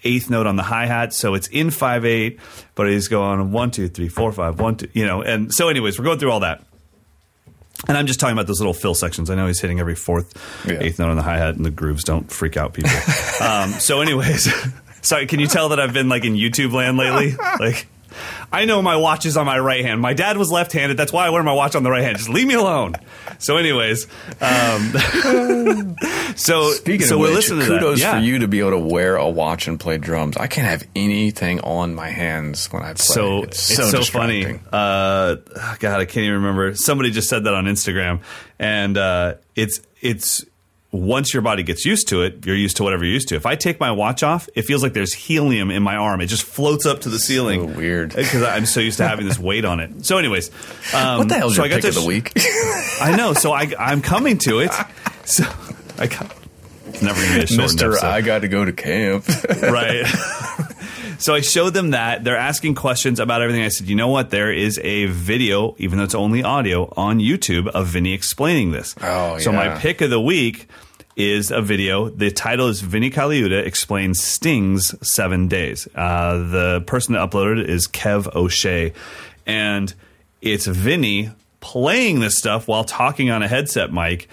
eighth 0.05 0.29
note 0.29 0.47
on 0.47 0.57
the 0.57 0.63
hi 0.63 0.85
hat, 0.87 1.15
so 1.15 1.35
it's 1.35 1.49
in 1.49 1.71
five 1.71 2.05
eight, 2.05 2.39
but 2.75 2.89
he's 2.89 3.09
going 3.09 3.53
one 3.53 3.71
two 3.71 3.89
three 3.89 4.09
four 4.09 4.33
five 4.33 4.61
one 4.61 4.77
two, 4.77 4.89
you 4.93 5.07
know. 5.07 5.23
And 5.23 5.53
so, 5.53 5.69
anyways, 5.69 5.99
we're 5.99 6.05
going 6.05 6.19
through 6.19 6.31
all 6.33 6.41
that. 6.41 6.63
And 7.89 7.99
I'm 7.99 8.07
just 8.07 8.19
talking 8.21 8.33
about 8.35 8.47
those 8.47 8.61
little 8.61 8.73
fill 8.73 8.95
sections. 8.95 9.29
I 9.31 9.35
know 9.35 9.47
he's 9.47 9.61
hitting 9.61 9.79
every 9.81 9.95
fourth, 9.97 10.33
Yeah. 10.67 10.79
eighth 10.81 10.99
note 10.99 11.11
on 11.11 11.17
the 11.17 11.23
hi 11.23 11.39
hat, 11.39 11.57
and 11.57 11.65
the 11.67 11.71
grooves 11.71 12.05
don't 12.05 12.31
freak 12.31 12.57
out 12.57 12.73
people. 12.73 12.91
um, 13.43 13.71
so, 13.73 14.01
anyways, 14.01 14.51
sorry. 15.03 15.27
Can 15.27 15.41
you 15.41 15.47
tell 15.47 15.71
that 15.71 15.81
I've 15.81 15.93
been 15.93 16.09
like 16.09 16.25
in 16.25 16.35
YouTube 16.35 16.73
land 16.73 16.97
lately? 16.97 17.35
Like, 17.61 17.87
I 18.53 18.65
know 18.65 18.83
my 18.83 18.97
watch 18.97 19.27
is 19.27 19.37
on 19.37 19.47
my 19.47 19.59
right 19.59 19.85
hand. 19.85 20.01
My 20.01 20.15
dad 20.15 20.37
was 20.37 20.51
left-handed. 20.51 20.97
That's 20.97 21.13
why 21.13 21.27
I 21.27 21.31
wear 21.31 21.43
my 21.43 21.53
watch 21.53 21.75
on 21.75 21.83
the 21.83 21.91
right 21.91 22.03
hand. 22.03 22.17
Just 22.17 22.29
leave 22.29 22.47
me 22.47 22.55
alone. 22.55 22.95
So, 23.39 23.57
anyways, 23.57 24.07
um, 24.41 24.93
so 26.37 26.71
Speaking 26.73 27.07
so 27.07 27.17
of 27.17 27.21
which, 27.23 27.33
listening 27.35 27.61
to 27.67 27.73
that. 27.73 27.81
kudos 27.81 28.01
Yeah. 28.01 28.19
for 28.19 28.25
you 28.25 28.39
to 28.41 28.49
be 28.49 28.61
able 28.61 28.71
to 28.73 28.79
wear 28.79 29.17
a 29.17 29.29
watch 29.29 29.69
and 29.69 29.79
play 29.79 29.99
drums. 29.99 30.37
I 30.37 30.47
can't 30.47 30.67
have 30.67 30.87
anything 30.95 31.61
on 31.61 31.95
my 31.95 32.09
hands 32.11 32.73
when 32.73 32.83
I 32.83 32.95
play. 32.95 33.05
So 33.05 33.43
it's 33.43 33.71
it's 33.71 33.91
so, 33.91 34.03
so, 34.03 34.13
funny. 34.13 34.47
Uh, 34.73 35.37
God, 35.79 36.01
I 36.01 36.05
can't 36.05 36.19
even 36.25 36.35
remember. 36.35 36.75
Somebody 36.75 37.11
just 37.11 37.29
said 37.29 37.45
that 37.45 37.55
on 37.55 37.65
Instagram, 37.65 38.21
and 38.59 38.97
uh, 38.97 39.35
it's 39.55 39.81
it's 40.01 40.45
once 40.95 41.35
your 41.35 41.43
body 41.43 41.65
gets 41.65 41.85
used 41.85 42.07
to 42.09 42.23
it, 42.23 42.47
you're 42.47 42.55
used 42.55 42.77
to 42.77 42.85
whatever 42.85 43.05
you're 43.05 43.15
used 43.15 43.27
to. 43.29 43.35
If 43.35 43.47
I 43.47 43.57
take 43.57 43.81
my 43.81 43.91
watch 43.91 44.23
off, 44.23 44.49
it 44.55 44.63
feels 44.63 44.81
like 44.81 44.93
there's 44.93 45.13
helium 45.13 45.73
in 45.73 45.83
my 45.83 45.97
arm. 45.97 46.21
It 46.21 46.27
just 46.27 46.45
floats 46.45 46.87
up 46.87 47.01
to 47.01 47.09
the 47.09 47.19
ceiling. 47.19 47.75
Weird. 47.77 48.11
because 48.15 48.45
I'm 48.45 48.65
so 48.65 48.79
used 48.79 48.99
to 48.99 49.09
having 49.09 49.27
this 49.27 49.39
weight 49.39 49.65
on 49.65 49.81
it. 49.81 50.07
So, 50.07 50.19
anyways, 50.19 50.51
um, 50.95 51.19
What 51.19 51.29
the 51.29 51.35
hell's 51.35 51.57
so 51.57 51.65
your 51.65 51.67
I 51.67 51.69
got 51.77 51.83
pick 51.83 51.89
of 51.91 51.95
to 51.95 52.01
the 52.01 52.05
sh- 52.05 52.07
week? 52.07 52.33
I 53.03 53.17
know. 53.17 53.33
So 53.35 53.53
I 53.53 53.73
I'm 53.79 54.03
coming 54.03 54.39
to 54.39 54.61
it. 54.61 54.73
So 55.25 55.45
I 55.99 56.07
got. 56.07 56.33
It's 56.87 57.03
never 57.03 57.21
gonna 57.21 57.39
be 57.39 57.43
a 57.43 57.47
short 57.49 57.61
Mister, 57.63 57.91
episode 57.91 58.07
I 58.07 58.21
got 58.21 58.39
to 58.43 58.49
go 58.49 58.65
to 58.65 58.73
camp. 58.73 59.27
right. 59.63 60.07
So 61.19 61.35
I 61.35 61.41
showed 61.41 61.71
them 61.75 61.91
that. 61.91 62.25
They're 62.25 62.37
asking 62.37 62.75
questions 62.75 63.21
about 63.21 63.43
everything. 63.43 63.63
I 63.63 63.69
said, 63.69 63.89
you 63.89 63.97
know 63.97 64.09
what? 64.09 64.31
There 64.31 64.53
is 64.53 64.79
a 64.83 65.07
video, 65.07 65.75
even 65.79 65.99
though 65.99 66.05
it's 66.05 66.15
only 66.15 66.43
audio, 66.43 66.93
on 66.97 67.19
YouTube 67.19 67.69
of 67.69 67.89
Vinnie 67.89 68.13
explaining 68.13 68.73
this. 68.73 68.95
Oh, 69.01 69.39
So 69.39 69.53
my 69.53 69.77
pick 69.79 70.01
of 70.01 70.11
the 70.11 70.21
week 70.21 70.69
is 71.17 71.51
a 71.51 71.63
video. 71.63 72.09
The 72.09 72.31
title 72.31 72.69
is 72.69 72.81
Vinnie 72.81 73.11
Colaiuta 73.11 73.65
explains 73.65 74.21
Sting's 74.21 74.95
Seven 75.09 75.49
Days. 75.49 75.87
Uh, 75.95 76.39
the 76.39 76.81
person 76.87 77.15
that 77.15 77.31
uploaded 77.31 77.61
it 77.61 77.71
is 77.71 77.87
Kev 77.87 78.35
O'Shea. 78.35 78.93
And 79.47 79.95
it's 80.43 80.67
Vinnie 80.67 81.31
playing 81.61 82.21
this 82.21 82.37
stuff 82.37 82.67
while 82.69 82.85
talking 82.85 83.31
on 83.31 83.43
a 83.43 83.49
headset 83.49 83.93
mic 83.93 84.29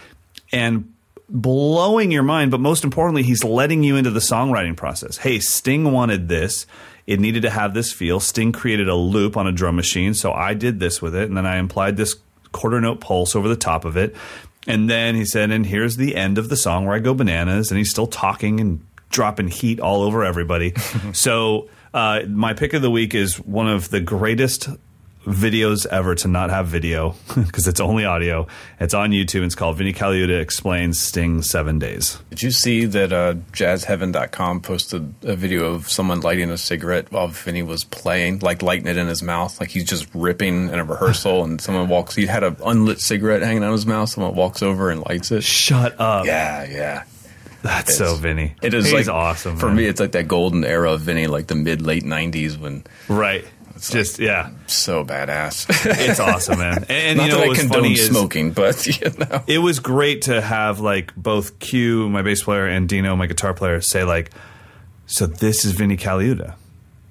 and 0.51 0.90
blowing 1.31 2.11
your 2.11 2.23
mind, 2.23 2.51
but 2.51 2.59
most 2.59 2.83
importantly, 2.83 3.23
he's 3.23 3.43
letting 3.43 3.83
you 3.83 3.95
into 3.95 4.11
the 4.11 4.19
songwriting 4.19 4.75
process. 4.75 5.17
Hey, 5.17 5.39
Sting 5.39 5.91
wanted 5.91 6.27
this. 6.27 6.65
It 7.07 7.19
needed 7.19 7.41
to 7.43 7.49
have 7.49 7.73
this 7.73 7.91
feel. 7.91 8.19
Sting 8.19 8.51
created 8.51 8.87
a 8.87 8.95
loop 8.95 9.37
on 9.37 9.47
a 9.47 9.51
drum 9.51 9.75
machine, 9.75 10.13
so 10.13 10.33
I 10.33 10.53
did 10.53 10.79
this 10.79 11.01
with 11.01 11.15
it, 11.15 11.27
and 11.27 11.37
then 11.37 11.45
I 11.45 11.57
implied 11.57 11.97
this 11.97 12.15
quarter 12.51 12.81
note 12.81 12.99
pulse 12.99 13.35
over 13.35 13.47
the 13.47 13.55
top 13.55 13.85
of 13.85 13.97
it. 13.97 14.15
And 14.67 14.89
then 14.89 15.15
he 15.15 15.25
said, 15.25 15.49
and 15.49 15.65
here's 15.65 15.97
the 15.97 16.15
end 16.15 16.37
of 16.37 16.49
the 16.49 16.57
song 16.57 16.85
where 16.85 16.95
I 16.95 16.99
go 16.99 17.13
bananas, 17.13 17.71
and 17.71 17.77
he's 17.77 17.89
still 17.89 18.07
talking 18.07 18.59
and 18.59 18.85
dropping 19.09 19.47
heat 19.47 19.79
all 19.79 20.03
over 20.03 20.23
everybody. 20.23 20.73
so 21.13 21.69
uh, 21.93 22.21
my 22.27 22.53
pick 22.53 22.73
of 22.73 22.81
the 22.81 22.91
week 22.91 23.15
is 23.15 23.39
one 23.39 23.67
of 23.67 23.89
the 23.89 23.99
greatest 23.99 24.69
videos 25.25 25.85
ever 25.85 26.15
to 26.15 26.27
not 26.27 26.49
have 26.49 26.67
video 26.67 27.15
because 27.35 27.67
it's 27.67 27.79
only 27.79 28.05
audio. 28.05 28.47
It's 28.79 28.93
on 28.93 29.11
YouTube. 29.11 29.43
It's 29.43 29.55
called 29.55 29.77
Vinnie 29.77 29.93
Colaiuta 29.93 30.39
Explains 30.41 30.99
Sting 30.99 31.41
Seven 31.41 31.79
Days. 31.79 32.17
Did 32.29 32.41
you 32.43 32.51
see 32.51 32.85
that 32.85 33.13
uh, 33.13 33.33
jazzheaven.com 33.51 34.61
posted 34.61 35.13
a 35.23 35.35
video 35.35 35.73
of 35.73 35.89
someone 35.89 36.21
lighting 36.21 36.49
a 36.49 36.57
cigarette 36.57 37.11
while 37.11 37.27
Vinnie 37.27 37.63
was 37.63 37.83
playing, 37.83 38.39
like 38.39 38.61
lighting 38.61 38.87
it 38.87 38.97
in 38.97 39.07
his 39.07 39.21
mouth, 39.21 39.59
like 39.59 39.69
he's 39.69 39.85
just 39.85 40.07
ripping 40.13 40.69
in 40.69 40.75
a 40.79 40.83
rehearsal, 40.83 41.43
and 41.43 41.61
someone 41.61 41.87
walks. 41.87 42.15
He 42.15 42.25
had 42.25 42.43
an 42.43 42.57
unlit 42.65 42.99
cigarette 42.99 43.41
hanging 43.41 43.63
out 43.63 43.67
of 43.67 43.73
his 43.73 43.85
mouth. 43.85 44.09
Someone 44.09 44.35
walks 44.35 44.61
over 44.63 44.89
and 44.89 45.03
lights 45.07 45.31
it. 45.31 45.43
Shut 45.43 45.99
up. 45.99 46.25
Yeah, 46.25 46.63
yeah. 46.69 47.03
That's 47.63 47.95
so 47.95 48.15
Vinnie. 48.15 48.55
It 48.63 48.73
is 48.73 48.85
He's 48.85 49.07
like 49.07 49.07
awesome. 49.07 49.55
for 49.57 49.67
man. 49.67 49.75
me. 49.75 49.85
It's 49.85 49.99
like 49.99 50.13
that 50.13 50.27
golden 50.27 50.63
era 50.63 50.93
of 50.93 51.01
Vinnie, 51.01 51.27
like 51.27 51.45
the 51.45 51.53
mid 51.53 51.83
late 51.83 52.03
'90s 52.03 52.57
when 52.57 52.83
Right. 53.07 53.45
Just 53.89 54.19
yeah. 54.19 54.51
so 54.67 55.03
badass. 55.03 55.65
It's 56.07 56.19
awesome, 56.19 56.59
man. 56.59 56.85
And, 56.89 56.91
and 56.91 57.17
Not 57.17 57.25
you 57.25 57.31
know 57.31 57.39
that 57.39 57.49
I 57.49 57.55
condone 57.55 57.95
smoking, 57.95 58.51
but 58.51 58.85
you 59.01 59.09
know, 59.17 59.43
it 59.47 59.57
was 59.57 59.79
great 59.79 60.23
to 60.23 60.41
have 60.41 60.79
like 60.79 61.15
both 61.15 61.59
Q, 61.59 62.09
my 62.09 62.21
bass 62.21 62.43
player, 62.43 62.67
and 62.67 62.87
Dino, 62.87 63.15
my 63.15 63.27
guitar 63.27 63.53
player, 63.53 63.81
say 63.81 64.03
like 64.03 64.31
So 65.07 65.25
this 65.25 65.65
is 65.65 65.71
Vinnie 65.71 65.97
Colaiuta. 65.97 66.55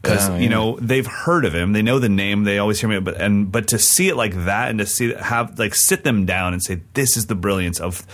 Because 0.03 0.31
Oh, 0.31 0.37
you 0.37 0.49
know 0.49 0.79
they've 0.81 1.07
heard 1.07 1.45
of 1.45 1.55
him, 1.55 1.73
they 1.73 1.83
know 1.83 1.99
the 1.99 2.09
name, 2.09 2.45
they 2.45 2.59
always 2.59 2.81
hear 2.81 2.89
me. 2.89 3.01
But 3.01 3.21
and 3.21 3.51
but 3.51 3.69
to 3.69 3.79
see 3.79 4.09
it 4.09 4.17
like 4.17 4.45
that, 4.45 4.71
and 4.71 4.79
to 4.79 4.87
see 4.87 5.13
have 5.13 5.59
like 5.59 5.75
sit 5.75 6.05
them 6.05 6.25
down 6.25 6.53
and 6.53 6.63
say 6.63 6.81
this 6.95 7.17
is 7.17 7.27
the 7.27 7.35
brilliance 7.35 7.81
of 7.81 8.07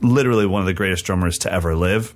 literally 0.00 0.46
one 0.46 0.60
of 0.60 0.66
the 0.66 0.74
greatest 0.74 1.04
drummers 1.04 1.38
to 1.38 1.52
ever 1.52 1.74
live. 1.74 2.14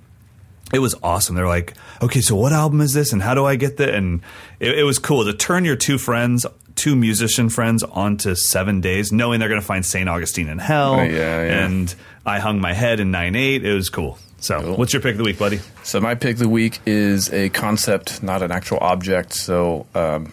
It 0.73 0.79
was 0.79 0.95
awesome. 1.01 1.35
They're 1.35 1.47
like, 1.47 1.73
okay, 2.01 2.21
so 2.21 2.35
what 2.35 2.53
album 2.53 2.81
is 2.81 2.93
this, 2.93 3.11
and 3.13 3.21
how 3.21 3.33
do 3.33 3.45
I 3.45 3.55
get 3.55 3.77
that? 3.77 3.93
And 3.95 4.21
it, 4.59 4.79
it 4.79 4.83
was 4.83 4.99
cool 4.99 5.25
to 5.25 5.33
turn 5.33 5.65
your 5.65 5.75
two 5.75 5.97
friends, 5.97 6.45
two 6.75 6.95
musician 6.95 7.49
friends, 7.49 7.81
onto 7.83 8.35
seven 8.35 8.79
days, 8.81 9.11
knowing 9.11 9.39
they're 9.39 9.49
going 9.49 9.61
to 9.61 9.65
find 9.65 9.85
Saint 9.85 10.07
Augustine 10.07 10.47
in 10.47 10.59
hell. 10.59 10.97
Yeah, 10.97 11.07
yeah. 11.43 11.65
And 11.65 11.93
I 12.25 12.39
hung 12.39 12.61
my 12.61 12.73
head 12.73 12.99
in 12.99 13.09
nine 13.11 13.35
eight. 13.35 13.65
It 13.65 13.73
was 13.73 13.89
cool. 13.89 14.19
So, 14.41 14.61
Cool. 14.61 14.75
what's 14.77 14.93
your 14.93 15.01
pick 15.01 15.13
of 15.13 15.17
the 15.17 15.23
week, 15.25 15.37
buddy? 15.39 15.59
So 15.83 15.99
my 15.99 16.15
pick 16.15 16.33
of 16.33 16.39
the 16.39 16.47
week 16.47 16.79
is 16.85 17.29
a 17.33 17.49
concept, 17.49 18.23
not 18.23 18.41
an 18.41 18.51
actual 18.51 18.77
object. 18.79 19.33
So 19.33 19.85
um, 19.95 20.31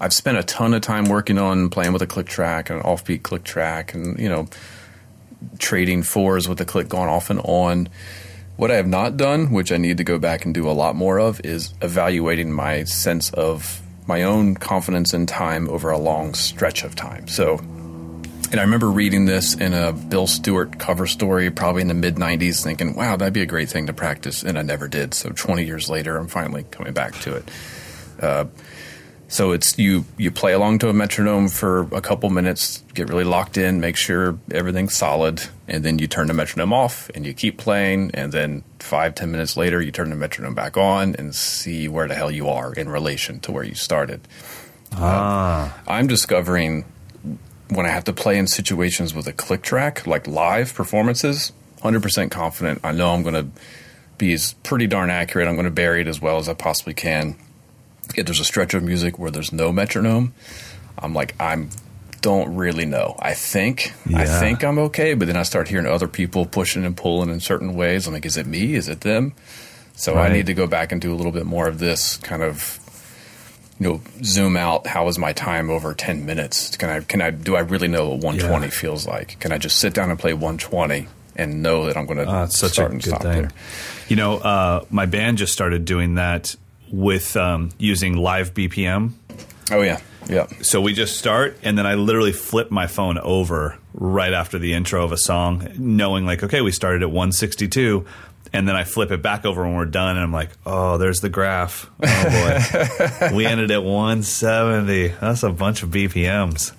I've 0.00 0.12
spent 0.12 0.36
a 0.38 0.44
ton 0.44 0.74
of 0.74 0.82
time 0.82 1.06
working 1.06 1.36
on 1.38 1.68
playing 1.70 1.92
with 1.92 2.02
a 2.02 2.06
click 2.06 2.26
track 2.28 2.70
and 2.70 2.78
an 2.78 2.84
offbeat 2.86 3.22
click 3.24 3.42
track, 3.42 3.94
and 3.94 4.16
you 4.18 4.28
know, 4.28 4.46
trading 5.58 6.02
fours 6.02 6.48
with 6.48 6.58
the 6.58 6.64
click 6.64 6.88
going 6.88 7.08
off 7.08 7.30
and 7.30 7.40
on. 7.42 7.88
What 8.56 8.70
I 8.70 8.76
have 8.76 8.86
not 8.86 9.16
done, 9.16 9.50
which 9.50 9.70
I 9.70 9.76
need 9.76 9.98
to 9.98 10.04
go 10.04 10.18
back 10.18 10.44
and 10.44 10.54
do 10.54 10.68
a 10.68 10.72
lot 10.72 10.96
more 10.96 11.18
of, 11.18 11.40
is 11.44 11.74
evaluating 11.82 12.52
my 12.52 12.84
sense 12.84 13.30
of 13.32 13.82
my 14.06 14.22
own 14.22 14.54
confidence 14.54 15.12
in 15.12 15.26
time 15.26 15.68
over 15.68 15.90
a 15.90 15.98
long 15.98 16.32
stretch 16.32 16.84
of 16.84 16.94
time. 16.94 17.28
So 17.28 17.60
and 18.52 18.60
I 18.60 18.62
remember 18.62 18.88
reading 18.88 19.24
this 19.24 19.54
in 19.54 19.74
a 19.74 19.92
Bill 19.92 20.28
Stewart 20.28 20.78
cover 20.78 21.06
story, 21.08 21.50
probably 21.50 21.82
in 21.82 21.88
the 21.88 21.94
mid 21.94 22.14
90s, 22.14 22.62
thinking, 22.62 22.94
wow, 22.94 23.16
that'd 23.16 23.34
be 23.34 23.42
a 23.42 23.46
great 23.46 23.68
thing 23.68 23.88
to 23.88 23.92
practice. 23.92 24.44
And 24.44 24.56
I 24.56 24.62
never 24.62 24.86
did. 24.86 25.14
So 25.14 25.30
20 25.30 25.64
years 25.64 25.90
later, 25.90 26.16
I'm 26.16 26.28
finally 26.28 26.64
coming 26.70 26.92
back 26.92 27.14
to 27.22 27.34
it. 27.34 27.50
Uh, 28.20 28.44
so 29.28 29.52
it's 29.52 29.78
you 29.78 30.04
you 30.16 30.30
play 30.30 30.52
along 30.52 30.78
to 30.80 30.88
a 30.88 30.92
metronome 30.92 31.48
for 31.48 31.82
a 31.92 32.00
couple 32.00 32.30
minutes, 32.30 32.84
get 32.94 33.08
really 33.08 33.24
locked 33.24 33.56
in, 33.56 33.80
make 33.80 33.96
sure 33.96 34.38
everything's 34.52 34.94
solid, 34.94 35.42
and 35.66 35.84
then 35.84 35.98
you 35.98 36.06
turn 36.06 36.28
the 36.28 36.34
metronome 36.34 36.72
off 36.72 37.10
and 37.14 37.26
you 37.26 37.34
keep 37.34 37.58
playing. 37.58 38.10
And 38.14 38.32
then 38.32 38.62
five 38.78 39.14
ten 39.14 39.32
minutes 39.32 39.56
later, 39.56 39.80
you 39.80 39.90
turn 39.90 40.10
the 40.10 40.16
metronome 40.16 40.54
back 40.54 40.76
on 40.76 41.16
and 41.16 41.34
see 41.34 41.88
where 41.88 42.06
the 42.06 42.14
hell 42.14 42.30
you 42.30 42.48
are 42.48 42.72
in 42.72 42.88
relation 42.88 43.40
to 43.40 43.52
where 43.52 43.64
you 43.64 43.74
started. 43.74 44.20
Ah, 44.92 45.76
I'm 45.88 46.06
discovering 46.06 46.84
when 47.68 47.86
I 47.86 47.90
have 47.90 48.04
to 48.04 48.12
play 48.12 48.38
in 48.38 48.46
situations 48.46 49.14
with 49.14 49.26
a 49.26 49.32
click 49.32 49.62
track, 49.62 50.06
like 50.06 50.26
live 50.26 50.72
performances, 50.74 51.52
100% 51.82 52.30
confident. 52.30 52.80
I 52.84 52.92
know 52.92 53.12
I'm 53.12 53.22
going 53.22 53.34
to 53.34 53.60
be 54.18 54.32
as 54.32 54.54
pretty 54.62 54.86
darn 54.86 55.10
accurate. 55.10 55.48
I'm 55.48 55.56
going 55.56 55.66
to 55.66 55.70
bury 55.70 56.00
it 56.00 56.06
as 56.06 56.20
well 56.20 56.38
as 56.38 56.48
I 56.48 56.54
possibly 56.54 56.94
can. 56.94 57.36
If 58.14 58.26
there's 58.26 58.40
a 58.40 58.44
stretch 58.44 58.74
of 58.74 58.82
music 58.82 59.18
where 59.18 59.30
there's 59.30 59.52
no 59.52 59.72
metronome, 59.72 60.32
I'm 60.98 61.12
like, 61.14 61.34
I'm 61.40 61.70
don't 62.22 62.56
really 62.56 62.86
know. 62.86 63.14
I 63.20 63.34
think 63.34 63.92
I 64.14 64.24
think 64.26 64.64
I'm 64.64 64.78
okay, 64.78 65.14
but 65.14 65.26
then 65.28 65.36
I 65.36 65.42
start 65.44 65.68
hearing 65.68 65.86
other 65.86 66.08
people 66.08 66.44
pushing 66.46 66.84
and 66.84 66.96
pulling 66.96 67.30
in 67.30 67.40
certain 67.40 67.74
ways. 67.74 68.06
I'm 68.06 68.14
like, 68.14 68.26
is 68.26 68.36
it 68.36 68.46
me? 68.46 68.74
Is 68.74 68.88
it 68.88 69.02
them? 69.02 69.34
So 69.94 70.14
Right. 70.14 70.30
I 70.30 70.34
need 70.34 70.46
to 70.46 70.54
go 70.54 70.66
back 70.66 70.92
and 70.92 71.00
do 71.00 71.12
a 71.12 71.16
little 71.16 71.32
bit 71.32 71.46
more 71.46 71.68
of 71.68 71.78
this 71.78 72.16
kind 72.18 72.42
of 72.42 72.80
you 73.78 73.88
know 73.88 74.00
zoom 74.24 74.56
out 74.56 74.86
how 74.86 75.06
is 75.08 75.18
my 75.18 75.34
time 75.34 75.68
over 75.68 75.92
10 75.92 76.24
minutes 76.24 76.78
can 76.78 76.88
i 76.88 77.00
can 77.00 77.20
i 77.20 77.30
do 77.30 77.56
i 77.56 77.60
really 77.60 77.88
know 77.88 78.08
what 78.08 78.24
120 78.24 78.64
Yeah. 78.64 78.70
feels 78.70 79.06
like 79.06 79.38
can 79.38 79.52
i 79.52 79.58
just 79.58 79.76
sit 79.78 79.92
down 79.92 80.08
and 80.08 80.18
play 80.18 80.32
120 80.32 81.06
and 81.36 81.62
know 81.62 81.84
that 81.84 81.94
i'm 81.94 82.06
going 82.06 82.16
to 82.16 82.24
Ah, 82.26 82.44
it's 82.44 82.58
such 82.58 82.72
start 82.72 82.88
a 82.88 82.94
and 82.94 83.02
good 83.02 83.10
stop 83.10 83.20
thing. 83.22 83.42
there 83.42 83.50
You 84.08 84.16
know, 84.16 84.38
uh, 84.38 84.84
my 84.88 85.04
band 85.04 85.36
just 85.36 85.52
started 85.52 85.84
doing 85.84 86.14
that 86.14 86.56
with 86.90 87.36
um, 87.36 87.70
using 87.78 88.16
live 88.16 88.54
BPM. 88.54 89.12
oh 89.70 89.82
yeah 89.82 90.00
yeah 90.28 90.46
So 90.62 90.80
we 90.80 90.92
just 90.92 91.16
start, 91.18 91.56
and 91.62 91.78
then 91.78 91.86
I 91.86 91.94
literally 91.94 92.32
flip 92.32 92.70
my 92.70 92.86
phone 92.86 93.18
over 93.18 93.78
right 93.94 94.32
after 94.32 94.58
the 94.58 94.72
intro 94.74 95.04
of 95.04 95.12
a 95.12 95.16
song, 95.16 95.68
knowing 95.78 96.26
like, 96.26 96.42
okay, 96.42 96.60
we 96.62 96.72
started 96.72 97.02
at 97.02 97.08
162. 97.10 98.04
And 98.52 98.66
then 98.66 98.76
I 98.76 98.84
flip 98.84 99.10
it 99.10 99.22
back 99.22 99.44
over 99.44 99.62
when 99.64 99.74
we're 99.74 99.84
done, 99.86 100.10
and 100.16 100.20
I'm 100.20 100.32
like, 100.32 100.50
oh, 100.64 100.98
there's 100.98 101.20
the 101.20 101.28
graph. 101.28 101.90
Oh 102.02 103.28
boy, 103.30 103.30
we 103.36 103.44
ended 103.44 103.70
at 103.72 103.82
170. 103.82 105.08
That's 105.20 105.42
a 105.42 105.50
bunch 105.50 105.82
of 105.82 105.90
BPMs. 105.90 106.72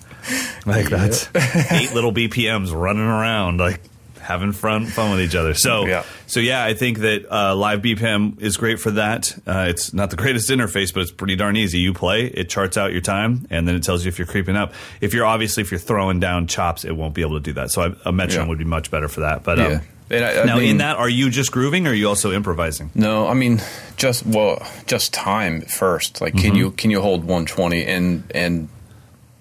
Like 0.66 0.88
that's 0.88 1.28
eight 1.72 1.94
little 1.94 2.12
BPMs 2.12 2.72
running 2.72 3.02
around, 3.04 3.58
like 3.60 3.80
having 4.28 4.52
fun 4.52 4.86
fun 4.86 5.10
with 5.10 5.20
each 5.20 5.34
other. 5.34 5.54
So 5.54 5.86
Yeah. 5.94 6.04
so 6.26 6.38
yeah, 6.40 6.62
I 6.62 6.74
think 6.74 6.98
that 6.98 7.24
uh, 7.32 7.56
live 7.56 7.80
BPM 7.82 8.40
is 8.40 8.56
great 8.58 8.78
for 8.78 8.90
that. 8.92 9.36
Uh, 9.46 9.66
it's 9.68 9.92
not 9.94 10.10
the 10.10 10.16
greatest 10.16 10.50
interface, 10.50 10.92
but 10.94 11.00
it's 11.00 11.10
pretty 11.10 11.34
darn 11.34 11.56
easy. 11.56 11.78
You 11.78 11.94
play, 11.94 12.26
it 12.26 12.48
charts 12.50 12.76
out 12.76 12.92
your 12.92 13.00
time, 13.00 13.46
and 13.50 13.66
then 13.66 13.74
it 13.74 13.82
tells 13.82 14.04
you 14.04 14.10
if 14.10 14.18
you're 14.18 14.26
creeping 14.28 14.54
up. 14.54 14.72
If 15.00 15.14
you're 15.14 15.26
obviously 15.26 15.62
if 15.62 15.70
you're 15.70 15.80
throwing 15.80 16.20
down 16.20 16.46
chops, 16.46 16.84
it 16.84 16.92
won't 16.94 17.14
be 17.14 17.22
able 17.22 17.34
to 17.34 17.40
do 17.40 17.54
that. 17.54 17.70
So 17.70 17.82
I, 17.82 18.08
a 18.08 18.12
metronome 18.12 18.46
Yeah. 18.46 18.48
would 18.50 18.58
be 18.58 18.64
much 18.64 18.90
better 18.90 19.08
for 19.08 19.20
that. 19.20 19.42
But 19.42 19.58
um, 19.58 19.70
Yeah. 19.72 19.80
And 20.10 20.24
I- 20.24 20.40
I 20.40 20.44
now 20.44 20.58
in 20.58 20.78
that, 20.78 20.96
are 20.96 21.08
you 21.08 21.28
just 21.30 21.50
grooving, 21.52 21.86
or 21.86 21.90
are 21.90 21.94
you 21.94 22.08
also 22.08 22.32
improvising? 22.32 22.90
no 22.94 23.26
i 23.28 23.34
mean 23.34 23.60
just 23.98 24.24
well 24.26 24.66
just 24.86 25.12
time 25.12 25.60
first 25.62 26.20
like 26.22 26.32
Mm-hmm. 26.34 26.46
can 26.46 26.54
you 26.54 26.70
can 26.70 26.90
you 26.90 27.00
hold 27.02 27.20
120 27.24 27.84
and 27.84 28.22
and 28.34 28.68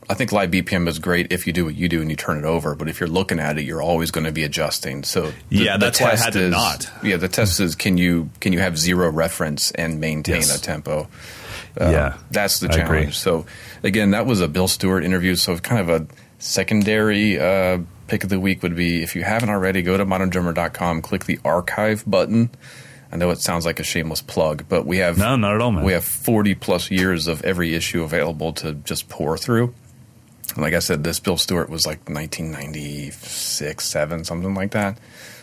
I 0.09 0.13
think 0.13 0.31
live 0.31 0.51
BPM 0.51 0.87
is 0.87 0.99
great 0.99 1.33
if 1.33 1.47
you 1.47 1.53
do 1.53 1.65
what 1.65 1.75
you 1.75 1.89
do 1.89 1.99
and 2.01 2.09
you 2.09 2.15
turn 2.15 2.37
it 2.37 2.45
over, 2.45 2.75
but 2.75 2.87
if 2.87 2.99
you're 3.01 3.09
looking 3.09 3.39
at 3.39 3.57
it, 3.57 3.63
you're 3.63 3.81
always 3.81 4.09
going 4.09 4.23
to 4.23 4.31
be 4.31 4.43
adjusting. 4.43 5.03
So 5.03 5.31
the, 5.49 5.57
Yeah, 5.57 5.75
the 5.77 5.87
that's 5.87 5.99
why 5.99 6.11
I 6.11 6.15
had 6.15 6.33
to 6.33 6.39
is, 6.43 6.51
not. 6.51 6.89
Yeah, 7.03 7.17
the 7.17 7.27
test 7.27 7.59
is 7.59 7.75
can 7.75 7.97
you 7.97 8.29
can 8.39 8.53
you 8.53 8.59
have 8.59 8.77
zero 8.77 9.09
reference 9.11 9.71
and 9.71 9.99
maintain 9.99 10.37
Yes. 10.37 10.57
a 10.57 10.61
tempo? 10.61 11.09
Uh, 11.79 11.89
Yeah, 11.89 12.17
that's 12.31 12.59
the 12.61 12.69
challenge. 12.69 13.17
So 13.17 13.45
again, 13.83 14.11
that 14.11 14.25
was 14.25 14.39
a 14.39 14.47
Bill 14.47 14.67
Stewart 14.69 15.03
interview. 15.03 15.35
So 15.35 15.57
kind 15.57 15.81
of 15.81 15.89
a 16.01 16.07
secondary 16.39 17.37
uh, 17.39 17.79
pick 18.07 18.23
of 18.23 18.29
the 18.29 18.39
week 18.39 18.63
would 18.63 18.75
be 18.75 19.03
if 19.03 19.15
you 19.15 19.23
haven't 19.23 19.49
already, 19.49 19.81
go 19.81 19.97
to 19.97 20.05
moderndrummer.com, 20.05 21.01
click 21.01 21.25
the 21.25 21.39
archive 21.43 22.03
button. 22.07 22.49
I 23.11 23.15
know 23.17 23.29
it 23.31 23.39
sounds 23.39 23.65
like 23.65 23.79
a 23.79 23.83
shameless 23.83 24.21
plug, 24.21 24.65
but 24.69 24.85
we 24.85 24.97
have 24.97 25.17
No, 25.17 25.35
not 25.35 25.55
at 25.55 25.61
all, 25.61 25.71
man. 25.71 25.83
we 25.83 25.93
have 25.93 26.03
40 26.03 26.55
plus 26.55 26.91
years 26.91 27.27
of 27.27 27.41
every 27.43 27.73
issue 27.75 28.03
available 28.03 28.53
to 28.53 28.73
just 28.73 29.07
pore 29.09 29.37
through. 29.37 29.73
And 30.57 30.63
like 30.63 30.73
I 30.73 30.79
said, 30.79 31.03
this 31.03 31.19
Bill 31.19 31.37
Stewart 31.37 31.69
was 31.69 31.85
like 31.85 31.99
1996, 32.09 33.83
seven, 33.85 34.23
something 34.23 34.53
like 34.55 34.71
that. 34.71 34.97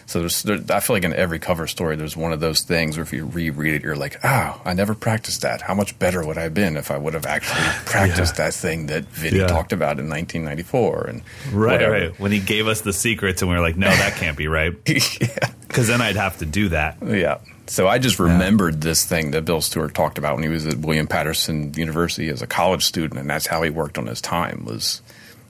So 0.07 0.21
there's, 0.21 0.43
there, 0.43 0.59
I 0.71 0.81
feel 0.81 0.97
like 0.97 1.05
in 1.05 1.15
every 1.15 1.39
cover 1.39 1.67
story, 1.67 1.97
there's 1.97 2.15
one 2.17 2.33
of 2.35 2.41
those 2.41 2.61
things 2.61 2.97
where 2.99 3.05
if 3.05 3.13
you 3.15 3.25
reread 3.25 3.73
it, 3.75 3.83
you're 3.83 3.97
like, 3.97 4.19
oh, 4.23 4.61
I 4.63 4.75
never 4.75 4.95
practiced 4.95 5.41
that. 5.43 5.63
How 5.63 5.73
much 5.73 5.99
better 5.99 6.27
would 6.27 6.37
I 6.37 6.43
have 6.43 6.53
been 6.53 6.77
if 6.77 6.91
I 6.91 6.99
would 6.99 7.15
have 7.15 7.25
actually 7.25 7.63
practiced 7.87 8.37
that 8.37 8.53
thing 8.53 8.87
that 8.89 9.05
Vinnie 9.05 9.39
Yeah. 9.39 9.47
talked 9.47 9.73
about 9.73 9.99
in 9.99 10.11
1994 10.11 11.05
and 11.07 11.23
Right, 11.53 11.73
whatever. 11.73 11.93
right. 11.93 12.21
When 12.21 12.33
he 12.33 12.39
gave 12.41 12.67
us 12.67 12.83
the 12.83 12.93
secrets, 12.93 13.41
and 13.41 13.51
we 13.51 13.57
were 13.57 13.63
like, 13.63 13.77
no, 13.77 13.89
that 13.89 14.17
can't 14.17 14.37
be 14.37 14.47
right, 14.47 14.75
yeah. 14.87 15.49
because 15.69 15.87
then 15.89 16.03
I'd 16.03 16.17
have 16.17 16.37
to 16.39 16.45
do 16.47 16.69
that. 16.71 16.99
Yeah. 17.03 17.39
So 17.67 17.89
I 17.89 17.97
just 17.99 18.19
remembered 18.19 18.83
this 18.83 19.07
thing 19.07 19.31
that 19.31 19.47
Bill 19.47 19.63
Stewart 19.63 19.95
talked 19.95 20.19
about 20.19 20.35
when 20.35 20.43
he 20.43 20.51
was 20.51 20.67
at 20.67 20.77
William 20.77 21.07
Paterson 21.07 21.73
University 21.73 22.29
as 22.29 22.43
a 22.43 22.47
college 22.47 22.85
student, 22.85 23.19
and 23.19 23.31
that's 23.31 23.47
how 23.47 23.63
he 23.63 23.71
worked 23.71 23.97
on 23.97 24.07
his 24.07 24.21
time 24.21 24.67
was 24.67 25.01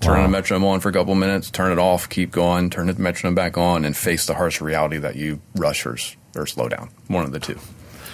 turn 0.04 0.22
the 0.22 0.28
metronome 0.28 0.64
on 0.64 0.80
for 0.80 0.88
a 0.88 0.92
couple 0.92 1.14
minutes, 1.14 1.50
turn 1.50 1.72
it 1.72 1.78
off, 1.78 2.08
keep 2.08 2.30
going, 2.30 2.70
turn 2.70 2.86
the 2.86 2.94
metronome 2.94 3.34
back 3.34 3.56
on, 3.58 3.84
and 3.84 3.96
face 3.96 4.26
the 4.26 4.34
harsh 4.34 4.60
reality 4.60 4.98
that 4.98 5.16
you 5.16 5.40
rush 5.54 5.86
or, 5.86 5.96
or 6.36 6.46
slow 6.46 6.68
down. 6.68 6.90
One 7.08 7.24
of 7.24 7.32
the 7.32 7.40
two. 7.40 7.58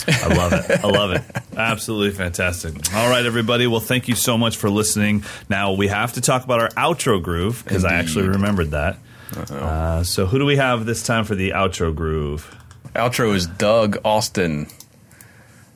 I 0.08 0.34
love 0.34 0.52
it. 0.52 0.84
I 0.84 0.88
love 0.88 1.10
it. 1.12 1.22
Absolutely 1.56 2.12
fantastic. 2.12 2.74
All 2.94 3.10
right, 3.10 3.24
everybody. 3.24 3.66
Well, 3.66 3.80
thank 3.80 4.08
you 4.08 4.14
so 4.14 4.38
much 4.38 4.56
for 4.56 4.70
listening. 4.70 5.24
Now 5.48 5.72
we 5.72 5.88
have 5.88 6.14
to 6.14 6.20
talk 6.20 6.44
about 6.44 6.60
our 6.60 6.68
outro 6.70 7.22
groove 7.22 7.62
because 7.64 7.84
I 7.84 7.94
actually 7.94 8.28
remembered 8.28 8.70
that. 8.70 8.96
Uh, 9.36 10.02
so 10.02 10.26
who 10.26 10.38
do 10.38 10.46
we 10.46 10.56
have 10.56 10.86
this 10.86 11.02
time 11.02 11.24
for 11.24 11.34
the 11.34 11.50
outro 11.50 11.94
groove? 11.94 12.56
Outro 12.94 13.34
is 13.34 13.46
Doug 13.46 13.98
Austin. 14.04 14.66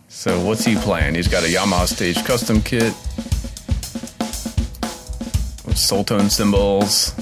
So 0.08 0.44
what's 0.44 0.64
he 0.64 0.76
playing? 0.76 1.14
He's 1.14 1.28
got 1.28 1.44
a 1.44 1.48
Yamaha 1.48 1.86
Stage 1.86 2.24
Custom 2.24 2.62
kit 2.62 2.94
with 5.84 6.06
Soultone 6.06 6.30
cymbals. 6.30 7.12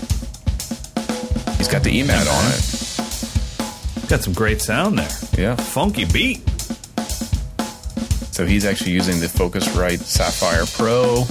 He's 1.59 1.69
got 1.69 1.83
the 1.83 2.01
EMAD 2.01 2.27
on 2.29 2.45
it. 4.03 4.09
Got 4.09 4.21
some 4.23 4.33
great 4.33 4.61
sound 4.61 4.99
there. 4.99 5.09
Yeah. 5.37 5.57
Funky 5.57 6.05
beat. 6.05 6.41
So 8.33 8.47
he's 8.47 8.65
actually 8.65 8.93
using 8.93 9.21
the 9.21 9.27
Focusrite 9.27 10.01
Saffire 10.01 10.67
Pro. 10.77 11.23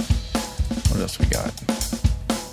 What 0.90 1.00
else 1.00 1.18
we 1.18 1.26
got? 1.26 1.52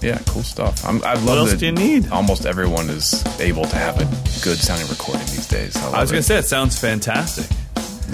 Yeah, 0.02 0.20
cool 0.28 0.44
stuff. 0.44 0.86
I'm, 0.86 1.04
I 1.04 1.14
love 1.14 1.26
What 1.26 1.38
else 1.40 1.52
that 1.52 1.58
do 1.60 1.66
you 1.68 1.72
need? 1.74 2.10
Almost 2.12 2.46
everyone 2.46 2.90
is 2.90 3.24
able 3.40 3.66
to 3.66 3.76
have 3.76 3.98
a 4.00 4.06
good 4.44 4.58
sounding 4.58 4.88
recording 4.88 5.26
these 5.28 5.48
days. 5.48 5.76
I, 5.78 5.92
I 5.98 6.02
was 6.02 6.12
going 6.12 6.22
to 6.22 6.28
say 6.28 6.38
it 6.38 6.46
sounds 6.46 6.80
fantastic. 6.80 7.46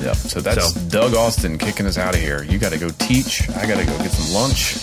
Yep. 0.03 0.15
So 0.15 0.41
that's 0.41 0.73
So- 0.73 0.89
Doug 0.89 1.15
Austin 1.15 1.57
kicking 1.57 1.85
us 1.85 1.97
out 1.97 2.15
of 2.15 2.21
here. 2.21 2.43
You 2.43 2.57
got 2.57 2.71
to 2.73 2.79
go 2.79 2.89
teach. 2.89 3.47
I 3.49 3.65
got 3.67 3.77
to 3.79 3.85
go 3.85 3.97
get 3.99 4.11
some 4.11 4.33
lunch. 4.33 4.75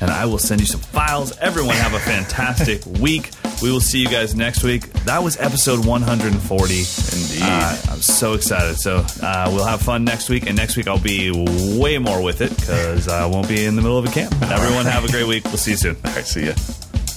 And 0.00 0.10
I 0.10 0.24
will 0.26 0.38
send 0.38 0.60
you 0.60 0.66
some 0.66 0.80
files. 0.80 1.36
Everyone 1.38 1.76
have 1.76 1.94
a 1.94 1.98
fantastic 1.98 2.84
week. 3.00 3.30
We 3.62 3.70
will 3.70 3.80
see 3.80 3.98
you 4.00 4.08
guys 4.08 4.34
next 4.34 4.64
week. 4.64 4.90
That 5.04 5.22
was 5.22 5.36
episode 5.38 5.84
140. 5.84 6.74
Indeed. 6.74 7.42
Uh, 7.42 7.76
I'm 7.90 8.00
so 8.00 8.32
excited. 8.34 8.78
So 8.78 9.04
uh, 9.22 9.50
we'll 9.52 9.66
have 9.66 9.82
fun 9.82 10.04
next 10.04 10.28
week, 10.30 10.46
and 10.46 10.56
next 10.56 10.76
week 10.76 10.88
I'll 10.88 10.98
be 10.98 11.30
way 11.78 11.98
more 11.98 12.22
with 12.22 12.40
it 12.40 12.56
because 12.56 13.08
I 13.08 13.26
won't 13.26 13.48
be 13.48 13.64
in 13.64 13.76
the 13.76 13.82
middle 13.82 13.98
of 13.98 14.06
a 14.06 14.10
camp. 14.10 14.32
Everyone 14.42 14.86
have 14.86 15.04
a 15.04 15.08
great 15.08 15.26
week. 15.26 15.44
We'll 15.44 15.58
see 15.58 15.72
you 15.72 15.76
soon. 15.76 15.96
All 16.04 16.12
right, 16.12 16.26
see 16.26 16.46
ya. 16.46 16.54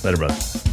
Later, 0.04 0.18
brother. 0.18 0.73